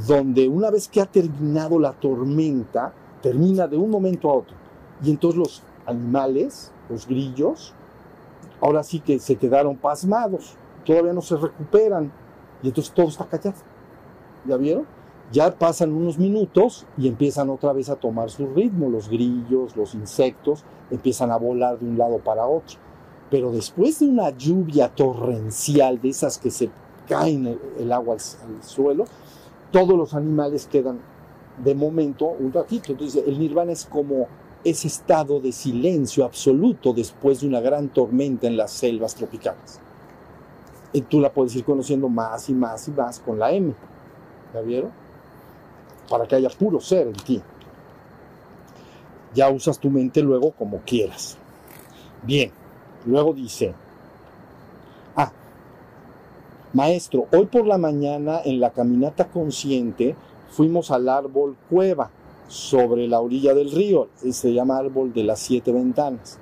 donde 0.06 0.48
una 0.48 0.70
vez 0.70 0.88
que 0.88 1.00
ha 1.00 1.06
terminado 1.06 1.78
la 1.78 1.92
tormenta, 1.92 2.92
termina 3.22 3.66
de 3.66 3.76
un 3.76 3.90
momento 3.90 4.30
a 4.30 4.34
otro, 4.34 4.56
y 5.02 5.10
entonces 5.10 5.38
los 5.38 5.62
animales, 5.86 6.72
los 6.88 7.06
grillos, 7.06 7.72
ahora 8.60 8.82
sí 8.82 9.00
que 9.00 9.18
se 9.18 9.36
quedaron 9.36 9.76
pasmados, 9.76 10.56
todavía 10.84 11.12
no 11.12 11.20
se 11.20 11.36
recuperan, 11.36 12.12
y 12.62 12.68
entonces 12.68 12.92
todo 12.92 13.08
está 13.08 13.26
callado. 13.26 13.56
¿Ya 14.46 14.56
vieron? 14.56 14.86
Ya 15.32 15.50
pasan 15.50 15.92
unos 15.92 16.18
minutos 16.18 16.86
y 16.96 17.08
empiezan 17.08 17.50
otra 17.50 17.72
vez 17.72 17.88
a 17.88 17.96
tomar 17.96 18.30
su 18.30 18.46
ritmo. 18.46 18.88
Los 18.88 19.08
grillos, 19.08 19.76
los 19.76 19.94
insectos 19.94 20.64
empiezan 20.90 21.30
a 21.30 21.36
volar 21.36 21.78
de 21.78 21.86
un 21.86 21.98
lado 21.98 22.18
para 22.18 22.46
otro. 22.46 22.78
Pero 23.30 23.50
después 23.50 24.00
de 24.00 24.06
una 24.06 24.30
lluvia 24.30 24.88
torrencial, 24.88 26.00
de 26.00 26.10
esas 26.10 26.38
que 26.38 26.50
se 26.50 26.70
caen 27.08 27.46
el, 27.46 27.60
el 27.78 27.92
agua 27.92 28.14
al, 28.14 28.54
al, 28.54 28.62
suelo, 28.62 29.04
todos 29.74 29.98
los 29.98 30.14
animales 30.14 30.68
quedan 30.68 31.00
de 31.58 31.74
momento 31.74 32.26
un 32.26 32.52
ratito. 32.52 32.92
Entonces 32.92 33.24
el 33.26 33.40
nirvana 33.40 33.72
es 33.72 33.84
como 33.84 34.28
ese 34.62 34.86
estado 34.86 35.40
de 35.40 35.50
silencio 35.50 36.24
absoluto 36.24 36.92
después 36.92 37.40
de 37.40 37.48
una 37.48 37.60
gran 37.60 37.88
tormenta 37.88 38.46
en 38.46 38.56
las 38.56 38.70
selvas 38.70 39.16
tropicales. 39.16 39.80
Y 40.92 41.00
tú 41.00 41.20
la 41.20 41.32
puedes 41.32 41.56
ir 41.56 41.64
conociendo 41.64 42.08
más 42.08 42.48
y 42.48 42.54
más 42.54 42.86
y 42.86 42.92
más 42.92 43.18
con 43.18 43.36
la 43.36 43.50
M. 43.50 43.74
¿Ya 44.54 44.60
vieron? 44.60 44.92
Para 46.08 46.24
que 46.28 46.36
haya 46.36 46.50
puro 46.50 46.78
ser 46.78 47.08
en 47.08 47.14
ti. 47.14 47.42
Ya 49.34 49.50
usas 49.50 49.80
tu 49.80 49.90
mente 49.90 50.22
luego 50.22 50.52
como 50.52 50.82
quieras. 50.82 51.36
Bien, 52.22 52.52
luego 53.06 53.32
dice, 53.32 53.74
maestro, 56.74 57.26
hoy 57.32 57.46
por 57.46 57.66
la 57.66 57.78
mañana 57.78 58.40
en 58.44 58.60
la 58.60 58.70
caminata 58.70 59.28
consciente 59.28 60.14
fuimos 60.50 60.90
al 60.90 61.08
árbol 61.08 61.56
cueva 61.70 62.10
sobre 62.48 63.08
la 63.08 63.20
orilla 63.20 63.54
del 63.54 63.70
río, 63.70 64.08
se 64.30 64.52
llama 64.52 64.78
árbol 64.78 65.12
de 65.12 65.24
las 65.24 65.40
siete 65.40 65.72
ventanas. 65.72 66.38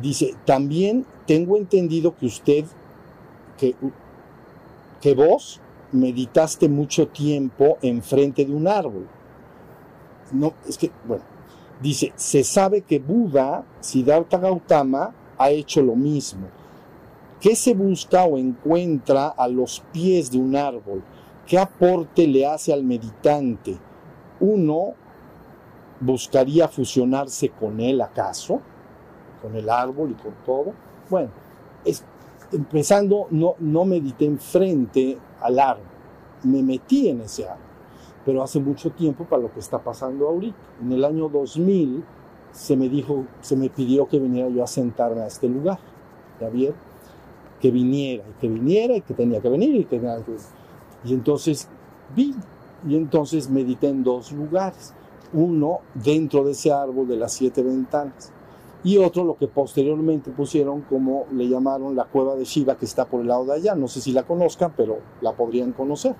Dice, 0.00 0.34
también 0.46 1.04
tengo 1.26 1.56
entendido 1.56 2.16
que 2.16 2.26
usted, 2.26 2.64
que, 3.58 3.74
que 5.00 5.14
vos 5.14 5.60
meditaste 5.90 6.68
mucho 6.68 7.08
tiempo 7.08 7.78
enfrente 7.82 8.44
de 8.44 8.52
un 8.52 8.68
árbol. 8.68 9.06
No, 10.32 10.54
es 10.66 10.78
que, 10.78 10.90
bueno, 11.06 11.24
dice, 11.82 12.12
se 12.16 12.44
sabe 12.44 12.82
que 12.82 12.98
Buda, 12.98 13.64
Siddhartha 13.80 14.38
Gautama, 14.38 15.14
ha 15.36 15.50
hecho 15.50 15.82
lo 15.82 15.94
mismo. 15.94 16.46
¿Qué 17.42 17.56
se 17.56 17.74
busca 17.74 18.24
o 18.24 18.38
encuentra 18.38 19.26
a 19.26 19.48
los 19.48 19.80
pies 19.92 20.30
de 20.30 20.38
un 20.38 20.54
árbol? 20.54 21.02
¿Qué 21.44 21.58
aporte 21.58 22.24
le 22.28 22.46
hace 22.46 22.72
al 22.72 22.84
meditante? 22.84 23.76
Uno 24.38 24.94
buscaría 25.98 26.68
fusionarse 26.68 27.48
con 27.48 27.80
él 27.80 28.00
acaso, 28.00 28.60
con 29.42 29.56
el 29.56 29.68
árbol 29.68 30.12
y 30.12 30.22
con 30.22 30.32
todo. 30.46 30.72
Bueno, 31.10 31.30
es, 31.84 32.04
empezando, 32.52 33.26
no, 33.32 33.56
no 33.58 33.84
medité 33.86 34.24
enfrente 34.24 35.18
al 35.40 35.58
árbol, 35.58 35.86
me 36.44 36.62
metí 36.62 37.08
en 37.08 37.22
ese 37.22 37.48
árbol, 37.48 37.66
pero 38.24 38.44
hace 38.44 38.60
mucho 38.60 38.92
tiempo 38.92 39.24
para 39.24 39.42
lo 39.42 39.52
que 39.52 39.58
está 39.58 39.82
pasando 39.82 40.28
ahorita. 40.28 40.56
En 40.80 40.92
el 40.92 41.04
año 41.04 41.28
2000 41.28 42.04
se 42.52 42.76
me 42.76 42.88
dijo, 42.88 43.24
se 43.40 43.56
me 43.56 43.68
pidió 43.68 44.06
que 44.06 44.20
viniera 44.20 44.48
yo 44.48 44.62
a 44.62 44.68
sentarme 44.68 45.22
a 45.22 45.26
este 45.26 45.48
lugar, 45.48 45.80
¿ya 46.40 46.48
vieron? 46.48 46.91
Que 47.62 47.70
viniera, 47.70 48.24
y 48.28 48.40
que 48.40 48.48
viniera, 48.48 48.96
y 48.96 49.00
que 49.00 49.14
tenía 49.14 49.40
que 49.40 49.48
venir, 49.48 49.74
y 49.74 49.84
que 49.84 49.98
tenía 49.98 50.16
que... 50.16 50.36
Y 51.04 51.14
entonces 51.14 51.68
vi, 52.14 52.34
y 52.86 52.96
entonces 52.96 53.48
medité 53.48 53.88
en 53.88 54.04
dos 54.04 54.32
lugares, 54.32 54.92
uno 55.32 55.78
dentro 55.94 56.44
de 56.44 56.52
ese 56.52 56.72
árbol 56.72 57.08
de 57.08 57.16
las 57.16 57.32
siete 57.32 57.62
ventanas, 57.62 58.32
y 58.84 58.98
otro 58.98 59.24
lo 59.24 59.36
que 59.36 59.46
posteriormente 59.46 60.30
pusieron 60.32 60.80
como 60.82 61.26
le 61.32 61.48
llamaron 61.48 61.94
la 61.94 62.04
cueva 62.04 62.34
de 62.34 62.44
Shiva 62.44 62.76
que 62.76 62.84
está 62.84 63.04
por 63.04 63.20
el 63.20 63.28
lado 63.28 63.44
de 63.44 63.52
allá. 63.52 63.76
No 63.76 63.86
sé 63.86 64.00
si 64.00 64.12
la 64.12 64.24
conozcan, 64.24 64.72
pero 64.76 64.98
la 65.20 65.32
podrían 65.32 65.72
conocer. 65.72 66.16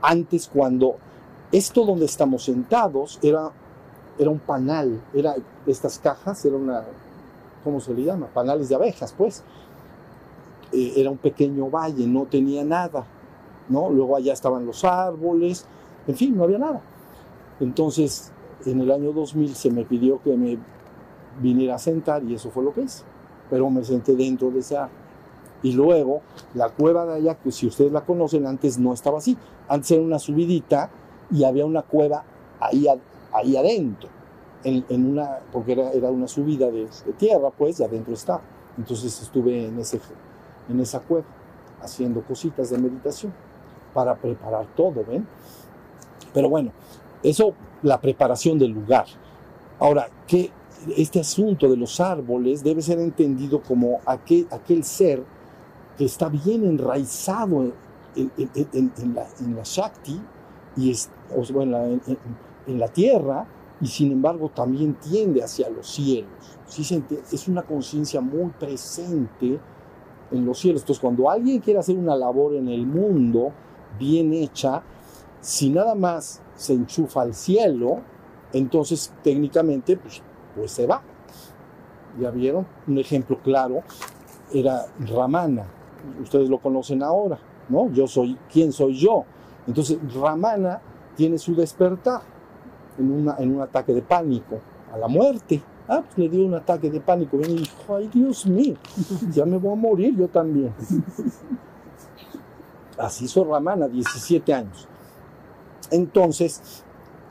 Antes 0.00 0.48
cuando 0.48 0.96
esto 1.50 1.84
donde 1.84 2.06
estamos 2.06 2.44
sentados 2.44 3.18
era, 3.22 3.50
era 4.18 4.30
un 4.30 4.38
panal, 4.38 5.02
era 5.12 5.34
estas 5.66 5.98
cajas, 5.98 6.42
era 6.46 6.56
una, 6.56 6.84
¿cómo 7.62 7.80
se 7.80 7.92
le 7.92 8.04
llama? 8.04 8.28
Panales 8.28 8.70
de 8.70 8.74
abejas, 8.74 9.14
pues. 9.16 9.44
Eh, 10.72 10.94
era 10.96 11.10
un 11.10 11.18
pequeño 11.18 11.70
valle, 11.70 12.06
no 12.06 12.24
tenía 12.24 12.64
nada, 12.64 13.04
¿no? 13.68 13.90
Luego 13.90 14.16
allá 14.16 14.32
estaban 14.32 14.64
los 14.64 14.84
árboles, 14.84 15.66
en 16.06 16.16
fin, 16.16 16.36
no 16.36 16.44
había 16.44 16.58
nada. 16.58 16.80
Entonces, 17.60 18.32
en 18.66 18.80
el 18.80 18.90
año 18.90 19.12
2000 19.12 19.54
se 19.54 19.70
me 19.70 19.84
pidió 19.84 20.20
que 20.22 20.36
me 20.36 20.58
viniera 21.40 21.76
a 21.76 21.78
sentar 21.78 22.22
y 22.24 22.34
eso 22.34 22.50
fue 22.50 22.64
lo 22.64 22.72
que 22.72 22.82
hice. 22.82 23.04
Pero 23.50 23.70
me 23.70 23.84
senté 23.84 24.16
dentro 24.16 24.50
de 24.50 24.60
ese 24.60 24.76
árbol. 24.76 24.96
Y 25.62 25.72
luego, 25.72 26.22
la 26.54 26.70
cueva 26.70 27.06
de 27.06 27.14
allá, 27.14 27.36
que 27.36 27.52
si 27.52 27.66
ustedes 27.66 27.92
la 27.92 28.04
conocen, 28.04 28.46
antes 28.46 28.78
no 28.78 28.92
estaba 28.92 29.18
así. 29.18 29.36
Antes 29.68 29.92
era 29.92 30.02
una 30.02 30.18
subidita 30.18 30.90
y 31.30 31.44
había 31.44 31.64
una 31.64 31.82
cueva 31.82 32.24
ahí, 32.58 32.86
ahí 33.32 33.56
adentro. 33.56 34.08
En, 34.64 34.84
en 34.88 35.06
una, 35.06 35.38
porque 35.52 35.72
era, 35.72 35.90
era 35.92 36.10
una 36.10 36.26
subida 36.26 36.66
de, 36.66 36.86
de, 36.86 37.12
tierra, 37.16 37.50
pues, 37.50 37.78
y 37.78 37.84
adentro 37.84 38.14
estaba. 38.14 38.42
Entonces 38.76 39.20
estuve 39.22 39.66
en, 39.66 39.78
ese, 39.78 40.00
en 40.68 40.80
esa 40.80 41.00
cueva 41.00 41.26
haciendo 41.82 42.22
cositas 42.22 42.70
de 42.70 42.78
meditación 42.78 43.32
para 43.92 44.14
preparar 44.14 44.66
todo, 44.74 45.04
¿ven? 45.06 45.26
Pero 46.32 46.48
bueno, 46.48 46.72
eso, 47.22 47.54
la 47.82 48.00
preparación 48.00 48.58
del 48.58 48.70
lugar. 48.70 49.06
Ahora, 49.78 50.08
que 50.26 50.50
este 50.96 51.20
asunto 51.20 51.68
de 51.68 51.76
los 51.76 52.00
árboles 52.00 52.62
debe 52.62 52.82
ser 52.82 52.98
entendido 52.98 53.62
como 53.62 54.00
aquel, 54.06 54.84
ser 54.84 55.22
que 55.96 56.04
está 56.04 56.28
bien 56.28 56.64
enraizado 56.64 57.72
en, 58.16 59.14
la, 59.54 59.62
Shakti 59.62 60.20
y 60.76 60.90
es, 60.90 61.10
o 61.34 61.62
en, 61.62 62.78
la 62.78 62.88
tierra 62.88 63.46
y 63.80 63.86
sin 63.86 64.12
embargo 64.12 64.48
también 64.48 64.94
tiende 64.94 65.42
hacia 65.42 65.68
los 65.68 65.86
cielos. 65.88 66.30
Sí 66.66 66.84
se 66.84 67.02
es 67.30 67.48
una 67.48 67.62
conciencia 67.62 68.20
muy 68.20 68.50
presente 68.58 69.60
en 70.32 70.44
los 70.44 70.58
cielos. 70.58 70.82
Entonces, 70.82 71.00
cuando 71.00 71.30
alguien 71.30 71.60
quiere 71.60 71.80
hacer 71.80 71.96
una 71.96 72.16
labor 72.16 72.54
en 72.54 72.68
el 72.68 72.86
mundo 72.86 73.52
bien 73.98 74.32
hecha, 74.32 74.82
si 75.40 75.70
nada 75.70 75.94
más 75.94 76.40
se 76.56 76.72
enchufa 76.72 77.22
al 77.22 77.34
cielo, 77.34 78.00
entonces 78.52 79.12
técnicamente 79.22 79.96
pues, 79.96 80.22
pues 80.54 80.70
se 80.70 80.86
va. 80.86 81.02
¿Ya 82.20 82.30
vieron? 82.30 82.66
Un 82.86 82.98
ejemplo 82.98 83.38
claro 83.42 83.82
era 84.52 84.86
Ramana. 85.00 85.64
Ustedes 86.20 86.48
lo 86.48 86.58
conocen 86.58 87.02
ahora, 87.02 87.38
¿no? 87.68 87.90
Yo 87.90 88.06
soy, 88.06 88.36
¿quién 88.52 88.72
soy 88.72 88.94
yo? 88.94 89.24
Entonces, 89.66 89.98
Ramana 90.14 90.80
tiene 91.16 91.38
su 91.38 91.54
despertar 91.54 92.22
en, 92.98 93.10
una, 93.10 93.36
en 93.38 93.54
un 93.54 93.62
ataque 93.62 93.94
de 93.94 94.02
pánico 94.02 94.58
a 94.92 94.98
la 94.98 95.08
muerte. 95.08 95.62
Ah, 95.88 96.02
pues 96.02 96.16
le 96.18 96.28
dio 96.28 96.46
un 96.46 96.54
ataque 96.54 96.90
de 96.90 97.00
pánico. 97.00 97.36
Viene 97.36 97.54
y 97.54 97.58
dijo, 97.58 97.96
ay 97.96 98.08
Dios 98.12 98.46
mío, 98.46 98.76
ya 99.32 99.44
me 99.44 99.56
voy 99.58 99.72
a 99.72 99.76
morir 99.76 100.16
yo 100.16 100.28
también. 100.28 100.72
Así 102.98 103.24
hizo 103.24 103.44
Ramana, 103.44 103.88
17 103.88 104.54
años. 104.54 104.86
Entonces, 105.90 106.84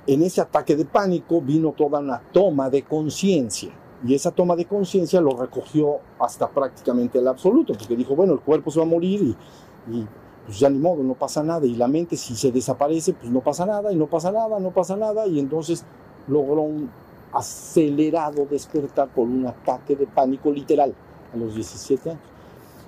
en 0.08 0.24
ese 0.24 0.42
ataque 0.42 0.76
de 0.76 0.86
pánico 0.86 1.42
vino 1.42 1.72
toda 1.72 2.00
una 2.00 2.22
toma 2.32 2.70
de 2.70 2.84
conciencia. 2.84 3.72
Y 4.06 4.16
esa 4.16 4.32
toma 4.32 4.56
de 4.56 4.66
conciencia 4.66 5.22
lo 5.22 5.38
recogió 5.38 6.00
hasta 6.20 6.50
prácticamente 6.50 7.20
el 7.20 7.28
absoluto, 7.28 7.74
porque 7.78 7.96
dijo, 7.96 8.16
bueno, 8.16 8.34
el 8.34 8.40
cuerpo 8.40 8.72
se 8.72 8.80
va 8.80 8.86
a 8.86 8.90
morir 8.90 9.22
y, 9.22 9.96
y, 9.96 10.08
pues 10.46 10.60
ya 10.60 10.70
ni 10.70 10.80
modo, 10.80 11.04
no 11.04 11.14
pasa 11.14 11.44
nada. 11.44 11.66
Y 11.68 11.76
la 11.76 11.88
mente 11.88 12.18
si 12.18 12.36
se 12.36 12.52
desaparece, 12.52 13.14
pues 13.14 13.32
no 13.32 13.42
pasa 13.42 13.66
nada, 13.66 13.94
y 13.94 13.96
no 13.96 14.08
pasa 14.08 14.32
nada, 14.32 14.60
no 14.60 14.72
pasa 14.72 14.98
nada. 14.98 15.28
Y 15.28 15.40
entonces 15.40 15.86
logró 16.28 16.62
un 16.62 16.90
acelerado 17.34 18.46
despertar 18.46 19.08
por 19.10 19.28
un 19.28 19.46
ataque 19.48 19.96
de 19.96 20.08
pánico 20.08 20.52
literal 20.52 20.94
a 21.34 21.38
los 21.38 21.56
17 21.56 22.10
años. 22.12 22.22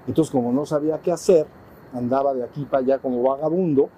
Entonces, 0.07 0.31
como 0.31 0.51
no 0.51 0.65
sabía 0.65 0.99
qué 0.99 1.11
hacer, 1.11 1.45
andaba 1.93 2.33
de 2.33 2.43
aquí 2.43 2.65
para 2.65 2.83
allá 2.83 2.99
como 2.99 3.21
vagabundo, 3.23 3.89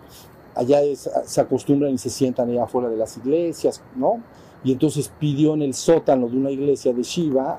allá 0.54 0.80
se 0.96 1.42
acostumbran 1.42 1.92
y 1.94 1.98
se 1.98 2.10
sientan 2.10 2.50
allá 2.50 2.64
afuera 2.64 2.90
de 2.90 2.98
las 2.98 3.18
iglesias, 3.18 3.82
¿no? 3.96 4.22
Y 4.64 4.72
entonces 4.72 5.12
pidió 5.20 5.54
en 5.54 5.62
el 5.62 5.74
sótano 5.74 6.28
de 6.28 6.38
una 6.38 6.52
iglesia 6.52 6.94
de 6.94 7.04
Shiva 7.04 7.58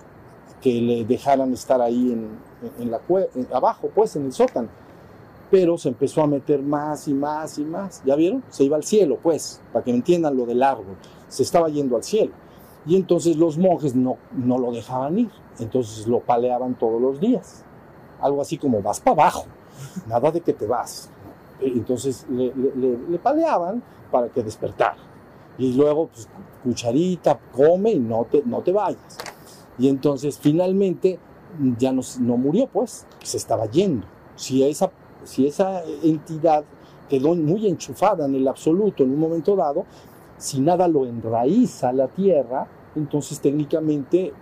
que 0.61 0.81
le 0.81 1.05
dejaran 1.05 1.53
estar 1.53 1.81
ahí 1.81 2.13
en, 2.13 2.91
la 2.91 3.01
en- 3.35 3.49
abajo, 3.53 3.91
pues, 3.95 4.17
en 4.17 4.27
el 4.27 4.33
sótano. 4.33 4.69
Pero 5.51 5.79
se 5.79 5.89
empezó 5.91 6.23
a 6.23 6.27
meter 6.27 6.61
más 6.63 7.07
y 7.07 7.15
más 7.15 7.59
y 7.59 7.65
más. 7.65 8.03
¿Ya 8.05 8.17
vieron? 8.17 8.43
Se 8.49 8.65
iba 8.65 8.77
al 8.77 8.83
cielo, 8.83 9.19
pues, 9.23 9.61
para 9.73 9.85
que 9.85 9.93
entiendan 9.93 10.37
lo 10.37 10.45
del 10.47 10.63
árbol. 10.63 10.97
Se 11.29 11.45
estaba 11.45 11.69
yendo 11.69 11.95
al 11.97 12.03
cielo. 12.03 12.33
Y 12.87 12.97
entonces 12.97 13.37
los 13.37 13.59
monjes 13.59 13.95
no, 13.95 14.17
no 14.33 14.59
lo 14.59 14.71
dejaban 14.73 15.19
ir. 15.19 15.31
Entonces 15.59 16.07
lo 16.07 16.21
paleaban 16.21 16.75
todos 16.75 17.01
los 17.01 17.21
días. 17.21 17.65
Algo 18.21 18.41
así 18.41 18.59
como 18.59 18.81
vas 18.83 19.01
para 19.01 19.23
abajo. 19.23 19.45
Nada 20.07 20.31
de 20.31 20.41
que 20.41 20.53
te 20.53 20.67
vas. 20.67 21.11
Entonces 21.61 22.27
le, 22.31 22.53
le- 22.55 22.75
le- 22.77 22.99
le 23.09 23.19
paleaban 23.19 23.83
para 24.11 24.29
que 24.29 24.43
despertara. 24.43 24.97
Y 25.59 25.73
luego, 25.73 26.09
pues, 26.09 26.29
cucharita, 26.63 27.39
come 27.55 27.93
y 27.93 27.99
no 27.99 28.25
te, 28.31 28.43
no 28.45 28.61
te 28.61 28.73
vayas. 28.73 29.19
Y 29.79 29.89
entonces 29.89 30.39
finalmente 30.39 31.19
ya 31.79 31.93
no, 31.93 32.03
no 32.21 32.37
murió, 32.37 32.67
pues, 32.67 33.07
se 33.23 33.37
estaba 33.37 33.67
yendo. 33.67 34.07
Si 34.37 34.63
esa, 34.63 34.91
si 35.25 35.47
esa 35.47 35.83
entidad 36.03 36.65
quedó 37.09 37.35
muy 37.35 37.67
enchufada 37.67 38.27
en 38.27 38.35
el 38.35 38.47
absoluto 38.49 39.03
en 39.03 39.13
un 39.13 39.19
momento 39.19 39.57
dado, 39.57 39.85
si 40.37 40.61
nada 40.61 40.87
lo 40.89 41.07
enraiza 41.07 41.93
la 41.93 42.09
tierra, 42.09 42.67
entonces 42.97 43.41
técnicamente 43.41 44.33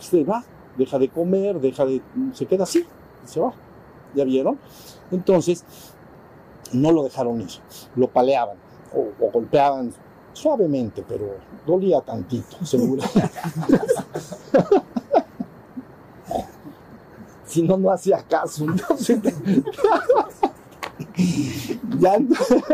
se 0.00 0.24
va, 0.24 0.44
deja 0.76 0.98
de 0.98 1.08
comer, 1.08 1.60
deja 1.60 1.84
de, 1.84 2.02
se 2.32 2.46
queda 2.46 2.64
así, 2.64 2.84
se 3.24 3.38
va. 3.40 3.52
¿Ya 4.14 4.24
vieron? 4.24 4.58
Entonces, 5.10 5.64
no 6.72 6.90
lo 6.90 7.04
dejaron 7.04 7.42
ir, 7.42 7.50
lo 7.94 8.08
paleaban 8.08 8.56
o, 8.94 9.24
o 9.24 9.30
golpeaban 9.30 9.92
suavemente, 10.32 11.04
pero 11.06 11.36
dolía 11.66 12.00
tantito, 12.00 12.64
seguro. 12.64 13.02
si 17.46 17.62
no, 17.62 17.76
no 17.76 17.90
hacía 17.90 18.22
caso. 18.22 18.64
Entonces, 18.64 19.20
ya 21.98 22.18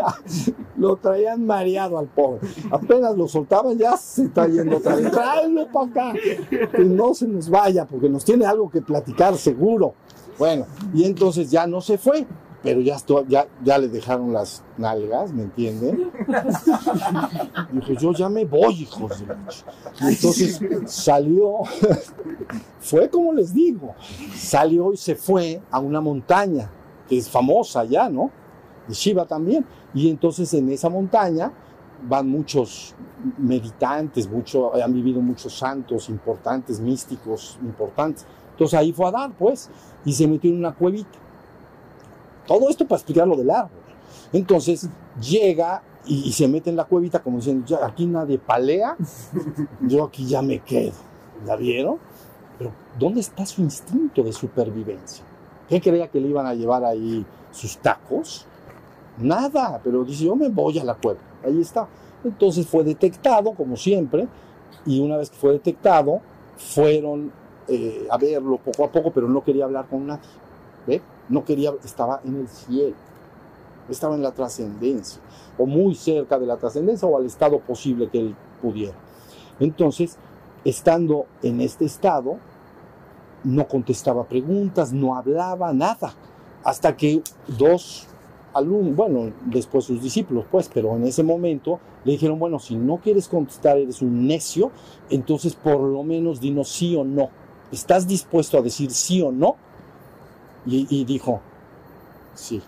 lo 0.76 0.96
traían 0.96 1.46
mareado 1.46 1.98
al 1.98 2.06
pobre. 2.06 2.40
Apenas 2.70 3.16
lo 3.16 3.28
soltaban, 3.28 3.78
ya 3.78 3.96
se 3.96 4.24
está 4.24 4.46
yendo 4.46 4.76
otra 4.78 4.96
vez. 4.96 5.10
Tráelo 5.10 5.68
para 5.72 6.10
acá. 6.10 6.18
Que 6.50 6.84
no 6.84 7.14
se 7.14 7.26
nos 7.26 7.48
vaya, 7.48 7.86
porque 7.86 8.08
nos 8.08 8.24
tiene 8.24 8.46
algo 8.46 8.70
que 8.70 8.82
platicar 8.82 9.36
seguro. 9.36 9.94
Bueno, 10.38 10.66
y 10.94 11.04
entonces 11.04 11.50
ya 11.50 11.66
no 11.66 11.80
se 11.80 11.98
fue, 11.98 12.26
pero 12.62 12.80
ya, 12.80 12.96
ya, 13.28 13.46
ya 13.62 13.78
le 13.78 13.88
dejaron 13.88 14.32
las 14.32 14.62
nalgas, 14.78 15.32
¿me 15.32 15.42
entienden? 15.42 16.10
Dije, 17.72 17.96
yo 17.96 18.12
ya 18.12 18.28
me 18.28 18.44
voy, 18.44 18.82
hijos 18.82 19.20
de 19.20 19.26
la 19.26 19.34
ch-". 19.46 19.64
Y 20.00 20.14
entonces 20.14 20.60
salió, 20.86 21.58
fue 22.80 23.10
como 23.10 23.32
les 23.32 23.52
digo, 23.52 23.94
salió 24.34 24.92
y 24.92 24.96
se 24.96 25.16
fue 25.16 25.60
a 25.70 25.80
una 25.80 26.00
montaña, 26.00 26.70
es 27.18 27.28
famosa 27.28 27.84
ya, 27.84 28.08
¿no? 28.08 28.30
De 28.88 28.94
Shiva 28.94 29.26
también. 29.26 29.64
Y 29.94 30.08
entonces 30.08 30.52
en 30.54 30.70
esa 30.70 30.88
montaña 30.88 31.52
van 32.08 32.28
muchos 32.28 32.94
meditantes, 33.38 34.28
mucho, 34.28 34.74
han 34.74 34.92
vivido 34.92 35.20
muchos 35.20 35.56
santos 35.56 36.08
importantes, 36.08 36.80
místicos 36.80 37.58
importantes. 37.62 38.26
Entonces 38.52 38.78
ahí 38.78 38.92
fue 38.92 39.06
a 39.06 39.10
dar, 39.10 39.32
pues, 39.32 39.70
y 40.04 40.12
se 40.12 40.26
metió 40.26 40.50
en 40.50 40.58
una 40.58 40.74
cuevita. 40.74 41.18
Todo 42.46 42.68
esto 42.68 42.86
para 42.86 42.98
explicar 42.98 43.26
lo 43.26 43.36
del 43.36 43.50
árbol. 43.50 43.70
Entonces 44.32 44.88
llega 45.20 45.82
y, 46.04 46.32
se 46.32 46.48
mete 46.48 46.70
en 46.70 46.76
la 46.76 46.84
cuevita 46.84 47.22
como 47.22 47.36
diciendo, 47.36 47.78
aquí 47.82 48.06
nadie 48.06 48.38
palea, 48.38 48.96
yo 49.80 50.04
aquí 50.04 50.26
ya 50.26 50.42
me 50.42 50.58
quedo. 50.58 50.94
¿La 51.46 51.56
vieron? 51.56 51.98
Pero 52.58 52.72
¿dónde 52.98 53.20
está 53.20 53.46
su 53.46 53.62
instinto 53.62 54.22
de 54.22 54.32
supervivencia? 54.32 55.24
¿Qué 55.72 55.80
creía 55.80 56.06
que 56.08 56.20
le 56.20 56.28
iban 56.28 56.44
a 56.44 56.52
llevar 56.52 56.84
ahí 56.84 57.24
sus 57.50 57.78
tacos? 57.78 58.44
Nada, 59.16 59.80
pero 59.82 60.04
dice, 60.04 60.26
yo 60.26 60.36
me 60.36 60.50
voy 60.50 60.78
a 60.78 60.84
la 60.84 60.92
cueva. 60.92 61.18
Ahí 61.42 61.62
está. 61.62 61.88
Entonces 62.22 62.66
fue 62.66 62.84
detectado, 62.84 63.54
como 63.54 63.74
siempre, 63.78 64.28
y 64.84 65.00
una 65.00 65.16
vez 65.16 65.30
que 65.30 65.36
fue 65.36 65.52
detectado, 65.52 66.20
fueron 66.58 67.32
eh, 67.68 68.06
a 68.10 68.18
verlo 68.18 68.58
poco 68.58 68.84
a 68.84 68.92
poco, 68.92 69.12
pero 69.12 69.26
no 69.28 69.42
quería 69.42 69.64
hablar 69.64 69.86
con 69.88 70.06
nadie. 70.06 70.28
¿Ve? 70.86 71.00
No 71.30 71.42
quería, 71.42 71.72
estaba 71.82 72.20
en 72.22 72.40
el 72.40 72.48
cielo, 72.48 72.94
estaba 73.88 74.14
en 74.14 74.22
la 74.22 74.32
trascendencia, 74.32 75.22
o 75.56 75.64
muy 75.64 75.94
cerca 75.94 76.38
de 76.38 76.44
la 76.44 76.58
trascendencia, 76.58 77.08
o 77.08 77.16
al 77.16 77.24
estado 77.24 77.58
posible 77.60 78.10
que 78.10 78.18
él 78.18 78.36
pudiera. 78.60 78.98
Entonces, 79.58 80.18
estando 80.66 81.24
en 81.42 81.62
este 81.62 81.86
estado, 81.86 82.36
no 83.44 83.66
contestaba 83.66 84.24
preguntas, 84.24 84.92
no 84.92 85.16
hablaba 85.16 85.72
nada, 85.72 86.14
hasta 86.64 86.96
que 86.96 87.22
dos 87.46 88.06
alumnos, 88.54 88.96
bueno, 88.96 89.32
después 89.46 89.84
sus 89.84 90.02
discípulos, 90.02 90.44
pues, 90.50 90.70
pero 90.72 90.94
en 90.96 91.04
ese 91.04 91.22
momento 91.22 91.80
le 92.04 92.12
dijeron, 92.12 92.38
bueno, 92.38 92.58
si 92.58 92.76
no 92.76 92.98
quieres 92.98 93.28
contestar, 93.28 93.78
eres 93.78 94.02
un 94.02 94.26
necio, 94.26 94.70
entonces 95.10 95.54
por 95.54 95.80
lo 95.80 96.02
menos 96.02 96.40
dinos 96.40 96.68
sí 96.68 96.94
o 96.96 97.04
no. 97.04 97.30
¿Estás 97.70 98.06
dispuesto 98.06 98.58
a 98.58 98.62
decir 98.62 98.90
sí 98.90 99.22
o 99.22 99.32
no? 99.32 99.56
Y, 100.66 100.86
y 100.90 101.04
dijo, 101.04 101.40
sí. 102.34 102.60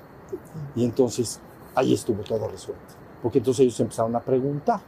Y 0.74 0.84
entonces 0.84 1.40
ahí 1.74 1.92
estuvo 1.92 2.22
todo 2.22 2.48
resuelto. 2.48 2.82
Porque 3.22 3.38
entonces 3.38 3.64
ellos 3.64 3.80
empezaron 3.80 4.16
a 4.16 4.20
preguntar, 4.20 4.80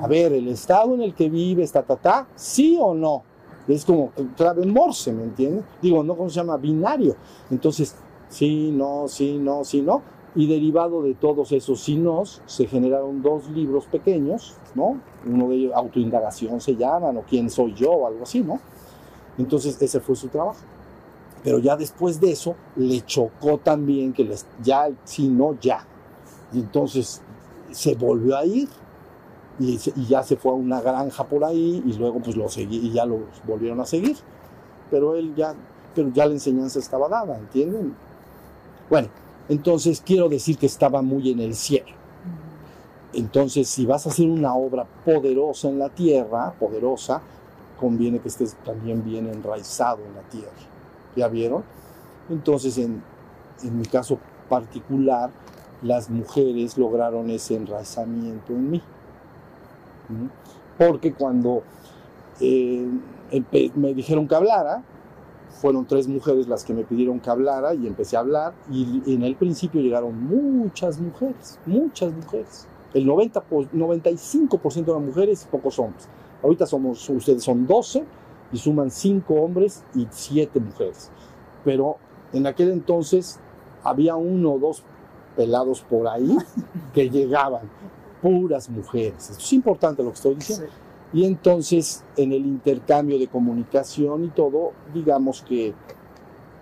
a 0.00 0.06
ver, 0.06 0.32
el 0.32 0.48
estado 0.48 0.94
en 0.94 1.02
el 1.02 1.14
que 1.14 1.28
vives, 1.28 1.72
ta, 1.72 1.82
ta, 1.82 1.96
ta, 1.96 2.26
sí 2.34 2.78
o 2.80 2.94
no. 2.94 3.22
Es 3.68 3.84
como 3.84 4.10
clave 4.36 4.66
morse, 4.66 5.12
¿me 5.12 5.24
entiendes? 5.24 5.64
Digo, 5.80 6.02
no, 6.02 6.16
¿cómo 6.16 6.28
se 6.28 6.36
llama? 6.36 6.56
Binario. 6.56 7.16
Entonces, 7.50 7.94
sí, 8.28 8.70
no, 8.72 9.06
sí, 9.06 9.38
no, 9.38 9.64
sí, 9.64 9.82
no. 9.82 10.02
Y 10.34 10.46
derivado 10.46 11.02
de 11.02 11.14
todos 11.14 11.52
esos 11.52 11.88
nos, 11.90 12.42
se 12.46 12.66
generaron 12.66 13.22
dos 13.22 13.48
libros 13.50 13.84
pequeños, 13.84 14.54
¿no? 14.74 15.00
Uno 15.26 15.48
de 15.48 15.56
ellos, 15.56 15.72
autoindagación 15.74 16.60
se 16.60 16.74
llaman, 16.74 17.18
o 17.18 17.22
quién 17.22 17.50
soy 17.50 17.74
yo, 17.74 17.90
o 17.90 18.06
algo 18.06 18.22
así, 18.22 18.40
¿no? 18.40 18.58
Entonces, 19.38 19.80
ese 19.80 20.00
fue 20.00 20.16
su 20.16 20.28
trabajo. 20.28 20.60
Pero 21.44 21.58
ya 21.58 21.76
después 21.76 22.20
de 22.20 22.32
eso, 22.32 22.54
le 22.76 23.02
chocó 23.02 23.58
también 23.58 24.12
que 24.12 24.24
les, 24.24 24.46
ya, 24.62 24.88
sí, 25.04 25.28
no, 25.28 25.58
ya. 25.60 25.84
Y 26.52 26.60
entonces 26.60 27.20
se 27.70 27.94
volvió 27.94 28.36
a 28.36 28.44
ir 28.44 28.68
y, 29.58 29.78
y 29.96 30.06
ya 30.06 30.22
se 30.22 30.36
fue 30.36 30.52
a 30.52 30.54
una 30.54 30.80
granja 30.80 31.24
por 31.24 31.44
ahí 31.44 31.82
y 31.86 31.92
luego 31.94 32.20
pues 32.20 32.36
lo 32.36 32.48
seguí 32.48 32.78
y 32.78 32.92
ya 32.92 33.04
los 33.04 33.20
volvieron 33.46 33.80
a 33.80 33.86
seguir. 33.86 34.16
Pero 34.90 35.14
él 35.14 35.34
ya, 35.34 35.54
pero 35.94 36.08
ya 36.10 36.26
la 36.26 36.32
enseñanza 36.32 36.78
estaba 36.78 37.08
dada, 37.08 37.38
¿entienden? 37.38 37.94
Bueno, 38.90 39.08
entonces 39.48 40.02
quiero 40.04 40.28
decir 40.28 40.58
que 40.58 40.66
estaba 40.66 41.02
muy 41.02 41.30
en 41.30 41.40
el 41.40 41.54
cielo. 41.54 41.92
Entonces, 43.14 43.68
si 43.68 43.84
vas 43.84 44.06
a 44.06 44.10
hacer 44.10 44.28
una 44.28 44.54
obra 44.54 44.86
poderosa 45.04 45.68
en 45.68 45.78
la 45.78 45.90
tierra, 45.90 46.52
poderosa, 46.58 47.20
conviene 47.78 48.20
que 48.20 48.28
estés 48.28 48.54
también 48.64 49.04
bien 49.04 49.26
enraizado 49.26 49.98
en 50.06 50.14
la 50.14 50.22
tierra. 50.22 50.52
¿Ya 51.14 51.28
vieron? 51.28 51.62
Entonces, 52.30 52.78
en, 52.78 53.02
en 53.62 53.78
mi 53.78 53.84
caso 53.84 54.18
particular, 54.48 55.30
las 55.82 56.08
mujeres 56.08 56.78
lograron 56.78 57.28
ese 57.28 57.56
enraizamiento 57.56 58.52
en 58.52 58.70
mí. 58.70 58.82
Porque 60.78 61.12
cuando 61.12 61.62
eh, 62.40 62.86
me 63.76 63.94
dijeron 63.94 64.26
que 64.28 64.34
hablara, 64.34 64.82
fueron 65.60 65.84
tres 65.86 66.08
mujeres 66.08 66.48
las 66.48 66.64
que 66.64 66.74
me 66.74 66.82
pidieron 66.82 67.20
que 67.20 67.30
hablara 67.30 67.74
y 67.74 67.86
empecé 67.86 68.16
a 68.16 68.20
hablar 68.20 68.52
y 68.70 69.02
en 69.14 69.22
el 69.22 69.36
principio 69.36 69.80
llegaron 69.80 70.24
muchas 70.26 70.98
mujeres, 70.98 71.58
muchas 71.66 72.12
mujeres. 72.12 72.66
El 72.94 73.06
90, 73.06 73.40
po- 73.42 73.64
95% 73.64 74.84
de 74.86 74.92
las 74.92 75.02
mujeres 75.02 75.44
y 75.44 75.50
pocos 75.50 75.78
hombres. 75.78 76.08
Ahorita 76.42 76.66
somos, 76.66 77.08
ustedes 77.08 77.42
son 77.44 77.66
12 77.66 78.04
y 78.52 78.58
suman 78.58 78.90
5 78.90 79.34
hombres 79.34 79.84
y 79.94 80.06
7 80.10 80.58
mujeres. 80.60 81.10
Pero 81.64 81.96
en 82.32 82.46
aquel 82.46 82.70
entonces 82.70 83.38
había 83.84 84.16
uno 84.16 84.54
o 84.54 84.58
dos 84.58 84.82
pelados 85.36 85.80
por 85.82 86.08
ahí 86.08 86.36
que 86.94 87.08
llegaban, 87.08 87.62
puras 88.22 88.70
mujeres. 88.70 89.30
Esto 89.30 89.42
es 89.42 89.52
importante 89.52 90.02
lo 90.02 90.10
que 90.10 90.14
estoy 90.14 90.34
diciendo. 90.36 90.66
Y 91.12 91.26
entonces 91.26 92.04
en 92.16 92.32
el 92.32 92.46
intercambio 92.46 93.18
de 93.18 93.26
comunicación 93.26 94.24
y 94.24 94.28
todo, 94.28 94.72
digamos 94.94 95.42
que 95.42 95.74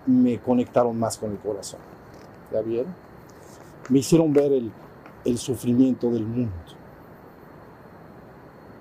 me 0.06 0.40
conectaron 0.40 0.98
más 0.98 1.18
con 1.18 1.30
el 1.30 1.38
corazón. 1.38 1.78
¿Ya 2.50 2.60
vieron? 2.62 2.92
Me 3.90 4.00
hicieron 4.00 4.32
ver 4.32 4.52
el, 4.52 4.72
el 5.24 5.38
sufrimiento 5.38 6.10
del 6.10 6.26
mundo. 6.26 6.50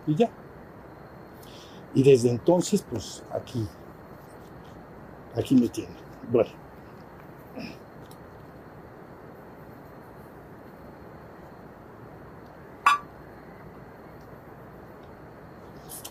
Y 0.08 0.16
ya. 0.16 0.30
Y 1.94 2.04
desde 2.04 2.30
entonces, 2.30 2.84
pues 2.90 3.24
aquí, 3.32 3.68
aquí 5.36 5.56
me 5.56 5.68
tienen. 5.68 5.96
Bueno. 6.32 6.69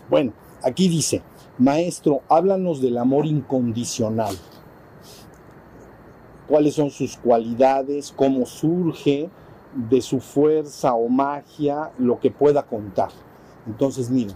Bueno, 0.09 0.33
aquí 0.63 0.87
dice, 0.87 1.21
maestro, 1.57 2.21
háblanos 2.29 2.81
del 2.81 2.97
amor 2.97 3.25
incondicional. 3.25 4.35
¿Cuáles 6.47 6.73
son 6.75 6.89
sus 6.89 7.17
cualidades? 7.17 8.11
¿Cómo 8.15 8.45
surge? 8.45 9.29
De 9.75 10.01
su 10.01 10.19
fuerza 10.19 10.95
o 10.95 11.07
magia, 11.09 11.91
lo 11.99 12.19
que 12.19 12.31
pueda 12.31 12.63
contar. 12.63 13.09
Entonces, 13.67 14.09
miren, 14.09 14.35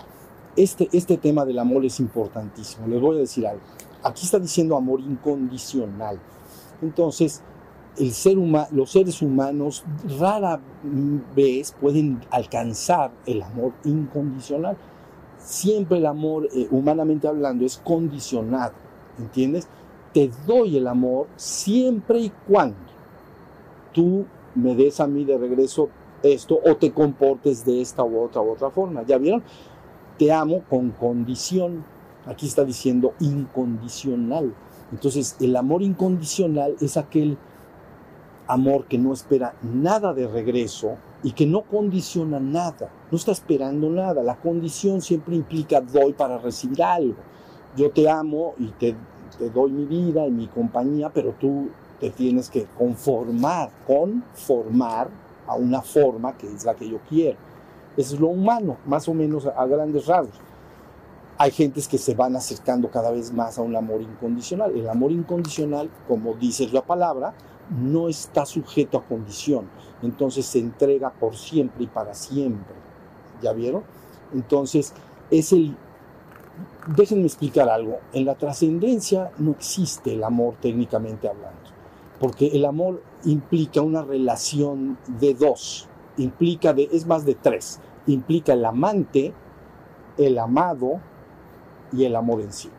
este, 0.56 0.88
este 0.94 1.18
tema 1.18 1.44
del 1.44 1.58
amor 1.58 1.84
es 1.86 2.00
importantísimo. 2.00 2.88
Les 2.88 3.02
voy 3.02 3.16
a 3.16 3.20
decir 3.22 3.48
algo. 3.48 3.64
Aquí 4.04 4.26
está 4.26 4.38
diciendo 4.38 4.76
amor 4.76 5.00
incondicional. 5.00 6.20
Entonces, 6.84 7.42
el 7.98 8.12
ser 8.12 8.38
huma- 8.38 8.68
los 8.72 8.92
seres 8.92 9.24
humanos 9.24 9.84
rara 10.20 10.60
vez 11.36 11.72
pueden 11.82 12.22
alcanzar 12.30 13.12
el 13.26 13.42
amor 13.42 13.74
incondicional 13.86 14.78
siempre 15.44 15.98
el 15.98 16.06
amor, 16.06 16.48
eh, 16.54 16.68
humanamente 16.72 17.28
hablando, 17.28 17.66
es 17.66 17.78
condicionado, 17.78 18.74
¿entiendes? 19.20 19.68
Te 20.14 20.32
doy 20.48 20.78
el 20.78 20.88
amor 20.88 21.28
siempre 21.36 22.20
y 22.20 22.32
cuando 22.48 22.78
tú 23.92 24.26
me 24.56 24.76
des 24.76 25.00
a 25.00 25.08
mí 25.08 25.26
de 25.26 25.38
regreso 25.38 25.90
esto 26.22 26.60
o 26.64 26.76
te 26.78 26.92
comportes 26.92 27.66
de 27.66 27.82
esta 27.82 28.04
u 28.04 28.22
otra 28.22 28.42
u 28.42 28.52
otra 28.52 28.70
forma. 28.70 29.04
¿Ya 29.04 29.18
vieron? 29.18 29.44
Te 30.18 30.32
amo 30.32 30.64
con 30.70 30.92
condición. 30.92 31.84
Aquí 32.26 32.48
está 32.48 32.64
diciendo 32.64 33.14
incondicional. 33.20 34.54
Entonces, 34.92 35.36
el 35.40 35.56
amor 35.56 35.82
incondicional 35.82 36.76
es 36.80 36.96
aquel 36.96 37.38
amor 38.48 38.86
que 38.86 38.98
no 38.98 39.12
espera 39.12 39.56
nada 39.62 40.14
de 40.14 40.28
regreso 40.28 40.98
y 41.24 41.32
que 41.32 41.46
no 41.46 41.62
condiciona 41.62 42.40
nada, 42.40 42.90
no 43.10 43.18
está 43.18 43.32
esperando 43.32 43.90
nada. 43.90 44.22
La 44.22 44.36
condición 44.36 45.02
siempre 45.02 45.36
implica 45.36 45.80
doy 45.80 46.14
para 46.14 46.38
recibir 46.38 46.84
algo. 46.84 47.16
Yo 47.76 47.90
te 47.92 48.10
amo 48.10 48.54
y 48.60 48.68
te, 48.72 48.96
te 49.40 49.50
doy 49.50 49.72
mi 49.72 49.86
vida 49.86 50.28
y 50.28 50.32
mi 50.32 50.48
compañía, 50.48 51.10
pero 51.10 51.34
tú 51.40 51.70
te 52.00 52.10
tienes 52.10 52.50
que 52.50 52.66
conformar, 52.78 53.72
conformar 53.88 55.10
a 55.48 55.56
una 55.56 55.82
forma 55.82 56.38
que 56.38 56.48
es 56.48 56.66
la 56.66 56.76
que 56.76 56.90
yo 56.90 57.00
quiero. 57.08 57.38
Eso 57.96 58.16
es 58.16 58.22
lo 58.22 58.28
humano, 58.28 58.78
más 58.86 59.08
o 59.08 59.14
menos 59.14 59.46
a 59.46 59.66
grandes 59.66 60.06
rasgos. 60.08 60.36
Hay 61.38 61.52
gentes 61.52 61.88
que 61.88 61.98
se 61.98 62.14
van 62.14 62.36
acercando 62.36 62.90
cada 62.90 63.12
vez 63.12 63.32
más 63.32 63.58
a 63.58 63.62
un 63.62 63.76
amor 63.76 64.02
incondicional. 64.02 64.76
El 64.76 64.90
amor 64.90 65.12
incondicional, 65.12 65.90
como 66.08 66.34
dice 66.34 66.68
la 66.72 66.82
palabra, 66.82 67.34
no 67.70 68.10
está 68.10 68.46
sujeto 68.46 68.98
a 68.98 69.04
condición. 69.04 69.70
Entonces 70.02 70.46
se 70.46 70.60
entrega 70.60 71.12
por 71.12 71.36
siempre 71.36 71.84
y 71.84 71.88
para 71.88 72.14
siempre. 72.14 72.76
¿Ya 73.42 73.54
vieron? 73.54 73.84
Entonces 74.34 74.94
es 75.32 75.54
el... 75.54 75.76
Déjenme 76.96 77.26
explicar 77.26 77.70
algo. 77.70 78.00
En 78.12 78.26
la 78.26 78.36
trascendencia 78.36 79.32
no 79.38 79.52
existe 79.52 80.14
el 80.14 80.24
amor 80.24 80.56
técnicamente 80.62 81.28
hablando. 81.28 81.58
Porque 82.20 82.48
el 82.48 82.66
amor 82.66 83.02
implica 83.26 83.82
una 83.82 84.04
relación 84.04 84.98
de 85.20 85.34
dos. 85.34 85.88
Implica 86.18 86.74
de... 86.74 86.90
Es 86.92 87.08
más 87.08 87.26
de 87.26 87.36
tres. 87.36 87.80
Implica 88.06 88.54
el 88.54 88.66
amante, 88.66 89.34
el 90.18 90.38
amado 90.38 91.00
y 91.92 92.06
el 92.06 92.16
amor 92.16 92.42
en 92.42 92.52
sí 92.52 92.70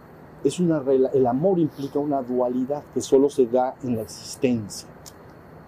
es 0.45 0.61
una 0.61 0.83
el 1.13 1.27
amor 1.27 1.59
implica 1.59 1.99
una 1.99 2.23
dualidad 2.23 2.83
que 2.93 3.01
solo 3.01 3.31
se 3.31 3.47
da 3.47 3.75
en 3.83 3.97
la 3.97 4.03
existencia. 4.03 4.87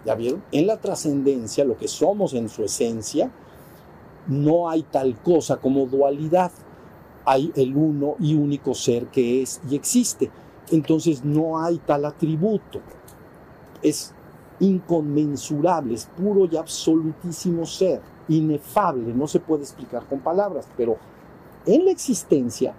¿Ya 0.05 0.15
vieron? 0.15 0.43
En 0.53 0.67
la 0.67 0.77
trascendencia, 0.77 1.65
lo 1.65 1.77
que 1.77 1.89
somos 1.89 2.35
en 2.35 2.49
su 2.49 2.63
esencia, 2.63 3.31
no 4.29 4.69
hay 4.69 4.83
tal 4.83 5.17
cosa 5.23 5.57
como 5.57 5.87
dualidad. 5.87 6.53
Hay 7.25 7.51
el 7.57 7.77
uno 7.77 8.15
y 8.21 8.35
único 8.35 8.75
ser 8.75 9.07
que 9.07 9.43
es 9.43 9.61
y 9.69 9.75
existe. 9.75 10.31
Entonces 10.71 11.25
no 11.25 11.59
hay 11.59 11.79
tal 11.79 12.05
atributo. 12.05 12.81
Es 13.83 14.13
inconmensurable, 14.61 15.95
es 15.95 16.07
puro 16.07 16.47
y 16.51 16.57
absolutísimo 16.57 17.67
ser, 17.67 18.01
inefable, 18.29 19.13
no 19.13 19.27
se 19.27 19.41
puede 19.41 19.63
explicar 19.63 20.05
con 20.07 20.21
palabras, 20.21 20.67
pero 20.77 20.97
en 21.67 21.85
la 21.85 21.91
existencia 21.91 22.75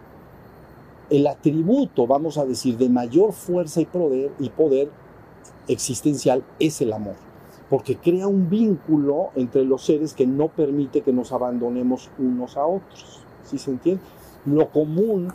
el 1.10 1.28
atributo, 1.28 2.06
vamos 2.08 2.38
a 2.38 2.46
decir, 2.46 2.78
de 2.78 2.90
mayor 2.90 3.34
fuerza 3.34 3.82
y 3.82 3.86
poder, 3.86 4.32
y 4.40 4.50
poder 4.50 4.90
existencial 5.68 6.44
es 6.60 6.82
el 6.82 6.94
amor, 6.94 7.16
porque 7.70 7.98
crea 7.98 8.28
un 8.28 8.50
vínculo 8.50 9.30
entre 9.36 9.64
los 9.64 9.84
seres 9.86 10.14
que 10.14 10.28
no 10.28 10.50
permite 10.50 11.02
que 11.02 11.14
nos 11.14 11.32
abandonemos 11.32 12.10
unos 12.18 12.58
a 12.58 12.66
otros. 12.66 13.22
¿Sí 13.44 13.58
se 13.58 13.72
entiende? 13.72 14.02
Lo 14.46 14.70
común, 14.70 15.32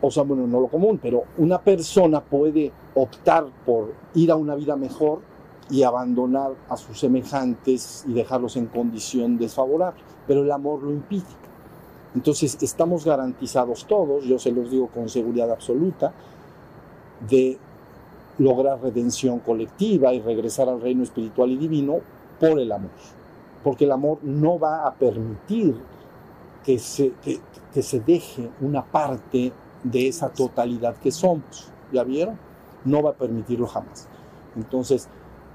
o 0.00 0.10
sea, 0.10 0.22
bueno, 0.22 0.46
no 0.46 0.60
lo 0.60 0.68
común, 0.68 0.98
pero 1.02 1.24
una 1.38 1.60
persona 1.60 2.20
puede 2.20 2.72
optar 2.94 3.46
por 3.64 3.92
ir 4.14 4.30
a 4.30 4.36
una 4.36 4.54
vida 4.54 4.76
mejor 4.76 5.20
y 5.70 5.82
abandonar 5.82 6.52
a 6.68 6.76
sus 6.76 6.98
semejantes 6.98 8.04
y 8.08 8.12
dejarlos 8.12 8.56
en 8.56 8.66
condición 8.66 9.38
desfavorable, 9.38 10.00
pero 10.26 10.42
el 10.42 10.50
amor 10.50 10.82
lo 10.82 10.90
impide. 10.90 11.39
Entonces 12.14 12.58
estamos 12.60 13.04
garantizados 13.04 13.86
todos, 13.86 14.24
yo 14.24 14.38
se 14.38 14.50
los 14.50 14.70
digo 14.70 14.88
con 14.88 15.08
seguridad 15.08 15.50
absoluta, 15.50 16.12
de 17.28 17.58
lograr 18.38 18.80
redención 18.82 19.38
colectiva 19.40 20.12
y 20.12 20.20
regresar 20.20 20.68
al 20.68 20.80
reino 20.80 21.02
espiritual 21.02 21.50
y 21.50 21.56
divino 21.56 21.98
por 22.40 22.58
el 22.58 22.72
amor. 22.72 22.90
Porque 23.62 23.84
el 23.84 23.92
amor 23.92 24.18
no 24.22 24.58
va 24.58 24.86
a 24.86 24.94
permitir 24.94 25.76
que 26.64 26.78
se, 26.78 27.12
que, 27.22 27.38
que 27.72 27.82
se 27.82 28.00
deje 28.00 28.48
una 28.60 28.84
parte 28.84 29.52
de 29.84 30.08
esa 30.08 30.30
totalidad 30.30 30.96
que 30.96 31.10
somos. 31.10 31.70
¿Ya 31.92 32.02
vieron? 32.02 32.38
No 32.84 33.02
va 33.02 33.10
a 33.10 33.14
permitirlo 33.14 33.66
jamás. 33.66 34.08
Entonces, 34.56 35.08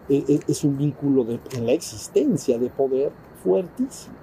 e- 0.08 0.24
e- 0.28 0.40
es 0.48 0.64
un 0.64 0.78
vínculo 0.78 1.24
de, 1.24 1.40
en 1.54 1.66
la 1.66 1.74
existencia 1.74 2.58
de 2.58 2.70
poder 2.70 3.12
fuertísimo. 3.44 4.16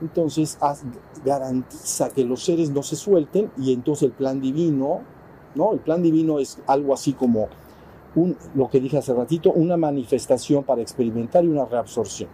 Entonces 0.00 0.58
garantiza 1.24 2.10
que 2.10 2.24
los 2.24 2.44
seres 2.44 2.70
no 2.70 2.82
se 2.82 2.96
suelten 2.96 3.50
y 3.56 3.72
entonces 3.72 4.04
el 4.04 4.12
plan 4.12 4.40
divino, 4.40 5.00
¿no? 5.54 5.72
El 5.72 5.80
plan 5.80 6.02
divino 6.02 6.38
es 6.38 6.58
algo 6.66 6.92
así 6.92 7.12
como 7.12 7.48
un, 8.14 8.36
lo 8.54 8.68
que 8.68 8.80
dije 8.80 8.98
hace 8.98 9.14
ratito, 9.14 9.50
una 9.52 9.76
manifestación 9.76 10.64
para 10.64 10.82
experimentar 10.82 11.44
y 11.44 11.48
una 11.48 11.64
reabsorción, 11.64 12.28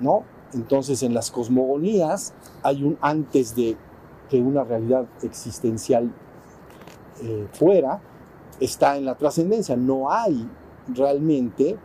¿no? 0.00 0.24
Entonces 0.52 1.02
en 1.02 1.14
las 1.14 1.30
cosmogonías 1.30 2.34
hay 2.62 2.82
un 2.84 2.98
antes 3.00 3.56
de 3.56 3.76
que 4.28 4.40
una 4.40 4.64
realidad 4.64 5.06
existencial 5.22 6.12
eh, 7.22 7.46
fuera, 7.52 8.00
está 8.60 8.96
en 8.96 9.04
la 9.04 9.14
trascendencia. 9.16 9.76
No 9.76 10.10
hay 10.10 10.48
realmente 10.88 11.76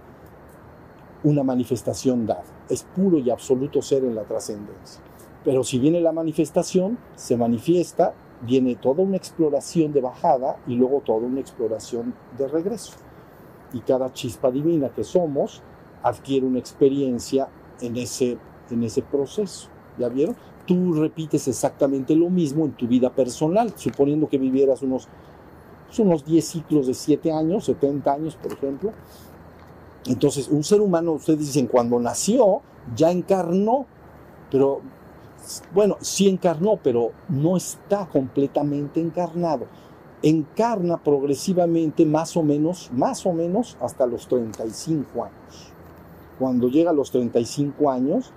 una 1.23 1.43
manifestación 1.43 2.25
dada. 2.25 2.43
Es 2.69 2.83
puro 2.83 3.17
y 3.17 3.29
absoluto 3.29 3.81
ser 3.81 4.03
en 4.03 4.15
la 4.15 4.23
trascendencia. 4.23 5.01
Pero 5.43 5.63
si 5.63 5.79
viene 5.79 6.01
la 6.01 6.11
manifestación, 6.11 6.97
se 7.15 7.37
manifiesta, 7.37 8.13
viene 8.41 8.75
toda 8.75 9.03
una 9.03 9.17
exploración 9.17 9.93
de 9.93 10.01
bajada 10.01 10.57
y 10.67 10.75
luego 10.75 11.01
toda 11.05 11.19
una 11.19 11.39
exploración 11.39 12.13
de 12.37 12.47
regreso. 12.47 12.93
Y 13.73 13.79
cada 13.81 14.11
chispa 14.11 14.51
divina 14.51 14.89
que 14.89 15.03
somos 15.03 15.61
adquiere 16.03 16.45
una 16.45 16.59
experiencia 16.59 17.47
en 17.81 17.95
ese, 17.97 18.37
en 18.69 18.83
ese 18.83 19.01
proceso. 19.01 19.69
¿Ya 19.97 20.09
vieron? 20.09 20.35
Tú 20.65 20.93
repites 20.93 21.47
exactamente 21.47 22.15
lo 22.15 22.29
mismo 22.29 22.65
en 22.65 22.71
tu 22.73 22.87
vida 22.87 23.09
personal, 23.09 23.73
suponiendo 23.75 24.29
que 24.29 24.37
vivieras 24.37 24.81
unos, 24.81 25.07
unos 25.97 26.25
10 26.25 26.45
ciclos 26.45 26.87
de 26.87 26.93
7 26.93 27.31
años, 27.31 27.65
70 27.65 28.13
años, 28.13 28.35
por 28.35 28.53
ejemplo. 28.53 28.91
Entonces, 30.05 30.47
un 30.47 30.63
ser 30.63 30.81
humano, 30.81 31.13
ustedes 31.13 31.39
dicen, 31.39 31.67
cuando 31.67 31.99
nació, 31.99 32.61
ya 32.95 33.11
encarnó, 33.11 33.85
pero 34.49 34.81
bueno, 35.73 35.97
sí 36.01 36.27
encarnó, 36.27 36.77
pero 36.81 37.11
no 37.27 37.57
está 37.57 38.05
completamente 38.07 38.99
encarnado. 38.99 39.65
Encarna 40.21 40.97
progresivamente 40.97 42.05
más 42.05 42.35
o 42.35 42.43
menos, 42.43 42.89
más 42.93 43.25
o 43.25 43.33
menos 43.33 43.77
hasta 43.81 44.05
los 44.05 44.27
35 44.27 45.23
años. 45.23 45.73
Cuando 46.37 46.69
llega 46.69 46.91
a 46.91 46.93
los 46.93 47.11
35 47.11 47.89
años, 47.89 48.31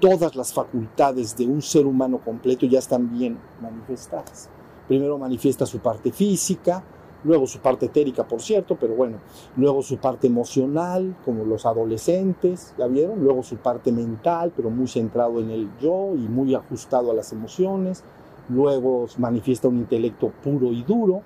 todas 0.00 0.36
las 0.36 0.52
facultades 0.52 1.36
de 1.36 1.46
un 1.46 1.62
ser 1.62 1.86
humano 1.86 2.18
completo 2.24 2.66
ya 2.66 2.78
están 2.78 3.12
bien 3.16 3.38
manifestadas. 3.60 4.48
Primero 4.86 5.18
manifiesta 5.18 5.66
su 5.66 5.78
parte 5.80 6.12
física, 6.12 6.82
luego 7.24 7.46
su 7.46 7.58
parte 7.58 7.86
etérica, 7.86 8.26
por 8.26 8.40
cierto, 8.40 8.76
pero 8.76 8.94
bueno, 8.94 9.18
luego 9.56 9.82
su 9.82 9.98
parte 9.98 10.26
emocional, 10.26 11.16
como 11.24 11.44
los 11.44 11.66
adolescentes, 11.66 12.74
¿ya 12.78 12.86
vieron? 12.86 13.22
Luego 13.22 13.42
su 13.42 13.56
parte 13.56 13.92
mental, 13.92 14.52
pero 14.54 14.70
muy 14.70 14.86
centrado 14.86 15.40
en 15.40 15.50
el 15.50 15.68
yo 15.80 16.14
y 16.14 16.28
muy 16.28 16.54
ajustado 16.54 17.10
a 17.10 17.14
las 17.14 17.32
emociones, 17.32 18.04
luego 18.48 19.06
manifiesta 19.18 19.68
un 19.68 19.78
intelecto 19.78 20.32
puro 20.42 20.72
y 20.72 20.82
duro, 20.82 21.22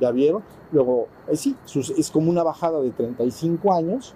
¿ya 0.00 0.10
vieron? 0.10 0.42
Luego, 0.72 1.08
eh, 1.28 1.36
sí, 1.36 1.56
es 1.96 2.10
como 2.10 2.30
una 2.30 2.42
bajada 2.42 2.80
de 2.80 2.90
35 2.90 3.72
años 3.72 4.14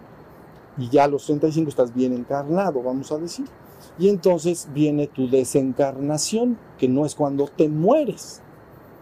y 0.77 0.89
ya 0.89 1.05
a 1.05 1.09
los 1.09 1.25
35 1.25 1.69
estás 1.71 1.95
bien 1.95 2.13
encarnado, 2.13 2.83
vamos 2.83 3.11
a 3.13 3.19
decir. 3.19 3.47
Y 3.99 4.09
entonces 4.09 4.69
viene 4.73 5.07
tu 5.07 5.29
desencarnación, 5.29 6.59
que 6.79 6.89
no 6.89 7.05
es 7.05 7.15
cuando 7.15 7.47
te 7.47 7.69
mueres, 7.69 8.43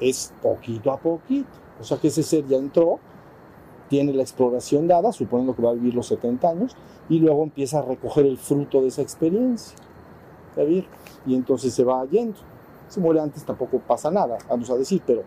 es 0.00 0.32
poquito 0.42 0.90
a 0.90 0.98
poquito. 0.98 1.65
O 1.80 1.84
sea 1.84 1.98
que 1.98 2.08
ese 2.08 2.22
ser 2.22 2.46
ya 2.46 2.56
entró, 2.56 2.98
tiene 3.88 4.12
la 4.12 4.22
exploración 4.22 4.88
dada, 4.88 5.12
suponiendo 5.12 5.54
que 5.54 5.62
va 5.62 5.70
a 5.70 5.74
vivir 5.74 5.94
los 5.94 6.06
70 6.06 6.48
años, 6.48 6.76
y 7.08 7.18
luego 7.18 7.42
empieza 7.42 7.78
a 7.78 7.82
recoger 7.82 8.26
el 8.26 8.38
fruto 8.38 8.82
de 8.82 8.88
esa 8.88 9.02
experiencia. 9.02 9.76
¿Ya 10.56 10.64
vieron? 10.64 10.90
Y 11.26 11.34
entonces 11.34 11.74
se 11.74 11.84
va 11.84 12.04
yendo. 12.06 12.38
Si 12.88 13.00
muere 13.00 13.20
antes 13.20 13.44
tampoco 13.44 13.78
pasa 13.78 14.10
nada, 14.10 14.38
vamos 14.48 14.70
a 14.70 14.76
decir, 14.76 15.02
pero 15.06 15.24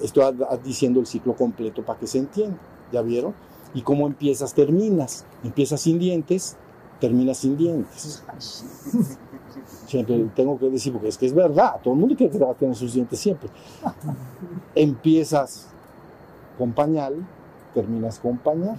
estoy 0.00 0.36
diciendo 0.64 1.00
el 1.00 1.06
ciclo 1.06 1.34
completo 1.34 1.84
para 1.84 1.98
que 1.98 2.06
se 2.06 2.18
entienda. 2.18 2.58
¿Ya 2.92 3.02
vieron? 3.02 3.34
Y 3.74 3.82
cómo 3.82 4.06
empiezas, 4.06 4.52
terminas. 4.52 5.24
Empiezas 5.42 5.80
sin 5.80 5.98
dientes, 5.98 6.56
terminas 7.00 7.38
sin 7.38 7.56
dientes. 7.56 8.22
Siempre 9.86 10.18
tengo 10.34 10.58
que 10.58 10.70
decir, 10.70 10.92
porque 10.92 11.08
es 11.08 11.18
que 11.18 11.26
es 11.26 11.34
verdad, 11.34 11.80
todo 11.82 11.94
el 11.94 12.00
mundo 12.00 12.16
quiere 12.16 12.32
que 12.32 12.44
tener 12.58 12.74
sus 12.74 12.94
dientes 12.94 13.18
siempre. 13.18 13.48
Empiezas 14.74 15.68
con 16.58 16.72
pañal, 16.72 17.14
terminas 17.74 18.18
con 18.18 18.38
pañal. 18.38 18.76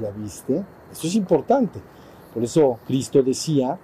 ¿Ya 0.00 0.10
viste? 0.10 0.64
Eso 0.92 1.06
es 1.06 1.14
importante. 1.14 1.80
Por 2.32 2.42
eso 2.44 2.78
Cristo 2.86 3.22
decía, 3.22 3.78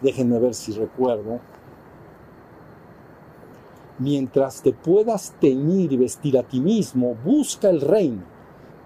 déjenme 0.00 0.38
ver 0.38 0.54
si 0.54 0.72
recuerdo, 0.72 1.40
mientras 3.98 4.62
te 4.62 4.72
puedas 4.72 5.32
teñir 5.40 5.92
y 5.92 5.96
vestir 5.96 6.38
a 6.38 6.42
ti 6.42 6.60
mismo, 6.60 7.16
busca 7.24 7.70
el 7.70 7.80
reino 7.80 8.31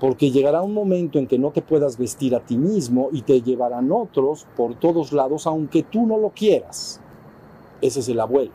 porque 0.00 0.30
llegará 0.30 0.62
un 0.62 0.74
momento 0.74 1.18
en 1.18 1.26
que 1.26 1.38
no 1.38 1.50
te 1.50 1.62
puedas 1.62 1.96
vestir 1.96 2.34
a 2.34 2.40
ti 2.40 2.56
mismo 2.56 3.08
y 3.12 3.22
te 3.22 3.40
llevarán 3.40 3.90
otros 3.90 4.46
por 4.56 4.74
todos 4.74 5.12
lados, 5.12 5.46
aunque 5.46 5.82
tú 5.82 6.06
no 6.06 6.18
lo 6.18 6.30
quieras. 6.30 7.00
Ese 7.80 8.00
es 8.00 8.08
el 8.08 8.20
abuelo. 8.20 8.52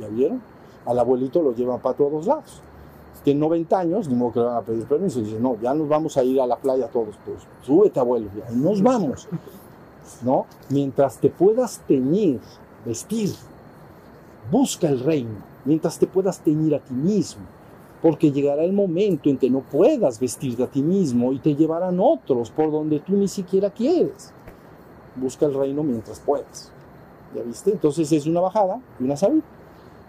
¿Ya 0.00 0.08
vieron? 0.08 0.42
Al 0.84 0.98
abuelito 0.98 1.42
lo 1.42 1.54
llevan 1.54 1.80
para 1.80 1.96
todos 1.96 2.26
lados. 2.26 2.60
Tiene 3.22 3.40
90 3.40 3.78
años, 3.78 4.08
ni 4.08 4.14
modo 4.14 4.32
que 4.32 4.40
le 4.40 4.46
van 4.46 4.56
a 4.56 4.62
pedir 4.62 4.84
permiso. 4.86 5.20
Dice, 5.20 5.38
no, 5.40 5.56
ya 5.60 5.74
nos 5.74 5.88
vamos 5.88 6.16
a 6.16 6.22
ir 6.22 6.40
a 6.40 6.46
la 6.46 6.56
playa 6.56 6.88
todos. 6.88 7.16
Pues 7.24 7.38
súbete, 7.62 7.98
abuelo, 7.98 8.28
ya, 8.36 8.52
y 8.52 8.56
nos 8.56 8.82
vamos. 8.82 9.28
¿No? 10.22 10.46
Mientras 10.68 11.18
te 11.18 11.30
puedas 11.30 11.80
teñir, 11.88 12.40
vestir, 12.84 13.30
busca 14.50 14.88
el 14.88 15.00
reino. 15.00 15.38
Mientras 15.64 15.98
te 15.98 16.06
puedas 16.06 16.38
teñir 16.40 16.74
a 16.74 16.78
ti 16.78 16.94
mismo 16.94 17.55
porque 18.02 18.30
llegará 18.30 18.62
el 18.64 18.72
momento 18.72 19.28
en 19.28 19.38
que 19.38 19.50
no 19.50 19.60
puedas 19.60 20.20
vestirte 20.20 20.62
a 20.62 20.66
ti 20.66 20.82
mismo 20.82 21.32
y 21.32 21.38
te 21.38 21.54
llevarán 21.54 21.98
otros 22.00 22.50
por 22.50 22.70
donde 22.70 23.00
tú 23.00 23.16
ni 23.16 23.28
siquiera 23.28 23.70
quieres. 23.70 24.32
Busca 25.16 25.46
el 25.46 25.54
reino 25.54 25.82
mientras 25.82 26.20
puedas. 26.20 26.70
¿Ya 27.34 27.42
viste? 27.42 27.72
Entonces 27.72 28.10
es 28.12 28.26
una 28.26 28.40
bajada 28.40 28.80
y 29.00 29.04
una 29.04 29.16
salida. 29.16 29.42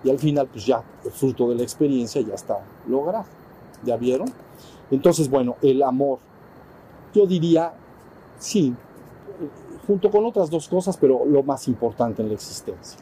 Y 0.03 0.09
al 0.09 0.19
final, 0.19 0.47
pues 0.47 0.65
ya, 0.65 0.83
el 1.03 1.11
fruto 1.11 1.49
de 1.49 1.55
la 1.55 1.63
experiencia 1.63 2.21
ya 2.21 2.35
está 2.35 2.59
logrado. 2.87 3.25
¿Ya 3.83 3.97
vieron? 3.97 4.27
Entonces, 4.91 5.29
bueno, 5.29 5.55
el 5.61 5.81
amor. 5.81 6.19
Yo 7.13 7.25
diría, 7.25 7.73
sí, 8.37 8.73
junto 9.87 10.11
con 10.11 10.25
otras 10.25 10.49
dos 10.49 10.67
cosas, 10.67 10.97
pero 10.97 11.25
lo 11.25 11.41
más 11.41 11.67
importante 11.67 12.21
en 12.21 12.27
la 12.27 12.35
existencia. 12.35 12.99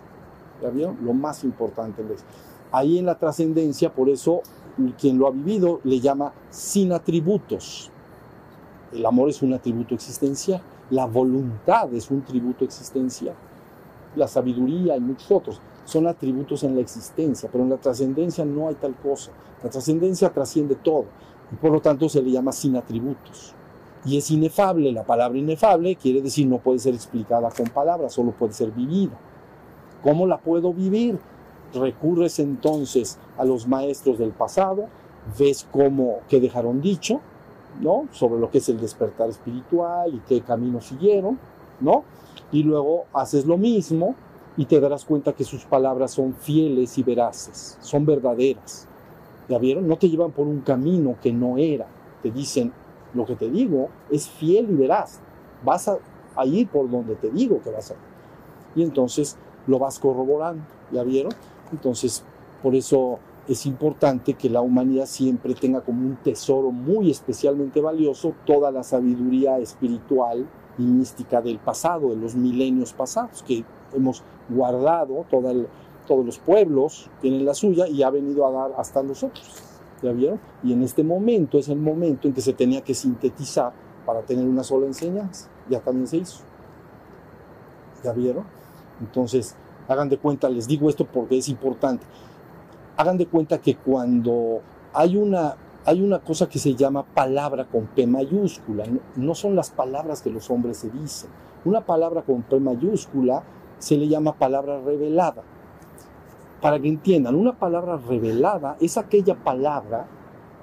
¿Ya 0.62 0.70
vieron? 0.70 0.98
Lo 1.04 1.14
más 1.14 1.44
importante 1.44 2.02
en 2.02 2.08
la 2.08 2.14
existencia. 2.14 2.46
Ahí 2.72 2.98
en 2.98 3.06
la 3.06 3.18
trascendencia, 3.18 3.94
por 3.94 4.10
eso 4.10 4.42
quien 4.98 5.18
lo 5.18 5.28
ha 5.28 5.32
vivido 5.32 5.80
le 5.84 6.00
llama 6.00 6.34
sin 6.50 6.92
atributos. 6.92 7.90
El 8.94 9.06
amor 9.06 9.30
es 9.30 9.42
un 9.42 9.54
atributo 9.54 9.96
existencial, 9.96 10.62
la 10.90 11.06
voluntad 11.06 11.94
es 11.94 12.12
un 12.12 12.22
tributo 12.22 12.64
existencial, 12.64 13.36
la 14.16 14.28
sabiduría 14.28 14.96
y 14.96 15.00
muchos 15.00 15.32
otros 15.32 15.62
son 15.86 16.08
atributos 16.08 16.64
en 16.64 16.76
la 16.76 16.82
existencia, 16.82 17.50
pero 17.52 17.64
en 17.64 17.70
la 17.70 17.78
trascendencia 17.78 18.44
no 18.44 18.68
hay 18.68 18.76
tal 18.76 18.96
cosa. 18.96 19.32
La 19.64 19.70
trascendencia 19.70 20.32
trasciende 20.32 20.76
todo 20.76 21.06
y 21.52 21.56
por 21.56 21.72
lo 21.72 21.80
tanto 21.80 22.10
se 22.10 22.22
le 22.22 22.32
llama 22.32 22.52
sin 22.52 22.76
atributos. 22.76 23.54
Y 24.04 24.18
es 24.18 24.30
inefable, 24.30 24.92
la 24.92 25.04
palabra 25.04 25.38
inefable 25.38 25.96
quiere 25.96 26.22
decir 26.22 26.48
no 26.48 26.60
puede 26.60 26.80
ser 26.80 26.94
explicada 26.94 27.50
con 27.50 27.68
palabras, 27.68 28.14
solo 28.14 28.32
puede 28.32 28.54
ser 28.54 28.72
vivida. 28.72 29.18
¿Cómo 30.04 30.28
la 30.28 30.38
puedo 30.38 30.74
vivir? 30.74 31.18
Recurres 31.76 32.40
entonces 32.40 33.18
a 33.38 33.46
los 33.46 33.68
maestros 33.68 34.18
del 34.18 34.32
pasado, 34.32 34.88
ves 35.38 35.68
cómo, 35.72 36.20
qué 36.30 36.40
dejaron 36.40 36.82
dicho, 36.82 37.22
¿no? 37.82 38.08
Sobre 38.12 38.40
lo 38.40 38.50
que 38.50 38.60
es 38.60 38.70
el 38.70 38.80
despertar 38.80 39.30
espiritual 39.30 40.14
y 40.14 40.20
qué 40.28 40.42
camino 40.42 40.82
siguieron, 40.82 41.40
¿no? 41.80 42.04
Y 42.52 42.64
luego 42.64 43.06
haces 43.14 43.46
lo 43.46 43.58
mismo 43.58 44.16
y 44.58 44.66
te 44.66 44.80
darás 44.80 45.04
cuenta 45.04 45.34
que 45.34 45.44
sus 45.44 45.66
palabras 45.66 46.12
son 46.12 46.34
fieles 46.34 46.98
y 46.98 47.04
veraces, 47.04 47.78
son 47.82 48.06
verdaderas. 48.06 48.88
¿Ya 49.50 49.60
vieron? 49.60 49.88
No 49.88 49.98
te 49.98 50.10
llevan 50.10 50.32
por 50.32 50.48
un 50.48 50.62
camino 50.62 51.16
que 51.22 51.32
no 51.32 51.58
era. 51.58 51.86
Te 52.24 52.32
dicen, 52.32 52.72
lo 53.14 53.26
que 53.26 53.36
te 53.36 53.50
digo 53.50 53.90
es 54.10 54.28
fiel 54.28 54.72
y 54.72 54.76
veraz. 54.76 55.20
Vas 55.64 55.88
a, 55.88 55.98
a 56.36 56.46
ir 56.46 56.68
por 56.68 56.90
donde 56.90 57.16
te 57.16 57.30
digo 57.30 57.62
que 57.62 57.70
vas 57.70 57.92
a 57.92 57.94
ir. 57.94 58.00
Y 58.76 58.84
entonces 58.84 59.38
lo 59.68 59.78
vas 59.78 60.00
corroborando. 60.00 60.64
¿Ya 60.92 61.04
vieron? 61.04 61.32
Entonces, 61.76 62.24
por 62.64 62.74
eso 62.74 63.20
es 63.48 63.66
importante 63.66 64.34
que 64.34 64.50
la 64.50 64.62
humanidad 64.62 65.06
siempre 65.06 65.54
tenga 65.54 65.82
como 65.82 66.08
un 66.08 66.16
tesoro 66.16 66.72
muy 66.72 67.12
especialmente 67.12 67.82
valioso 67.82 68.34
toda 68.46 68.72
la 68.72 68.82
sabiduría 68.82 69.60
espiritual 69.60 70.48
y 70.78 70.82
mística 70.82 71.42
del 71.42 71.60
pasado, 71.60 72.10
de 72.10 72.16
los 72.16 72.36
milenios 72.36 72.94
pasados, 72.94 73.44
que 73.44 73.64
hemos 73.94 74.24
guardado, 74.50 75.26
todos 75.30 76.26
los 76.26 76.40
pueblos 76.40 77.10
tienen 77.22 77.46
la 77.46 77.54
suya 77.54 77.88
y 77.88 78.04
ha 78.04 78.10
venido 78.10 78.48
a 78.48 78.52
dar 78.52 78.72
hasta 78.78 79.04
nosotros. 79.04 79.46
¿Ya 80.02 80.12
vieron? 80.12 80.40
Y 80.64 80.74
en 80.74 80.84
este 80.84 81.04
momento 81.04 81.58
es 81.58 81.70
el 81.70 81.80
momento 81.80 82.28
en 82.28 82.34
que 82.34 82.42
se 82.42 82.54
tenía 82.54 82.82
que 82.82 82.94
sintetizar 82.94 83.74
para 84.06 84.22
tener 84.22 84.48
una 84.48 84.64
sola 84.64 84.86
enseñanza. 84.86 85.50
Ya 85.70 85.80
también 85.80 86.08
se 86.08 86.18
hizo. 86.18 86.40
¿Ya 88.04 88.12
vieron? 88.12 88.46
Entonces, 89.02 89.56
Hagan 89.88 90.10
de 90.10 90.18
cuenta, 90.18 90.50
les 90.50 90.68
digo 90.68 90.90
esto 90.90 91.06
porque 91.06 91.38
es 91.38 91.50
importante. 91.50 92.06
Hagan 92.98 93.18
de 93.18 93.28
cuenta 93.28 93.60
que 93.60 93.76
cuando 93.76 94.62
hay 94.94 95.18
una 95.18 95.56
hay 95.88 96.02
una 96.02 96.18
cosa 96.20 96.50
que 96.50 96.58
se 96.58 96.74
llama 96.74 97.04
palabra 97.04 97.66
con 97.66 97.86
P 97.86 98.08
mayúscula. 98.08 98.86
No, 98.88 99.02
no 99.16 99.36
son 99.36 99.56
las 99.56 99.70
palabras 99.70 100.24
que 100.24 100.32
los 100.32 100.50
hombres 100.50 100.78
se 100.78 100.90
dicen. 100.90 101.30
Una 101.64 101.82
palabra 101.82 102.24
con 102.24 102.42
P 102.42 102.60
mayúscula 102.60 103.44
se 103.78 103.96
le 103.96 104.08
llama 104.08 104.34
palabra 104.34 104.82
revelada. 104.82 105.44
Para 106.60 106.80
que 106.80 106.88
entiendan, 106.88 107.36
una 107.36 107.54
palabra 107.54 107.98
revelada 107.98 108.78
es 108.80 108.98
aquella 108.98 109.36
palabra 109.36 110.08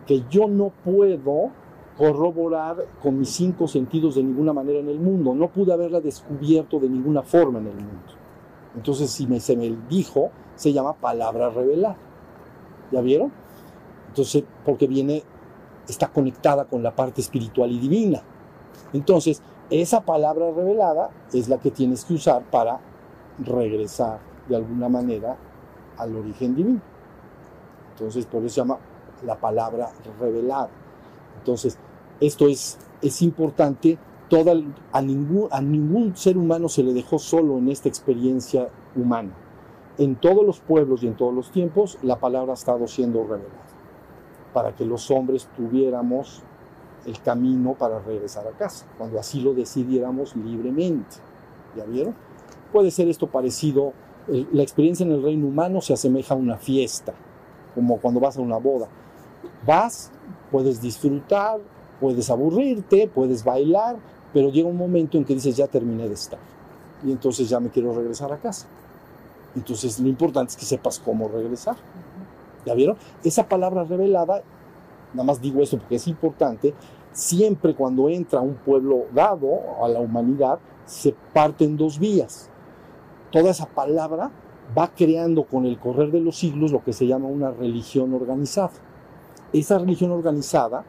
que 0.06 0.24
yo 0.28 0.48
no 0.48 0.72
puedo 0.84 1.50
corroborar 1.96 2.84
con 3.00 3.20
mis 3.20 3.28
cinco 3.28 3.68
sentidos 3.68 4.16
de 4.16 4.24
ninguna 4.24 4.52
manera 4.52 4.80
en 4.80 4.88
el 4.88 4.98
mundo. 4.98 5.34
No 5.34 5.48
pude 5.48 5.72
haberla 5.72 6.00
descubierto 6.00 6.80
de 6.80 6.88
ninguna 6.88 7.22
forma 7.22 7.60
en 7.60 7.68
el 7.68 7.76
mundo. 7.76 8.21
Entonces, 8.74 9.10
si 9.10 9.26
me, 9.26 9.40
se 9.40 9.56
me 9.56 9.76
dijo, 9.88 10.30
se 10.56 10.72
llama 10.72 10.94
palabra 10.94 11.50
revelada. 11.50 11.96
¿Ya 12.90 13.00
vieron? 13.00 13.32
Entonces, 14.08 14.44
porque 14.64 14.86
viene, 14.86 15.22
está 15.88 16.08
conectada 16.08 16.64
con 16.64 16.82
la 16.82 16.94
parte 16.94 17.20
espiritual 17.20 17.70
y 17.70 17.78
divina. 17.78 18.22
Entonces, 18.92 19.42
esa 19.70 20.02
palabra 20.02 20.50
revelada 20.50 21.10
es 21.32 21.48
la 21.48 21.58
que 21.58 21.70
tienes 21.70 22.04
que 22.04 22.14
usar 22.14 22.42
para 22.50 22.80
regresar 23.38 24.20
de 24.48 24.56
alguna 24.56 24.88
manera 24.88 25.36
al 25.96 26.14
origen 26.16 26.54
divino. 26.54 26.80
Entonces, 27.92 28.26
por 28.26 28.44
eso 28.44 28.54
se 28.54 28.60
llama 28.60 28.78
la 29.24 29.36
palabra 29.36 29.90
revelada. 30.20 30.68
Entonces, 31.38 31.78
esto 32.20 32.48
es, 32.48 32.78
es 33.00 33.22
importante. 33.22 33.98
A, 34.92 35.02
ningún, 35.02 35.48
a 35.50 35.60
ningún 35.60 36.16
ser 36.16 36.38
humano 36.38 36.68
se 36.70 36.82
le 36.82 36.94
dejó 36.94 37.18
solo 37.18 37.58
en 37.58 37.68
esta 37.68 37.88
experiencia 37.88 38.70
humana. 38.96 39.32
En 39.98 40.16
todos 40.16 40.46
los 40.46 40.58
pueblos 40.58 41.02
y 41.02 41.06
en 41.06 41.16
todos 41.16 41.34
los 41.34 41.50
tiempos, 41.50 41.98
la 42.02 42.18
palabra 42.18 42.52
ha 42.52 42.54
estado 42.54 42.86
siendo 42.86 43.22
revelada 43.24 43.62
para 44.54 44.74
que 44.74 44.84
los 44.84 45.10
hombres 45.10 45.48
tuviéramos 45.56 46.42
el 47.06 47.20
camino 47.20 47.74
para 47.74 47.98
regresar 47.98 48.46
a 48.46 48.52
casa, 48.52 48.86
cuando 48.96 49.18
así 49.18 49.40
lo 49.40 49.54
decidiéramos 49.54 50.36
libremente. 50.36 51.16
¿Ya 51.76 51.84
vieron? 51.84 52.14
Puede 52.72 52.90
ser 52.90 53.08
esto 53.08 53.26
parecido, 53.26 53.92
la 54.28 54.62
experiencia 54.62 55.04
en 55.04 55.12
el 55.12 55.22
reino 55.22 55.46
humano 55.46 55.80
se 55.80 55.92
asemeja 55.92 56.34
a 56.34 56.36
una 56.38 56.56
fiesta, 56.56 57.12
como 57.74 57.98
cuando 57.98 58.20
vas 58.20 58.36
a 58.36 58.40
una 58.40 58.58
boda. 58.58 58.88
Vas, 59.66 60.10
puedes 60.50 60.80
disfrutar, 60.80 61.60
puedes 62.00 62.30
aburrirte, 62.30 63.08
puedes 63.08 63.44
bailar, 63.44 63.96
pero 64.32 64.50
llega 64.50 64.68
un 64.68 64.76
momento 64.76 65.18
en 65.18 65.24
que 65.24 65.34
dices, 65.34 65.56
ya 65.56 65.66
terminé 65.66 66.08
de 66.08 66.14
estar. 66.14 66.38
Y 67.04 67.10
entonces 67.12 67.48
ya 67.48 67.60
me 67.60 67.70
quiero 67.70 67.92
regresar 67.92 68.32
a 68.32 68.38
casa. 68.38 68.66
Entonces 69.54 69.98
lo 70.00 70.08
importante 70.08 70.50
es 70.50 70.56
que 70.56 70.64
sepas 70.64 70.98
cómo 70.98 71.28
regresar. 71.28 71.76
¿Ya 72.64 72.74
vieron? 72.74 72.96
Esa 73.24 73.48
palabra 73.48 73.84
revelada, 73.84 74.42
nada 75.12 75.24
más 75.24 75.40
digo 75.40 75.62
esto 75.62 75.78
porque 75.78 75.96
es 75.96 76.06
importante, 76.06 76.74
siempre 77.12 77.74
cuando 77.74 78.08
entra 78.08 78.40
un 78.40 78.54
pueblo 78.54 79.06
dado 79.12 79.82
a 79.82 79.88
la 79.88 80.00
humanidad, 80.00 80.58
se 80.86 81.14
parte 81.32 81.64
en 81.64 81.76
dos 81.76 81.98
vías. 81.98 82.48
Toda 83.30 83.50
esa 83.50 83.66
palabra 83.66 84.30
va 84.76 84.88
creando 84.88 85.44
con 85.44 85.66
el 85.66 85.78
correr 85.78 86.10
de 86.10 86.20
los 86.20 86.36
siglos 86.36 86.72
lo 86.72 86.82
que 86.82 86.92
se 86.92 87.06
llama 87.06 87.26
una 87.26 87.50
religión 87.50 88.14
organizada. 88.14 88.72
Esa 89.52 89.78
religión 89.78 90.12
organizada 90.12 90.84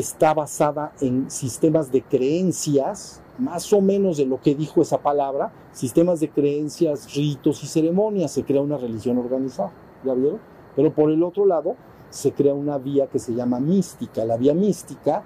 está 0.00 0.34
basada 0.34 0.92
en 1.00 1.30
sistemas 1.30 1.90
de 1.90 2.02
creencias, 2.02 3.22
más 3.38 3.72
o 3.72 3.80
menos 3.80 4.16
de 4.16 4.26
lo 4.26 4.40
que 4.40 4.54
dijo 4.54 4.82
esa 4.82 4.98
palabra, 4.98 5.52
sistemas 5.72 6.20
de 6.20 6.30
creencias, 6.30 7.14
ritos 7.14 7.62
y 7.62 7.66
ceremonias, 7.66 8.32
se 8.32 8.44
crea 8.44 8.60
una 8.60 8.76
religión 8.76 9.18
organizada. 9.18 9.72
¿Ya 10.04 10.14
vieron? 10.14 10.40
Pero 10.76 10.92
por 10.92 11.10
el 11.10 11.22
otro 11.22 11.46
lado, 11.46 11.76
se 12.10 12.32
crea 12.32 12.54
una 12.54 12.78
vía 12.78 13.06
que 13.06 13.18
se 13.18 13.34
llama 13.34 13.60
mística. 13.60 14.24
La 14.24 14.36
vía 14.36 14.54
mística 14.54 15.24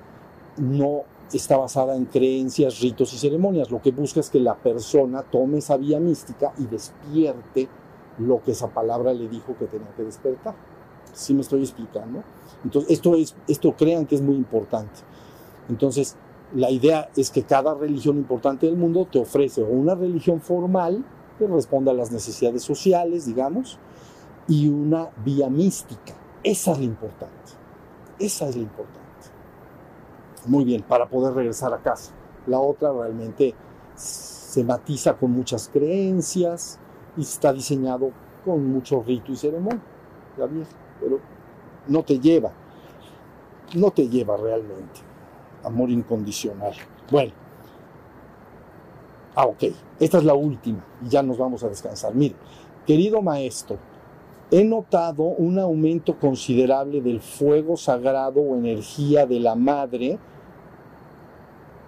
no 0.57 1.03
está 1.33 1.57
basada 1.57 1.97
en 1.97 2.05
creencias, 2.07 2.81
ritos 2.81 3.13
y 3.15 3.19
ceremonias. 3.19 3.71
Lo 3.71 3.81
que 3.81 3.91
busca 3.93 4.21
es 4.21 4.31
que 4.31 4.41
la 4.41 4.57
persona 4.57 5.23
tome 5.23 5.59
esa 5.59 5.77
vía 5.77 6.01
mística 6.01 6.53
y 6.59 6.67
despierte 6.67 7.69
lo 8.19 8.43
que 8.43 8.53
esa 8.53 8.69
palabra 8.69 9.13
le 9.13 9.29
dijo 9.29 9.57
que 9.59 9.67
tenía 9.67 9.91
que 9.97 10.05
despertar. 10.05 10.55
¿Sí 11.13 11.35
me 11.35 11.43
estoy 11.43 11.61
explicando? 11.61 12.23
Entonces, 12.65 12.91
esto, 12.91 13.15
es, 13.17 13.35
esto 13.49 13.75
crean 13.77 14.07
que 14.07 14.15
es 14.15 14.23
muy 14.23 14.37
importante. 14.37 15.01
Entonces, 15.69 16.17
la 16.55 16.71
idea 16.71 17.09
es 17.17 17.31
que 17.31 17.43
cada 17.43 17.75
religión 17.75 18.17
importante 18.17 18.67
del 18.67 18.77
mundo 18.77 19.07
te 19.11 19.19
ofrece 19.19 19.63
una 19.63 19.95
religión 19.95 20.41
formal 20.41 21.05
que 21.39 21.47
responda 21.47 21.93
a 21.93 21.95
las 21.95 22.13
necesidades 22.13 22.63
sociales, 22.63 23.27
digamos, 23.27 23.79
y 24.49 24.69
una 24.69 25.11
vía 25.25 25.49
mística. 25.49 26.15
Esa 26.43 26.73
es 26.73 26.79
la 26.79 26.85
importante. 26.85 27.53
Esa 28.19 28.49
es 28.49 28.57
la 28.57 28.63
importante. 28.63 29.03
Muy 30.47 30.65
bien, 30.65 30.83
para 30.83 31.09
poder 31.09 31.35
regresar 31.35 31.73
a 31.73 31.79
casa. 31.79 32.13
La 32.47 32.59
otra 32.59 32.93
realmente 32.93 33.55
se 33.95 34.65
matiza 34.65 35.15
con 35.15 35.31
muchas 35.31 35.69
creencias 35.69 36.79
y 37.17 37.23
está 37.23 37.53
diseñado 37.53 38.11
con 38.45 38.67
mucho 38.67 39.03
rito 39.03 39.33
y 39.33 39.37
ceremonia. 39.37 39.83
Ya 40.37 40.47
pero 41.03 41.19
no 41.89 42.03
te 42.03 42.19
lleva. 42.19 42.53
No 43.75 43.91
te 43.91 44.09
lleva 44.09 44.37
realmente. 44.37 45.01
Amor 45.65 45.91
incondicional. 45.91 46.75
Bueno. 47.11 47.33
Ah, 49.35 49.47
ok. 49.47 49.65
Esta 49.99 50.19
es 50.19 50.25
la 50.25 50.35
última 50.35 50.85
y 51.05 51.09
ya 51.09 51.23
nos 51.23 51.39
vamos 51.39 51.63
a 51.65 51.69
descansar. 51.69 52.15
Mire, 52.15 52.35
querido 52.87 53.23
maestro, 53.23 53.79
he 54.51 54.65
notado 54.65 55.23
un 55.23 55.59
aumento 55.59 56.19
considerable 56.19 57.01
del 57.01 57.21
fuego 57.21 57.77
sagrado 57.77 58.41
o 58.41 58.55
energía 58.55 59.27
de 59.27 59.41
la 59.41 59.55
madre 59.55 60.19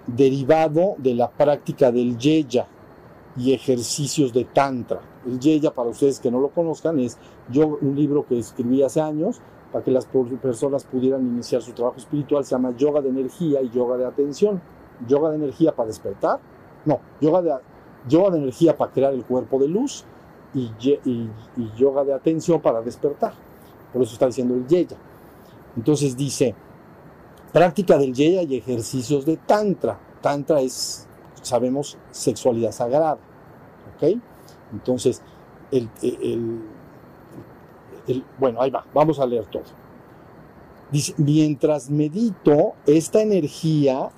derivado 0.06 0.94
de 0.98 1.14
la 1.14 1.30
práctica 1.30 1.90
del 1.90 2.16
yeya 2.18 2.66
y 3.36 3.52
ejercicios 3.52 4.32
de 4.32 4.44
tantra. 4.44 5.00
El 5.26 5.40
yeya, 5.40 5.72
para 5.72 5.88
ustedes 5.88 6.20
que 6.20 6.30
no 6.30 6.40
lo 6.40 6.48
conozcan, 6.48 6.98
es 6.98 7.18
yo 7.50 7.78
un 7.80 7.94
libro 7.94 8.26
que 8.26 8.38
escribí 8.38 8.82
hace 8.82 9.00
años 9.00 9.40
para 9.72 9.84
que 9.84 9.90
las 9.90 10.06
personas 10.06 10.84
pudieran 10.84 11.26
iniciar 11.26 11.60
su 11.60 11.72
trabajo 11.72 11.96
espiritual, 11.96 12.44
se 12.44 12.52
llama 12.52 12.76
yoga 12.76 13.00
de 13.00 13.08
energía 13.08 13.60
y 13.60 13.70
yoga 13.70 13.96
de 13.96 14.06
atención. 14.06 14.62
Yoga 15.08 15.30
de 15.30 15.36
energía 15.36 15.74
para 15.74 15.88
despertar, 15.88 16.38
no, 16.84 17.00
yoga 17.20 17.42
de, 17.42 17.52
yoga 18.08 18.30
de 18.30 18.38
energía 18.38 18.76
para 18.76 18.92
crear 18.92 19.12
el 19.12 19.24
cuerpo 19.24 19.58
de 19.58 19.68
luz 19.68 20.04
y, 20.54 20.70
yoga 21.76 22.04
de 22.04 22.14
atención 22.14 22.60
para 22.60 22.80
despertar. 22.82 23.32
Por 23.92 24.02
eso 24.02 24.12
está 24.12 24.26
diciendo 24.26 24.54
el 24.54 24.66
yeya. 24.66 24.96
Entonces 25.76 26.16
dice, 26.16 26.54
práctica 27.52 27.98
del 27.98 28.14
yeya 28.14 28.42
y 28.42 28.56
ejercicios 28.56 29.26
de 29.26 29.36
tantra. 29.38 29.98
Tantra 30.20 30.60
es, 30.60 31.08
sabemos, 31.42 31.98
sexualidad 32.10 32.72
sagrada. 32.72 33.18
¿Ok? 33.96 34.18
Entonces, 34.74 35.22
el, 35.70 35.88
bueno, 38.38 38.60
ahí 38.60 38.70
va, 38.70 38.84
vamos 38.92 39.18
a 39.18 39.26
leer 39.26 39.46
todo. 39.46 39.62
Dice, 40.90 41.14
mientras 41.16 41.90
medito, 41.90 42.74
esta 42.86 43.22
energía 43.22 44.10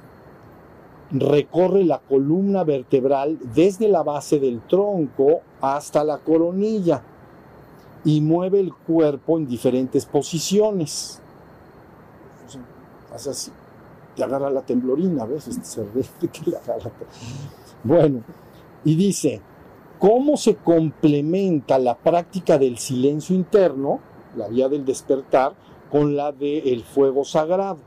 recorre 1.11 1.85
la 1.85 2.01
columna 2.01 2.65
vertebral 2.65 3.39
desde 3.55 3.89
la 3.89 4.03
base 4.03 4.41
del 4.41 4.61
tronco 4.63 5.41
hasta 5.61 6.03
la 6.03 6.19
coronilla 6.19 7.03
y 8.05 8.21
mueve 8.21 8.61
el 8.61 8.75
cuerpo 8.75 9.39
en 9.39 9.47
diferentes 9.47 10.05
posiciones. 10.05 11.21
Hace 13.15 13.31
así, 13.31 13.53
te 14.15 14.25
agarra 14.25 14.51
la 14.51 14.63
temblorina, 14.63 15.25
¿ves? 15.25 15.49
Este 15.49 16.29
que 16.29 16.51
le 16.51 16.57
agarra. 16.57 16.91
Bueno, 17.83 18.23
y 18.85 18.95
dice, 18.97 19.41
¿cómo 19.99 20.37
se 20.37 20.57
complementa 20.57 21.79
la 21.79 21.97
práctica 21.97 22.59
del 22.59 22.79
silencio 22.79 23.35
interno, 23.35 24.01
la 24.37 24.49
vía 24.49 24.69
del 24.69 24.85
despertar, 24.85 25.55
con 25.91 26.17
la 26.17 26.33
del 26.33 26.83
fuego 26.83 27.25
sagrado? 27.25 27.79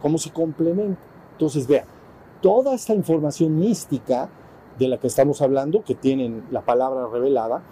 ¿Cómo 0.00 0.18
se 0.18 0.30
complementa? 0.32 1.00
Entonces, 1.32 1.66
vean, 1.66 1.86
toda 2.40 2.74
esta 2.74 2.94
información 2.94 3.58
mística 3.58 4.28
de 4.78 4.88
la 4.88 4.98
que 4.98 5.06
estamos 5.06 5.40
hablando, 5.42 5.84
que 5.84 5.94
tienen 5.94 6.44
la 6.50 6.62
palabra 6.62 7.06
revelada, 7.06 7.62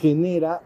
genera 0.00 0.60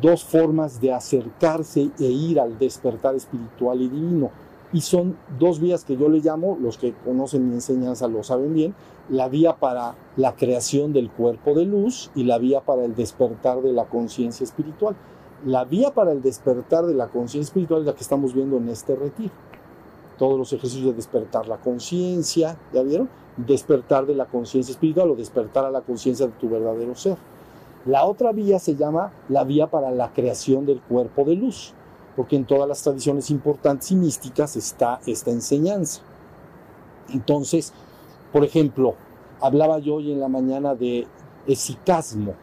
dos 0.00 0.24
formas 0.24 0.80
de 0.80 0.92
acercarse 0.92 1.90
e 1.98 2.04
ir 2.04 2.40
al 2.40 2.58
despertar 2.58 3.14
espiritual 3.14 3.80
y 3.80 3.88
divino. 3.88 4.30
Y 4.72 4.80
son 4.80 5.16
dos 5.38 5.60
vías 5.60 5.84
que 5.84 5.96
yo 5.96 6.08
le 6.08 6.20
llamo, 6.20 6.58
los 6.60 6.76
que 6.78 6.92
conocen 7.04 7.48
mi 7.48 7.54
enseñanza 7.54 8.08
lo 8.08 8.22
saben 8.22 8.54
bien, 8.54 8.74
la 9.08 9.28
vía 9.28 9.56
para 9.56 9.94
la 10.16 10.34
creación 10.34 10.92
del 10.92 11.10
cuerpo 11.10 11.54
de 11.54 11.64
luz 11.64 12.10
y 12.14 12.24
la 12.24 12.38
vía 12.38 12.60
para 12.60 12.84
el 12.84 12.94
despertar 12.94 13.62
de 13.62 13.72
la 13.72 13.84
conciencia 13.84 14.44
espiritual. 14.44 14.96
La 15.44 15.64
vía 15.64 15.92
para 15.92 16.12
el 16.12 16.22
despertar 16.22 16.86
de 16.86 16.94
la 16.94 17.08
conciencia 17.08 17.48
espiritual 17.48 17.80
es 17.80 17.86
la 17.86 17.94
que 17.94 18.02
estamos 18.02 18.34
viendo 18.34 18.56
en 18.56 18.68
este 18.68 18.96
retiro 18.96 19.32
todos 20.18 20.38
los 20.38 20.52
ejercicios 20.52 20.86
de 20.86 20.94
despertar 20.94 21.46
la 21.46 21.58
conciencia, 21.58 22.56
¿ya 22.72 22.82
vieron? 22.82 23.08
Despertar 23.36 24.06
de 24.06 24.14
la 24.14 24.26
conciencia 24.26 24.72
espiritual 24.72 25.10
o 25.10 25.16
despertar 25.16 25.64
a 25.64 25.70
la 25.70 25.82
conciencia 25.82 26.26
de 26.26 26.32
tu 26.32 26.48
verdadero 26.48 26.94
ser. 26.94 27.16
La 27.84 28.04
otra 28.04 28.32
vía 28.32 28.58
se 28.58 28.76
llama 28.76 29.12
la 29.28 29.44
vía 29.44 29.68
para 29.68 29.90
la 29.90 30.12
creación 30.12 30.66
del 30.66 30.80
cuerpo 30.80 31.24
de 31.24 31.36
luz. 31.36 31.72
porque 32.16 32.34
en 32.36 32.46
todas 32.46 32.66
las 32.66 32.82
tradiciones 32.82 33.30
importantes 33.30 33.90
y 33.90 33.94
místicas 33.94 34.56
está 34.56 35.00
esta 35.04 35.30
enseñanza. 35.30 36.00
Entonces, 37.10 37.74
por 38.36 38.44
ejemplo, 38.44 38.96
hablaba 39.40 39.78
yo 39.78 39.94
hoy 39.94 40.12
en 40.12 40.20
la 40.20 40.28
mañana 40.28 40.74
de 40.74 41.06
esicasmo, 41.46 42.34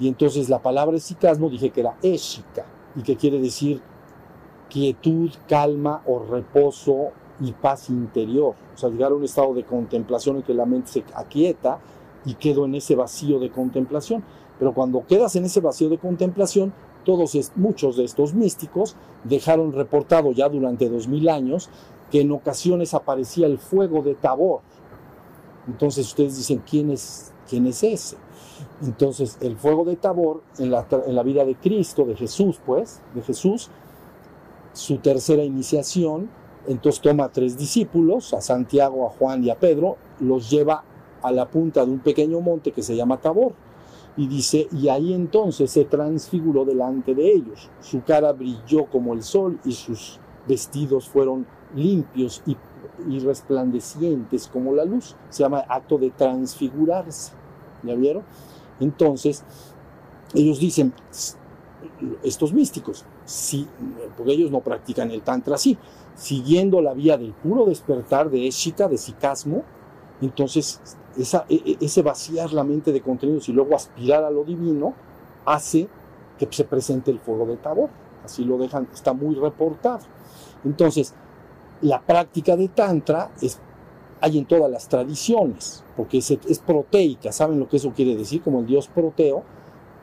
y 0.00 0.08
entonces 0.08 0.48
la 0.48 0.62
palabra 0.62 0.96
esicasmo 0.96 1.50
dije 1.50 1.68
que 1.68 1.82
era 1.82 1.98
ésica, 2.00 2.64
y 2.96 3.02
que 3.02 3.14
quiere 3.14 3.38
decir 3.38 3.82
quietud, 4.70 5.30
calma 5.46 6.00
o 6.06 6.20
reposo 6.20 7.08
y 7.40 7.52
paz 7.52 7.90
interior. 7.90 8.54
O 8.74 8.78
sea, 8.78 8.88
llegar 8.88 9.12
a 9.12 9.16
un 9.16 9.24
estado 9.24 9.52
de 9.52 9.64
contemplación 9.64 10.36
en 10.36 10.44
que 10.44 10.54
la 10.54 10.64
mente 10.64 10.88
se 10.92 11.04
aquieta 11.14 11.78
y 12.24 12.32
quedo 12.32 12.64
en 12.64 12.76
ese 12.76 12.96
vacío 12.96 13.38
de 13.38 13.50
contemplación. 13.50 14.24
Pero 14.58 14.72
cuando 14.72 15.06
quedas 15.06 15.36
en 15.36 15.44
ese 15.44 15.60
vacío 15.60 15.90
de 15.90 15.98
contemplación, 15.98 16.72
todos 17.04 17.38
muchos 17.54 17.98
de 17.98 18.04
estos 18.04 18.32
místicos 18.32 18.96
dejaron 19.24 19.74
reportado 19.74 20.32
ya 20.32 20.48
durante 20.48 20.88
dos 20.88 21.06
mil 21.06 21.28
años 21.28 21.68
que 22.10 22.22
en 22.22 22.32
ocasiones 22.32 22.94
aparecía 22.94 23.46
el 23.46 23.58
fuego 23.58 24.00
de 24.00 24.14
Tabor. 24.14 24.62
Entonces 25.68 26.06
ustedes 26.06 26.36
dicen, 26.36 26.62
¿quién 26.68 26.90
es, 26.90 27.32
quién 27.48 27.66
es 27.66 27.82
ese? 27.84 28.16
Entonces 28.82 29.38
el 29.40 29.56
fuego 29.56 29.84
de 29.84 29.96
Tabor 29.96 30.42
en 30.58 30.70
la, 30.70 30.86
en 31.06 31.14
la 31.14 31.22
vida 31.22 31.44
de 31.44 31.54
Cristo, 31.54 32.04
de 32.04 32.16
Jesús, 32.16 32.60
pues, 32.64 33.00
de 33.14 33.22
Jesús, 33.22 33.70
su 34.72 34.98
tercera 34.98 35.44
iniciación, 35.44 36.30
entonces 36.66 37.00
toma 37.00 37.24
a 37.24 37.32
tres 37.32 37.56
discípulos, 37.56 38.34
a 38.34 38.40
Santiago, 38.40 39.06
a 39.06 39.10
Juan 39.10 39.44
y 39.44 39.50
a 39.50 39.58
Pedro, 39.58 39.96
los 40.20 40.50
lleva 40.50 40.84
a 41.22 41.32
la 41.32 41.48
punta 41.48 41.84
de 41.84 41.90
un 41.90 42.00
pequeño 42.00 42.40
monte 42.40 42.72
que 42.72 42.82
se 42.82 42.96
llama 42.96 43.20
Tabor. 43.20 43.54
Y 44.16 44.26
dice, 44.26 44.66
y 44.72 44.88
ahí 44.88 45.14
entonces 45.14 45.70
se 45.70 45.84
transfiguró 45.84 46.64
delante 46.64 47.14
de 47.14 47.32
ellos. 47.32 47.70
Su 47.80 48.02
cara 48.02 48.32
brilló 48.32 48.86
como 48.86 49.14
el 49.14 49.22
sol 49.22 49.60
y 49.64 49.72
sus 49.72 50.18
vestidos 50.46 51.08
fueron 51.08 51.46
limpios 51.74 52.42
y, 52.46 52.56
y 53.08 53.18
resplandecientes 53.20 54.48
como 54.48 54.74
la 54.74 54.84
luz. 54.84 55.16
Se 55.30 55.42
llama 55.42 55.64
acto 55.68 55.98
de 55.98 56.10
transfigurarse. 56.10 57.32
¿Ya 57.82 57.94
vieron? 57.94 58.24
Entonces, 58.80 59.44
ellos 60.34 60.58
dicen, 60.58 60.92
estos 62.22 62.52
místicos, 62.52 63.04
sí, 63.24 63.66
porque 64.16 64.32
ellos 64.32 64.50
no 64.50 64.60
practican 64.60 65.10
el 65.10 65.22
tantra 65.22 65.54
así, 65.54 65.78
siguiendo 66.14 66.80
la 66.80 66.94
vía 66.94 67.16
del 67.16 67.32
puro 67.32 67.64
despertar 67.66 68.30
de 68.30 68.46
éxita, 68.46 68.88
de 68.88 68.98
psicasmo, 68.98 69.62
entonces 70.20 70.80
esa, 71.16 71.44
e, 71.48 71.54
e, 71.54 71.84
ese 71.84 72.02
vaciar 72.02 72.52
la 72.52 72.64
mente 72.64 72.92
de 72.92 73.00
contenidos 73.00 73.48
y 73.48 73.52
luego 73.52 73.76
aspirar 73.76 74.24
a 74.24 74.30
lo 74.30 74.44
divino 74.44 74.94
hace 75.44 75.88
que 76.38 76.48
se 76.50 76.64
presente 76.64 77.10
el 77.10 77.20
fuego 77.20 77.46
de 77.46 77.56
Tabor. 77.56 77.90
Así 78.24 78.44
lo 78.44 78.58
dejan, 78.58 78.88
está 78.92 79.12
muy 79.12 79.34
reportado. 79.34 80.00
Entonces, 80.64 81.14
la 81.82 82.00
práctica 82.00 82.56
de 82.56 82.68
Tantra 82.68 83.30
es, 83.40 83.60
hay 84.20 84.38
en 84.38 84.46
todas 84.46 84.70
las 84.70 84.88
tradiciones, 84.88 85.84
porque 85.96 86.18
es, 86.18 86.30
es 86.30 86.58
proteica, 86.58 87.32
¿saben 87.32 87.58
lo 87.58 87.68
que 87.68 87.76
eso 87.76 87.92
quiere 87.94 88.16
decir? 88.16 88.42
Como 88.42 88.60
el 88.60 88.66
dios 88.66 88.88
proteo. 88.88 89.42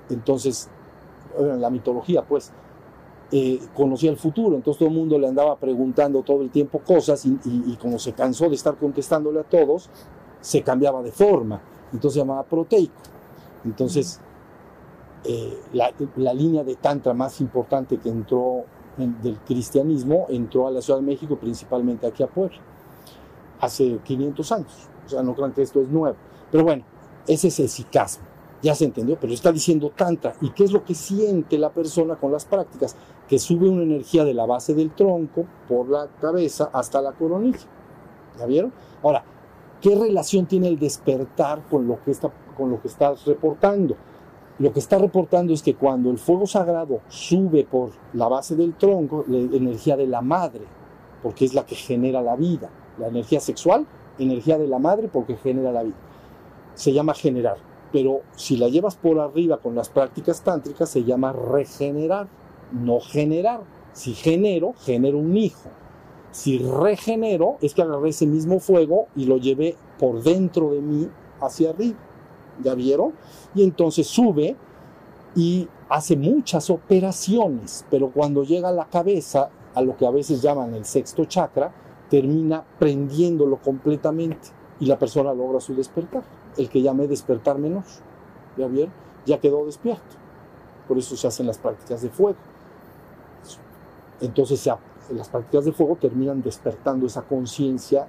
Entonces, 0.09 0.69
en 1.37 1.59
la 1.59 1.69
mitología, 1.69 2.23
pues, 2.23 2.51
eh, 3.31 3.59
conocía 3.73 4.11
el 4.11 4.17
futuro, 4.17 4.55
entonces 4.55 4.79
todo 4.79 4.89
el 4.89 4.95
mundo 4.95 5.17
le 5.17 5.27
andaba 5.27 5.57
preguntando 5.57 6.21
todo 6.21 6.43
el 6.43 6.51
tiempo 6.51 6.79
cosas 6.79 7.25
y, 7.25 7.75
como 7.81 7.97
se 7.97 8.13
cansó 8.13 8.49
de 8.49 8.55
estar 8.55 8.75
contestándole 8.75 9.39
a 9.39 9.43
todos, 9.43 9.89
se 10.41 10.61
cambiaba 10.61 11.01
de 11.01 11.11
forma, 11.11 11.59
entonces 11.91 12.13
se 12.13 12.19
llamaba 12.19 12.43
proteico. 12.43 12.93
Entonces, 13.65 14.21
eh, 15.23 15.59
la, 15.73 16.33
línea 16.35 16.63
de 16.63 16.75
Tantra 16.75 17.15
más 17.15 17.41
importante 17.41 17.97
que 17.97 18.09
entró 18.09 18.65
del 18.97 19.37
cristianismo 19.39 20.25
entró 20.29 20.67
a 20.67 20.71
la 20.71 20.81
Ciudad 20.81 20.99
de 20.99 21.05
México, 21.05 21.37
principalmente 21.37 22.07
aquí 22.07 22.23
a 22.23 22.27
Puebla, 22.27 22.57
hace 23.59 23.99
500 24.03 24.51
años. 24.51 24.89
O 25.05 25.09
sea, 25.09 25.23
no 25.23 25.35
crean 25.35 25.53
que 25.53 25.61
esto 25.61 25.81
es 25.81 25.89
nuevo. 25.89 26.15
Pero 26.51 26.63
bueno, 26.63 26.83
ese 27.27 27.49
es 27.49 27.59
el 27.59 27.69
sicasmo. 27.69 28.25
Ya 28.61 28.73
se 28.73 28.85
entendió, 28.85 29.17
pero 29.19 29.33
está 29.33 29.51
diciendo 29.51 29.91
Tantra. 29.95 30.33
¿Y 30.41 30.49
qué 30.51 30.63
es 30.63 30.71
lo 30.71 30.83
que 30.83 30.95
siente 30.95 31.57
la 31.57 31.69
persona 31.69 32.15
con 32.15 32.31
las 32.31 32.45
prácticas? 32.45 32.95
Que 33.27 33.37
sube 33.37 33.69
una 33.69 33.83
energía 33.83 34.23
de 34.23 34.33
la 34.33 34.45
base 34.45 34.73
del 34.73 34.91
tronco 34.91 35.45
por 35.67 35.89
la 35.89 36.07
cabeza 36.19 36.69
hasta 36.73 37.01
la 37.01 37.11
coronilla. 37.11 37.59
¿Ya 38.39 38.45
vieron? 38.45 38.73
Ahora, 39.03 39.23
¿qué 39.81 39.95
relación 39.95 40.45
tiene 40.47 40.67
el 40.67 40.79
despertar 40.79 41.63
con 41.69 41.87
lo 41.87 42.03
que 42.03 42.11
está, 42.11 42.31
con 42.57 42.71
lo 42.71 42.81
que 42.81 42.87
estás 42.87 43.25
reportando? 43.25 43.95
Lo 44.57 44.71
que 44.71 44.79
está 44.79 44.97
reportando 44.97 45.53
es 45.53 45.61
que 45.61 45.75
cuando 45.75 46.09
el 46.09 46.17
fuego 46.17 46.47
sagrado 46.47 47.01
sube 47.09 47.65
por 47.65 47.91
la 48.13 48.27
base 48.27 48.55
del 48.55 48.75
tronco, 48.75 49.25
la 49.27 49.37
energía 49.37 49.97
de 49.97 50.07
la 50.07 50.21
madre, 50.21 50.61
porque 51.21 51.45
es 51.45 51.53
la 51.53 51.65
que 51.65 51.75
genera 51.75 52.21
la 52.21 52.35
vida. 52.35 52.69
La 52.97 53.07
energía 53.07 53.41
sexual, 53.41 53.85
energía 54.17 54.57
de 54.57 54.67
la 54.67 54.79
madre 54.79 55.09
porque 55.11 55.35
genera 55.35 55.71
la 55.71 55.83
vida. 55.83 55.95
Se 56.75 56.93
llama 56.93 57.13
generar 57.13 57.57
pero 57.95 58.23
si 58.35 58.57
la 58.57 58.67
llevas 58.67 58.97
por 58.97 59.21
arriba 59.21 59.59
con 59.59 59.73
las 59.73 59.87
prácticas 59.87 60.41
tántricas 60.41 60.89
se 60.89 61.05
llama 61.05 61.31
regenerar, 61.31 62.27
no 62.73 62.99
generar. 62.99 63.61
Si 63.93 64.13
genero, 64.13 64.73
genero 64.81 65.17
un 65.17 65.37
hijo. 65.37 65.69
Si 66.31 66.57
regenero, 66.57 67.55
es 67.61 67.73
que 67.73 67.83
agarré 67.83 68.09
ese 68.09 68.27
mismo 68.27 68.59
fuego 68.59 69.07
y 69.15 69.27
lo 69.27 69.37
llevé 69.37 69.77
por 69.97 70.21
dentro 70.21 70.71
de 70.71 70.81
mí 70.81 71.07
hacia 71.39 71.69
arriba. 71.69 71.97
¿Ya 72.63 72.73
vieron? 72.73 73.13
Y 73.53 73.63
entonces 73.63 74.07
sube 74.07 74.55
y 75.35 75.67
hace 75.89 76.15
muchas 76.15 76.69
operaciones, 76.69 77.85
pero 77.89 78.09
cuando 78.09 78.43
llega 78.43 78.69
a 78.69 78.73
la 78.73 78.85
cabeza, 78.85 79.49
a 79.73 79.81
lo 79.81 79.97
que 79.97 80.07
a 80.07 80.11
veces 80.11 80.41
llaman 80.41 80.73
el 80.73 80.85
sexto 80.85 81.25
chakra, 81.25 81.73
termina 82.09 82.63
prendiéndolo 82.79 83.57
completamente 83.57 84.49
y 84.79 84.85
la 84.85 84.97
persona 84.97 85.33
logra 85.33 85.59
su 85.59 85.75
despertar 85.75 86.23
el 86.57 86.69
que 86.69 86.81
llame 86.81 87.07
despertar 87.07 87.57
menor. 87.57 87.83
¿Ya 88.57 88.67
vieron? 88.67 88.93
Ya 89.25 89.39
quedó 89.39 89.65
despierto. 89.65 90.15
Por 90.87 90.97
eso 90.97 91.15
se 91.17 91.27
hacen 91.27 91.47
las 91.47 91.57
prácticas 91.57 92.01
de 92.01 92.09
fuego. 92.09 92.37
Entonces 94.21 94.69
las 95.11 95.29
prácticas 95.29 95.65
de 95.65 95.73
fuego 95.73 95.97
terminan 95.99 96.41
despertando 96.41 97.05
esa 97.05 97.23
conciencia 97.23 98.07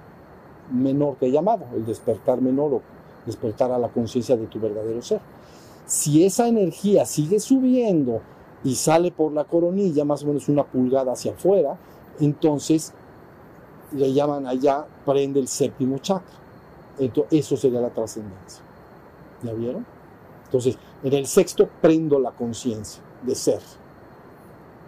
menor 0.71 1.17
que 1.17 1.27
he 1.27 1.31
llamado, 1.31 1.65
el 1.73 1.85
despertar 1.85 2.41
menor 2.41 2.73
o 2.75 2.81
despertar 3.27 3.71
a 3.71 3.77
la 3.77 3.89
conciencia 3.89 4.35
de 4.35 4.47
tu 4.47 4.59
verdadero 4.59 5.01
ser. 5.03 5.21
Si 5.85 6.25
esa 6.25 6.47
energía 6.47 7.05
sigue 7.05 7.39
subiendo 7.39 8.21
y 8.63 8.73
sale 8.73 9.11
por 9.11 9.31
la 9.31 9.43
coronilla, 9.43 10.03
más 10.03 10.23
o 10.23 10.27
menos 10.27 10.49
una 10.49 10.63
pulgada 10.63 11.11
hacia 11.11 11.33
afuera, 11.33 11.77
entonces 12.19 12.93
le 13.93 14.11
llaman 14.11 14.47
allá, 14.47 14.85
prende 15.05 15.39
el 15.39 15.47
séptimo 15.47 15.99
chakra. 15.99 16.35
Entonces, 16.97 17.39
eso 17.39 17.55
sería 17.55 17.79
la 17.79 17.89
trascendencia. 17.89 18.63
¿Ya 19.43 19.53
vieron? 19.53 19.85
Entonces, 20.45 20.77
en 21.03 21.13
el 21.13 21.27
sexto 21.27 21.69
prendo 21.81 22.19
la 22.19 22.31
conciencia 22.31 23.03
de 23.21 23.35
ser. 23.35 23.59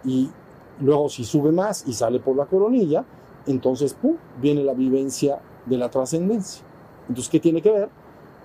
Y 0.04 0.30
luego 0.80 1.08
si 1.08 1.24
sube 1.24 1.52
más 1.52 1.84
y 1.86 1.92
sale 1.92 2.18
por 2.20 2.36
la 2.36 2.46
coronilla, 2.46 3.04
entonces 3.46 3.94
¡pum! 3.94 4.16
viene 4.40 4.64
la 4.64 4.74
vivencia 4.74 5.40
de 5.66 5.76
la 5.78 5.90
trascendencia. 5.90 6.64
Entonces, 7.08 7.30
¿qué 7.30 7.40
tiene 7.40 7.62
que 7.62 7.70
ver? 7.70 7.88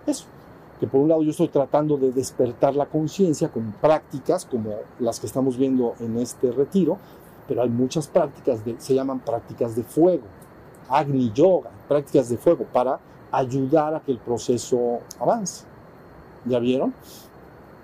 Eso. 0.06 0.26
Que 0.80 0.88
por 0.88 1.02
un 1.02 1.10
lado 1.10 1.24
yo 1.24 1.32
estoy 1.32 1.48
tratando 1.48 1.98
de 1.98 2.12
despertar 2.12 2.76
la 2.76 2.86
conciencia 2.86 3.50
con 3.50 3.74
prácticas 3.82 4.46
como 4.46 4.72
las 5.00 5.20
que 5.20 5.28
estamos 5.28 5.58
viendo 5.58 5.96
en 6.00 6.18
este 6.18 6.52
retiro, 6.52 6.98
pero 7.48 7.62
hay 7.62 7.70
muchas 7.70 8.08
prácticas, 8.08 8.66
de, 8.66 8.76
se 8.80 8.94
llaman 8.94 9.20
prácticas 9.20 9.76
de 9.76 9.84
fuego, 9.84 10.24
Agni 10.90 11.32
Yoga, 11.34 11.72
prácticas 11.88 12.30
de 12.30 12.38
fuego 12.38 12.66
para 12.72 13.00
ayudar 13.32 13.96
a 13.96 14.02
que 14.02 14.12
el 14.12 14.20
proceso 14.20 15.00
avance. 15.20 15.66
¿Ya 16.46 16.60
vieron? 16.60 16.94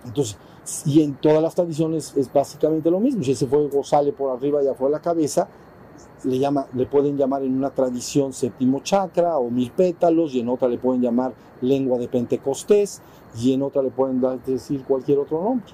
Entonces, 0.05 0.37
y 0.85 1.01
en 1.01 1.15
todas 1.15 1.41
las 1.41 1.55
tradiciones 1.55 2.15
es 2.15 2.31
básicamente 2.31 2.91
lo 2.91 2.99
mismo. 2.99 3.23
Si 3.23 3.31
ese 3.31 3.47
fuego 3.47 3.83
sale 3.83 4.11
por 4.11 4.35
arriba 4.35 4.63
y 4.63 4.67
afuera 4.67 4.91
de 4.91 4.97
la 4.97 5.01
cabeza, 5.01 5.47
le, 6.23 6.39
llama, 6.39 6.67
le 6.73 6.85
pueden 6.85 7.17
llamar 7.17 7.43
en 7.43 7.55
una 7.55 7.69
tradición 7.69 8.33
séptimo 8.33 8.81
chakra 8.81 9.37
o 9.37 9.49
mil 9.49 9.71
pétalos, 9.71 10.33
y 10.33 10.39
en 10.39 10.49
otra 10.49 10.67
le 10.67 10.77
pueden 10.77 11.01
llamar 11.01 11.33
lengua 11.61 11.97
de 11.97 12.07
Pentecostés, 12.07 13.01
y 13.37 13.53
en 13.53 13.61
otra 13.61 13.81
le 13.81 13.91
pueden 13.91 14.21
decir 14.45 14.83
cualquier 14.83 15.19
otro 15.19 15.41
nombre. 15.41 15.73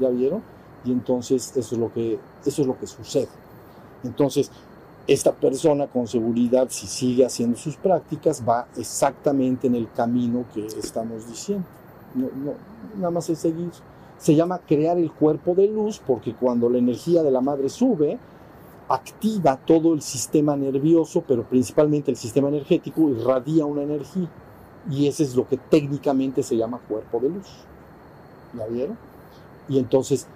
¿Ya 0.00 0.08
vieron? 0.10 0.42
Y 0.84 0.92
entonces 0.92 1.56
eso 1.56 1.74
es 1.74 1.80
lo 1.80 1.92
que, 1.92 2.18
eso 2.44 2.62
es 2.62 2.68
lo 2.68 2.78
que 2.78 2.86
sucede. 2.86 3.28
Entonces, 4.04 4.50
esta 5.06 5.32
persona 5.32 5.86
con 5.86 6.06
seguridad, 6.06 6.68
si 6.70 6.86
sigue 6.86 7.24
haciendo 7.24 7.56
sus 7.56 7.76
prácticas, 7.76 8.42
va 8.46 8.66
exactamente 8.76 9.66
en 9.66 9.74
el 9.74 9.90
camino 9.90 10.44
que 10.52 10.66
estamos 10.66 11.26
diciendo. 11.26 11.64
No, 12.14 12.28
nada 12.96 13.10
más 13.10 13.28
es 13.30 13.38
seguir. 13.38 13.70
Se 14.18 14.34
llama 14.34 14.58
crear 14.58 14.98
el 14.98 15.10
cuerpo 15.12 15.54
de 15.54 15.68
luz 15.68 16.00
porque 16.04 16.34
cuando 16.34 16.68
la 16.68 16.78
energía 16.78 17.22
de 17.22 17.30
la 17.30 17.40
madre 17.40 17.68
sube, 17.68 18.18
activa 18.88 19.58
todo 19.66 19.94
el 19.94 20.02
sistema 20.02 20.56
nervioso, 20.56 21.22
pero 21.26 21.44
principalmente 21.44 22.10
el 22.10 22.16
sistema 22.16 22.48
energético, 22.48 23.08
irradia 23.10 23.66
una 23.66 23.82
energía. 23.82 24.28
Y 24.90 25.06
ese 25.06 25.24
es 25.24 25.34
lo 25.34 25.46
que 25.46 25.56
técnicamente 25.56 26.42
se 26.42 26.56
llama 26.56 26.80
cuerpo 26.88 27.20
de 27.20 27.28
luz. 27.28 27.48
¿Ya 28.54 28.66
vieron? 28.66 28.96
Y 29.68 29.78
entonces, 29.78 30.26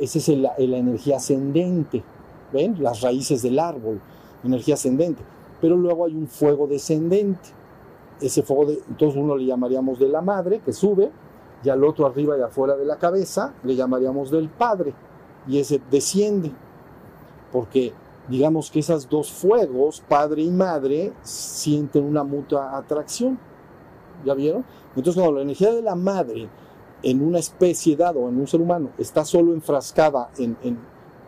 esa 0.00 0.18
es 0.18 0.28
la 0.28 0.56
energía 0.58 1.16
ascendente 1.16 2.04
¿ven? 2.52 2.76
Las 2.82 3.00
raíces 3.00 3.42
del 3.42 3.58
árbol, 3.58 4.00
energía 4.44 4.74
ascendente. 4.74 5.22
Pero 5.60 5.76
luego 5.76 6.04
hay 6.06 6.14
un 6.14 6.28
fuego 6.28 6.66
descendente. 6.66 7.50
Ese 8.20 8.42
fuego, 8.42 8.66
de, 8.66 8.78
entonces 8.88 9.20
uno 9.20 9.36
le 9.36 9.46
llamaríamos 9.46 9.98
de 9.98 10.08
la 10.08 10.22
madre, 10.22 10.60
que 10.64 10.72
sube, 10.72 11.10
y 11.62 11.68
al 11.68 11.84
otro 11.84 12.06
arriba 12.06 12.36
y 12.38 12.42
afuera 12.42 12.76
de 12.76 12.84
la 12.84 12.96
cabeza 12.96 13.54
le 13.64 13.74
llamaríamos 13.74 14.30
del 14.30 14.48
padre, 14.48 14.94
y 15.46 15.58
ese 15.58 15.80
desciende. 15.90 16.50
Porque 17.52 17.92
digamos 18.28 18.70
que 18.70 18.80
esos 18.80 19.08
dos 19.08 19.30
fuegos, 19.30 20.02
padre 20.08 20.42
y 20.42 20.50
madre, 20.50 21.12
sienten 21.22 22.04
una 22.04 22.24
mutua 22.24 22.76
atracción. 22.76 23.38
¿Ya 24.24 24.34
vieron? 24.34 24.64
Entonces, 24.96 25.14
cuando 25.20 25.36
la 25.36 25.42
energía 25.42 25.72
de 25.72 25.82
la 25.82 25.94
madre 25.94 26.48
en 27.02 27.22
una 27.22 27.38
especie 27.38 27.96
dada 27.96 28.18
o 28.18 28.28
en 28.28 28.40
un 28.40 28.46
ser 28.46 28.60
humano 28.60 28.90
está 28.98 29.24
solo 29.24 29.52
enfrascada 29.52 30.30
en, 30.38 30.56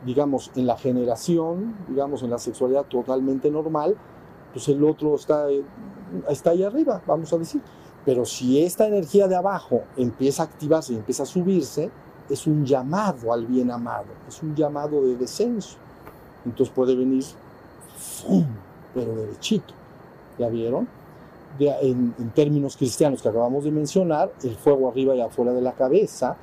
digamos, 0.05 0.51
en 0.57 0.67
la 0.67 0.77
generación, 0.77 1.77
digamos, 1.89 2.23
en 2.23 2.31
la 2.31 2.39
sexualidad 2.39 2.85
totalmente 2.87 3.51
normal, 3.51 3.97
pues 4.53 4.69
el 4.69 4.83
otro 4.83 5.15
está, 5.15 5.47
está 6.29 6.51
ahí 6.51 6.63
arriba, 6.63 7.03
vamos 7.07 7.33
a 7.33 7.39
decir. 7.39 7.61
Pero 8.05 8.25
si 8.25 8.63
esta 8.63 8.87
energía 8.87 9.29
de 9.29 9.37
abajo 9.37 9.83
empieza 9.97 10.43
a 10.43 10.47
activarse 10.47 10.95
y 10.95 10.97
empieza 10.97 11.25
a 11.25 11.27
subirse, 11.27 11.91
es 12.31 12.47
un 12.47 12.65
llamado 12.65 13.33
al 13.33 13.47
bien 13.47 13.71
amado, 13.71 14.07
es 14.27 14.43
un 14.43 14.55
llamado 14.55 15.03
de 15.03 15.17
descenso. 15.17 15.77
Entonces 16.45 16.75
puede 16.75 16.95
venir, 16.95 17.25
¡fum! 17.97 18.47
pero 18.95 19.15
derechito. 19.15 19.75
¿Ya 20.39 20.49
vieron? 20.49 20.89
De, 21.59 21.71
en, 21.83 22.15
términos 22.35 22.77
cristianos 22.77 23.23
que 23.23 23.29
acabamos 23.29 23.65
de 23.65 23.71
mencionar, 23.71 24.31
el 24.43 24.55
fuego 24.57 24.89
arriba 24.89 25.15
y 25.15 25.21
afuera 25.21 25.53
de 25.53 25.61
la 25.61 25.73
cabeza 25.73 26.37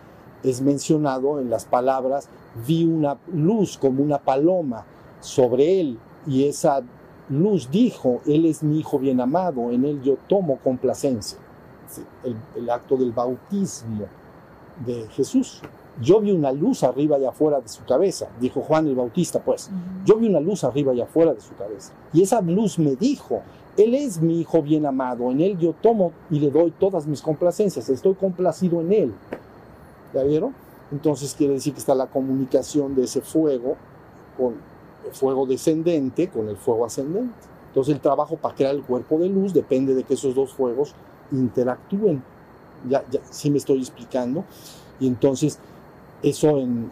es 0.44 0.62
mencionado 0.62 1.40
en 1.40 1.50
las 1.50 1.66
palabras, 1.66 2.28
vi 2.68 2.86
una 2.86 3.18
luz 3.34 3.78
como 3.78 4.04
una 4.04 4.20
paloma 4.20 4.86
sobre 5.22 5.80
él 5.80 5.98
y 6.28 6.46
esa 6.46 6.82
luz 7.30 7.70
dijo, 7.72 8.22
él 8.26 8.46
es 8.46 8.62
mi 8.62 8.80
hijo 8.80 9.00
bien 9.00 9.22
amado, 9.22 9.72
en 9.72 9.86
él 9.86 10.02
yo 10.04 10.18
tomo 10.28 10.58
complacencia. 10.58 11.40
El, 12.24 12.36
el 12.56 12.70
acto 12.70 12.98
del 12.98 13.12
bautismo 13.12 14.06
de 14.86 15.08
Jesús. 15.10 15.62
Yo 16.02 16.20
vi 16.20 16.32
una 16.32 16.52
luz 16.52 16.84
arriba 16.84 17.18
y 17.18 17.26
afuera 17.26 17.62
de 17.62 17.70
su 17.70 17.84
cabeza, 17.86 18.28
dijo 18.40 18.62
Juan 18.62 18.88
el 18.88 18.96
Bautista, 18.96 19.40
pues. 19.40 19.70
Yo 20.06 20.18
vi 20.18 20.28
una 20.28 20.40
luz 20.40 20.64
arriba 20.64 20.94
y 20.94 21.02
afuera 21.02 21.34
de 21.34 21.42
su 21.42 21.56
cabeza. 21.56 21.94
Y 22.14 22.22
esa 22.22 22.42
luz 22.42 22.78
me 22.80 22.96
dijo, 22.96 23.42
Él 23.78 23.96
es 23.96 24.20
mi 24.20 24.42
Hijo 24.42 24.62
bien 24.62 24.86
amado, 24.86 25.32
en 25.32 25.42
Él 25.42 25.58
yo 25.58 25.74
tomo 25.82 26.12
y 26.30 26.40
le 26.40 26.52
doy 26.52 26.72
todas 26.72 27.08
mis 27.08 27.22
complacencias, 27.22 27.88
estoy 27.90 28.16
complacido 28.16 28.82
en 28.82 28.92
Él. 28.92 29.14
¿Ya 30.14 30.24
vieron? 30.24 30.54
Entonces 30.92 31.34
quiere 31.34 31.54
decir 31.54 31.74
que 31.74 31.80
está 31.80 31.96
la 31.96 32.08
comunicación 32.08 32.96
de 32.96 33.04
ese 33.04 33.22
fuego 33.22 33.76
con 34.38 34.56
el 35.06 35.14
fuego 35.14 35.46
descendente 35.46 36.30
con 36.30 36.50
el 36.50 36.58
fuego 36.58 36.86
ascendente. 36.86 37.34
Entonces 37.68 37.96
el 37.96 38.02
trabajo 38.02 38.38
para 38.38 38.56
crear 38.56 38.76
el 38.76 38.84
cuerpo 38.84 39.18
de 39.18 39.30
luz 39.30 39.54
depende 39.54 39.94
de 39.94 40.04
que 40.04 40.16
esos 40.16 40.34
dos 40.34 40.54
fuegos 40.54 40.94
interactúen. 41.32 42.24
Ya, 42.90 43.04
ya 43.10 43.20
sí 43.30 43.50
me 43.50 43.58
estoy 43.58 43.80
explicando. 43.80 44.44
Y 45.00 45.08
entonces 45.08 45.60
eso 46.26 46.58
en, 46.58 46.90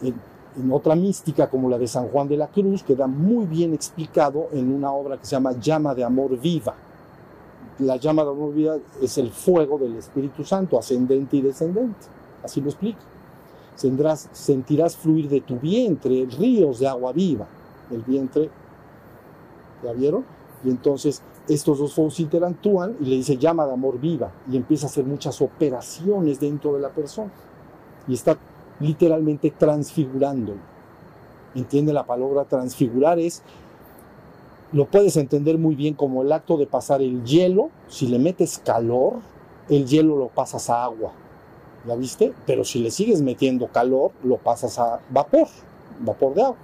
otra 0.71 0.95
mística 0.95 1.49
como 1.49 1.67
la 1.67 1.79
de 1.79 1.87
San 1.87 2.07
Juan 2.09 2.27
de 2.27 2.37
la 2.37 2.47
Cruz 2.47 2.83
queda 2.83 3.07
muy 3.07 3.47
bien 3.47 3.73
explicado 3.73 4.49
en 4.51 4.71
una 4.71 4.91
obra 4.91 5.17
que 5.17 5.25
se 5.25 5.31
llama 5.31 5.53
Llama 5.53 5.95
de 5.95 6.03
Amor 6.03 6.39
Viva. 6.39 6.75
La 7.79 7.95
llama 7.97 8.23
de 8.23 8.29
amor 8.29 8.53
viva 8.53 8.77
es 9.01 9.17
el 9.17 9.31
fuego 9.31 9.79
del 9.79 9.95
Espíritu 9.95 10.43
Santo, 10.43 10.77
ascendente 10.77 11.37
y 11.37 11.41
descendente. 11.41 12.05
Así 12.43 12.61
lo 12.61 12.69
explica. 12.69 12.99
Sentirás 13.75 14.95
fluir 14.95 15.27
de 15.27 15.41
tu 15.41 15.57
vientre 15.57 16.27
ríos 16.37 16.77
de 16.77 16.87
agua 16.87 17.11
viva. 17.13 17.47
El 17.89 18.03
vientre, 18.03 18.51
¿ya 19.83 19.91
vieron? 19.93 20.23
Y 20.63 20.69
entonces 20.69 21.23
estos 21.47 21.79
dos 21.79 21.95
fuegos 21.95 22.19
interactúan 22.19 22.95
y 23.01 23.05
le 23.05 23.15
dice 23.15 23.37
llama 23.37 23.65
de 23.65 23.73
amor 23.73 23.99
viva 23.99 24.31
y 24.49 24.55
empieza 24.55 24.85
a 24.85 24.89
hacer 24.89 25.03
muchas 25.03 25.41
operaciones 25.41 26.39
dentro 26.39 26.73
de 26.75 26.79
la 26.79 26.89
persona. 26.89 27.31
Y 28.07 28.13
está 28.13 28.37
literalmente 28.79 29.51
transfigurándolo. 29.51 30.59
¿Entiende 31.55 31.93
la 31.93 32.05
palabra 32.05 32.45
transfigurar? 32.45 33.19
Es, 33.19 33.43
lo 34.71 34.85
puedes 34.85 35.17
entender 35.17 35.57
muy 35.57 35.75
bien 35.75 35.93
como 35.93 36.23
el 36.23 36.31
acto 36.31 36.57
de 36.57 36.65
pasar 36.65 37.01
el 37.01 37.23
hielo, 37.23 37.69
si 37.87 38.07
le 38.07 38.19
metes 38.19 38.59
calor, 38.59 39.17
el 39.69 39.85
hielo 39.85 40.17
lo 40.17 40.29
pasas 40.29 40.69
a 40.69 40.83
agua. 40.83 41.11
¿Ya 41.87 41.95
viste? 41.95 42.33
Pero 42.45 42.63
si 42.63 42.79
le 42.79 42.91
sigues 42.91 43.21
metiendo 43.21 43.67
calor, 43.67 44.11
lo 44.23 44.37
pasas 44.37 44.79
a 44.79 44.99
vapor, 45.09 45.47
vapor 45.99 46.33
de 46.33 46.41
agua, 46.43 46.57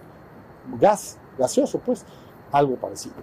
gas, 0.79 1.17
gaseoso, 1.37 1.79
pues, 1.79 2.05
algo 2.51 2.75
parecido. 2.77 3.15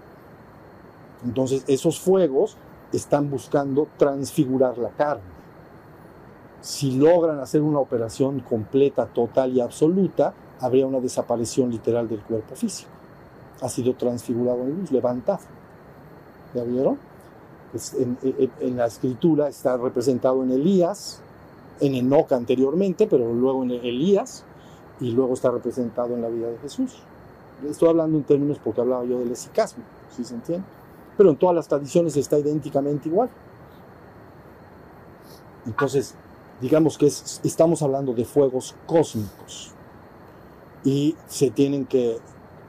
Entonces, 1.24 1.64
esos 1.66 1.99
fuegos 1.99 2.57
están 2.93 3.30
buscando 3.30 3.89
transfigurar 3.99 4.78
la 4.78 4.91
carne 4.91 5.36
si 6.67 6.91
logran 6.91 7.39
hacer 7.39 7.62
una 7.62 7.79
operación 7.79 8.41
completa, 8.41 9.07
total 9.07 9.57
y 9.57 9.61
absoluta, 9.61 10.35
habría 10.59 10.85
una 10.85 10.99
desaparición 10.99 11.71
literal 11.71 12.09
del 12.09 12.19
cuerpo 12.19 12.57
físico. 12.57 12.91
Ha 13.61 13.69
sido 13.69 13.95
transfigurado 13.95 14.64
en 14.64 14.81
luz, 14.81 14.91
levantado. 14.91 15.39
¿Ya 16.57 16.64
vieron? 16.64 16.99
Pues 17.71 17.95
en, 17.95 18.19
en, 18.59 18.77
la 18.77 18.87
escritura 18.87 19.49
está 19.49 19.77
representado 19.77 20.43
en 20.43 20.51
Elías, 20.51 21.21
en 21.79 21.95
Enoch 21.95 22.33
anteriormente, 22.33 23.07
pero 23.07 23.33
luego 23.33 23.62
en 23.62 23.71
Elías, 23.71 24.43
y 24.99 25.12
luego 25.12 25.35
está 25.35 25.53
representado 25.53 26.17
en 26.17 26.23
la 26.23 26.29
vida 26.29 26.49
de 26.49 26.59
Jesús. 26.59 26.97
Estoy 27.64 27.91
hablando 27.91 28.19
en 28.19 28.25
términos 28.25 28.59
porque 28.59 28.81
hablaba 28.81 29.05
yo 29.05 29.21
del 29.21 29.31
esicasmo, 29.31 29.85
si 30.11 30.17
¿sí 30.17 30.31
se 30.31 30.35
entiende? 30.35 30.67
Pero 31.17 31.31
en 31.31 31.37
todas 31.37 31.55
las 31.55 31.69
tradiciones 31.69 32.17
está 32.17 32.37
idénticamente 32.41 33.09
igual. 33.09 33.31
Entonces, 35.64 36.17
digamos 36.61 36.98
que 36.98 37.07
es, 37.07 37.40
estamos 37.44 37.82
hablando 37.82 38.12
de 38.14 38.24
fuegos 38.24 38.74
cósmicos 38.86 39.72
y 40.84 41.16
se 41.26 41.50
tienen 41.50 41.86
que 41.86 42.18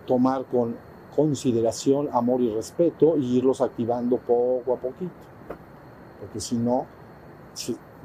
tomar 0.06 0.46
con 0.46 0.76
consideración, 1.16 2.10
amor 2.12 2.42
y 2.42 2.54
respeto 2.54 3.18
y 3.18 3.38
irlos 3.38 3.62
activando 3.62 4.18
poco 4.18 4.74
a 4.74 4.78
poquito. 4.78 5.12
Porque 6.20 6.40
si 6.40 6.56
no, 6.56 6.86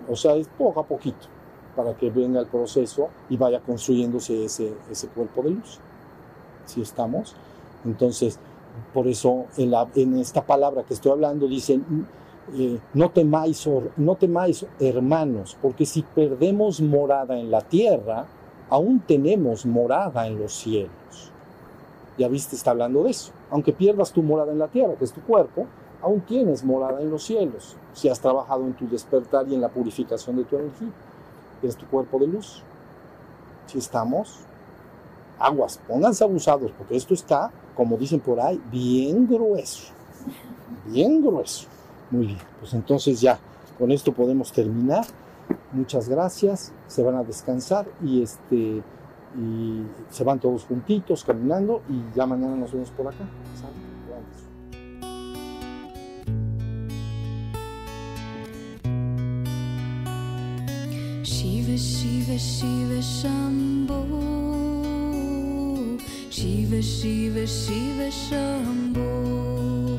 o 0.08 0.16
sea, 0.16 0.34
es 0.34 0.48
poco 0.48 0.80
a 0.80 0.84
poquito 0.84 1.26
para 1.76 1.94
que 1.94 2.10
venga 2.10 2.40
el 2.40 2.46
proceso 2.46 3.08
y 3.28 3.36
vaya 3.36 3.60
construyéndose 3.60 4.44
ese, 4.44 4.74
ese 4.90 5.08
cuerpo 5.08 5.42
de 5.42 5.50
luz. 5.50 5.78
Si 6.66 6.80
estamos, 6.80 7.34
entonces, 7.84 8.38
por 8.94 9.06
eso 9.08 9.46
en 9.56 10.16
esta 10.18 10.44
palabra 10.46 10.84
que 10.84 10.94
estoy 10.94 11.12
hablando 11.12 11.46
dicen 11.46 12.06
eh, 12.54 12.78
no, 12.94 13.10
temáis, 13.10 13.66
no 13.96 14.18
hermanos, 14.80 15.56
porque 15.62 15.86
si 15.86 16.02
perdemos 16.02 16.80
morada 16.80 17.38
en 17.38 17.50
la 17.50 17.60
tierra, 17.60 18.26
aún 18.68 19.00
tenemos 19.00 19.64
morada 19.64 20.26
en 20.26 20.38
los 20.38 20.52
cielos. 20.54 21.30
Ya 22.18 22.28
viste, 22.28 22.56
está 22.56 22.72
hablando 22.72 23.04
de 23.04 23.10
eso. 23.10 23.32
Aunque 23.50 23.72
pierdas 23.72 24.12
tu 24.12 24.22
morada 24.22 24.52
en 24.52 24.58
la 24.58 24.68
tierra, 24.68 24.94
que 24.96 25.04
es 25.04 25.12
tu 25.12 25.20
cuerpo, 25.22 25.66
aún 26.02 26.20
tienes 26.20 26.64
morada 26.64 27.00
en 27.00 27.10
los 27.10 27.22
cielos, 27.22 27.76
si 27.92 28.08
has 28.08 28.20
trabajado 28.20 28.64
en 28.64 28.74
tu 28.74 28.88
despertar 28.88 29.48
y 29.48 29.54
en 29.54 29.60
la 29.60 29.68
purificación 29.68 30.36
de 30.36 30.44
tu 30.44 30.56
energía. 30.56 30.90
Es 31.62 31.76
tu 31.76 31.86
cuerpo 31.86 32.18
de 32.18 32.26
luz. 32.26 32.62
Si 33.66 33.78
estamos, 33.78 34.40
aguas, 35.38 35.80
pónganse 35.86 36.24
abusados, 36.24 36.72
porque 36.76 36.96
esto 36.96 37.14
está, 37.14 37.50
como 37.76 37.96
dicen 37.96 38.20
por 38.20 38.40
ahí, 38.40 38.60
bien 38.70 39.28
grueso. 39.28 39.92
Bien 40.86 41.22
grueso. 41.22 41.68
Muy 42.12 42.26
bien, 42.26 42.38
pues 42.60 42.74
entonces 42.74 43.22
ya 43.22 43.38
con 43.78 43.90
esto 43.90 44.12
podemos 44.12 44.52
terminar. 44.52 45.06
Muchas 45.72 46.10
gracias, 46.10 46.70
se 46.86 47.02
van 47.02 47.16
a 47.16 47.24
descansar 47.24 47.86
y 48.04 48.22
este 48.22 48.82
y 49.34 49.82
se 50.10 50.22
van 50.22 50.38
todos 50.38 50.64
juntitos 50.64 51.24
caminando 51.24 51.80
y 51.88 52.14
ya 52.14 52.26
mañana 52.26 52.54
nos 52.54 52.72
vemos 52.72 52.90
por 52.90 53.08
acá. 53.08 53.24
Shambho 68.30 69.91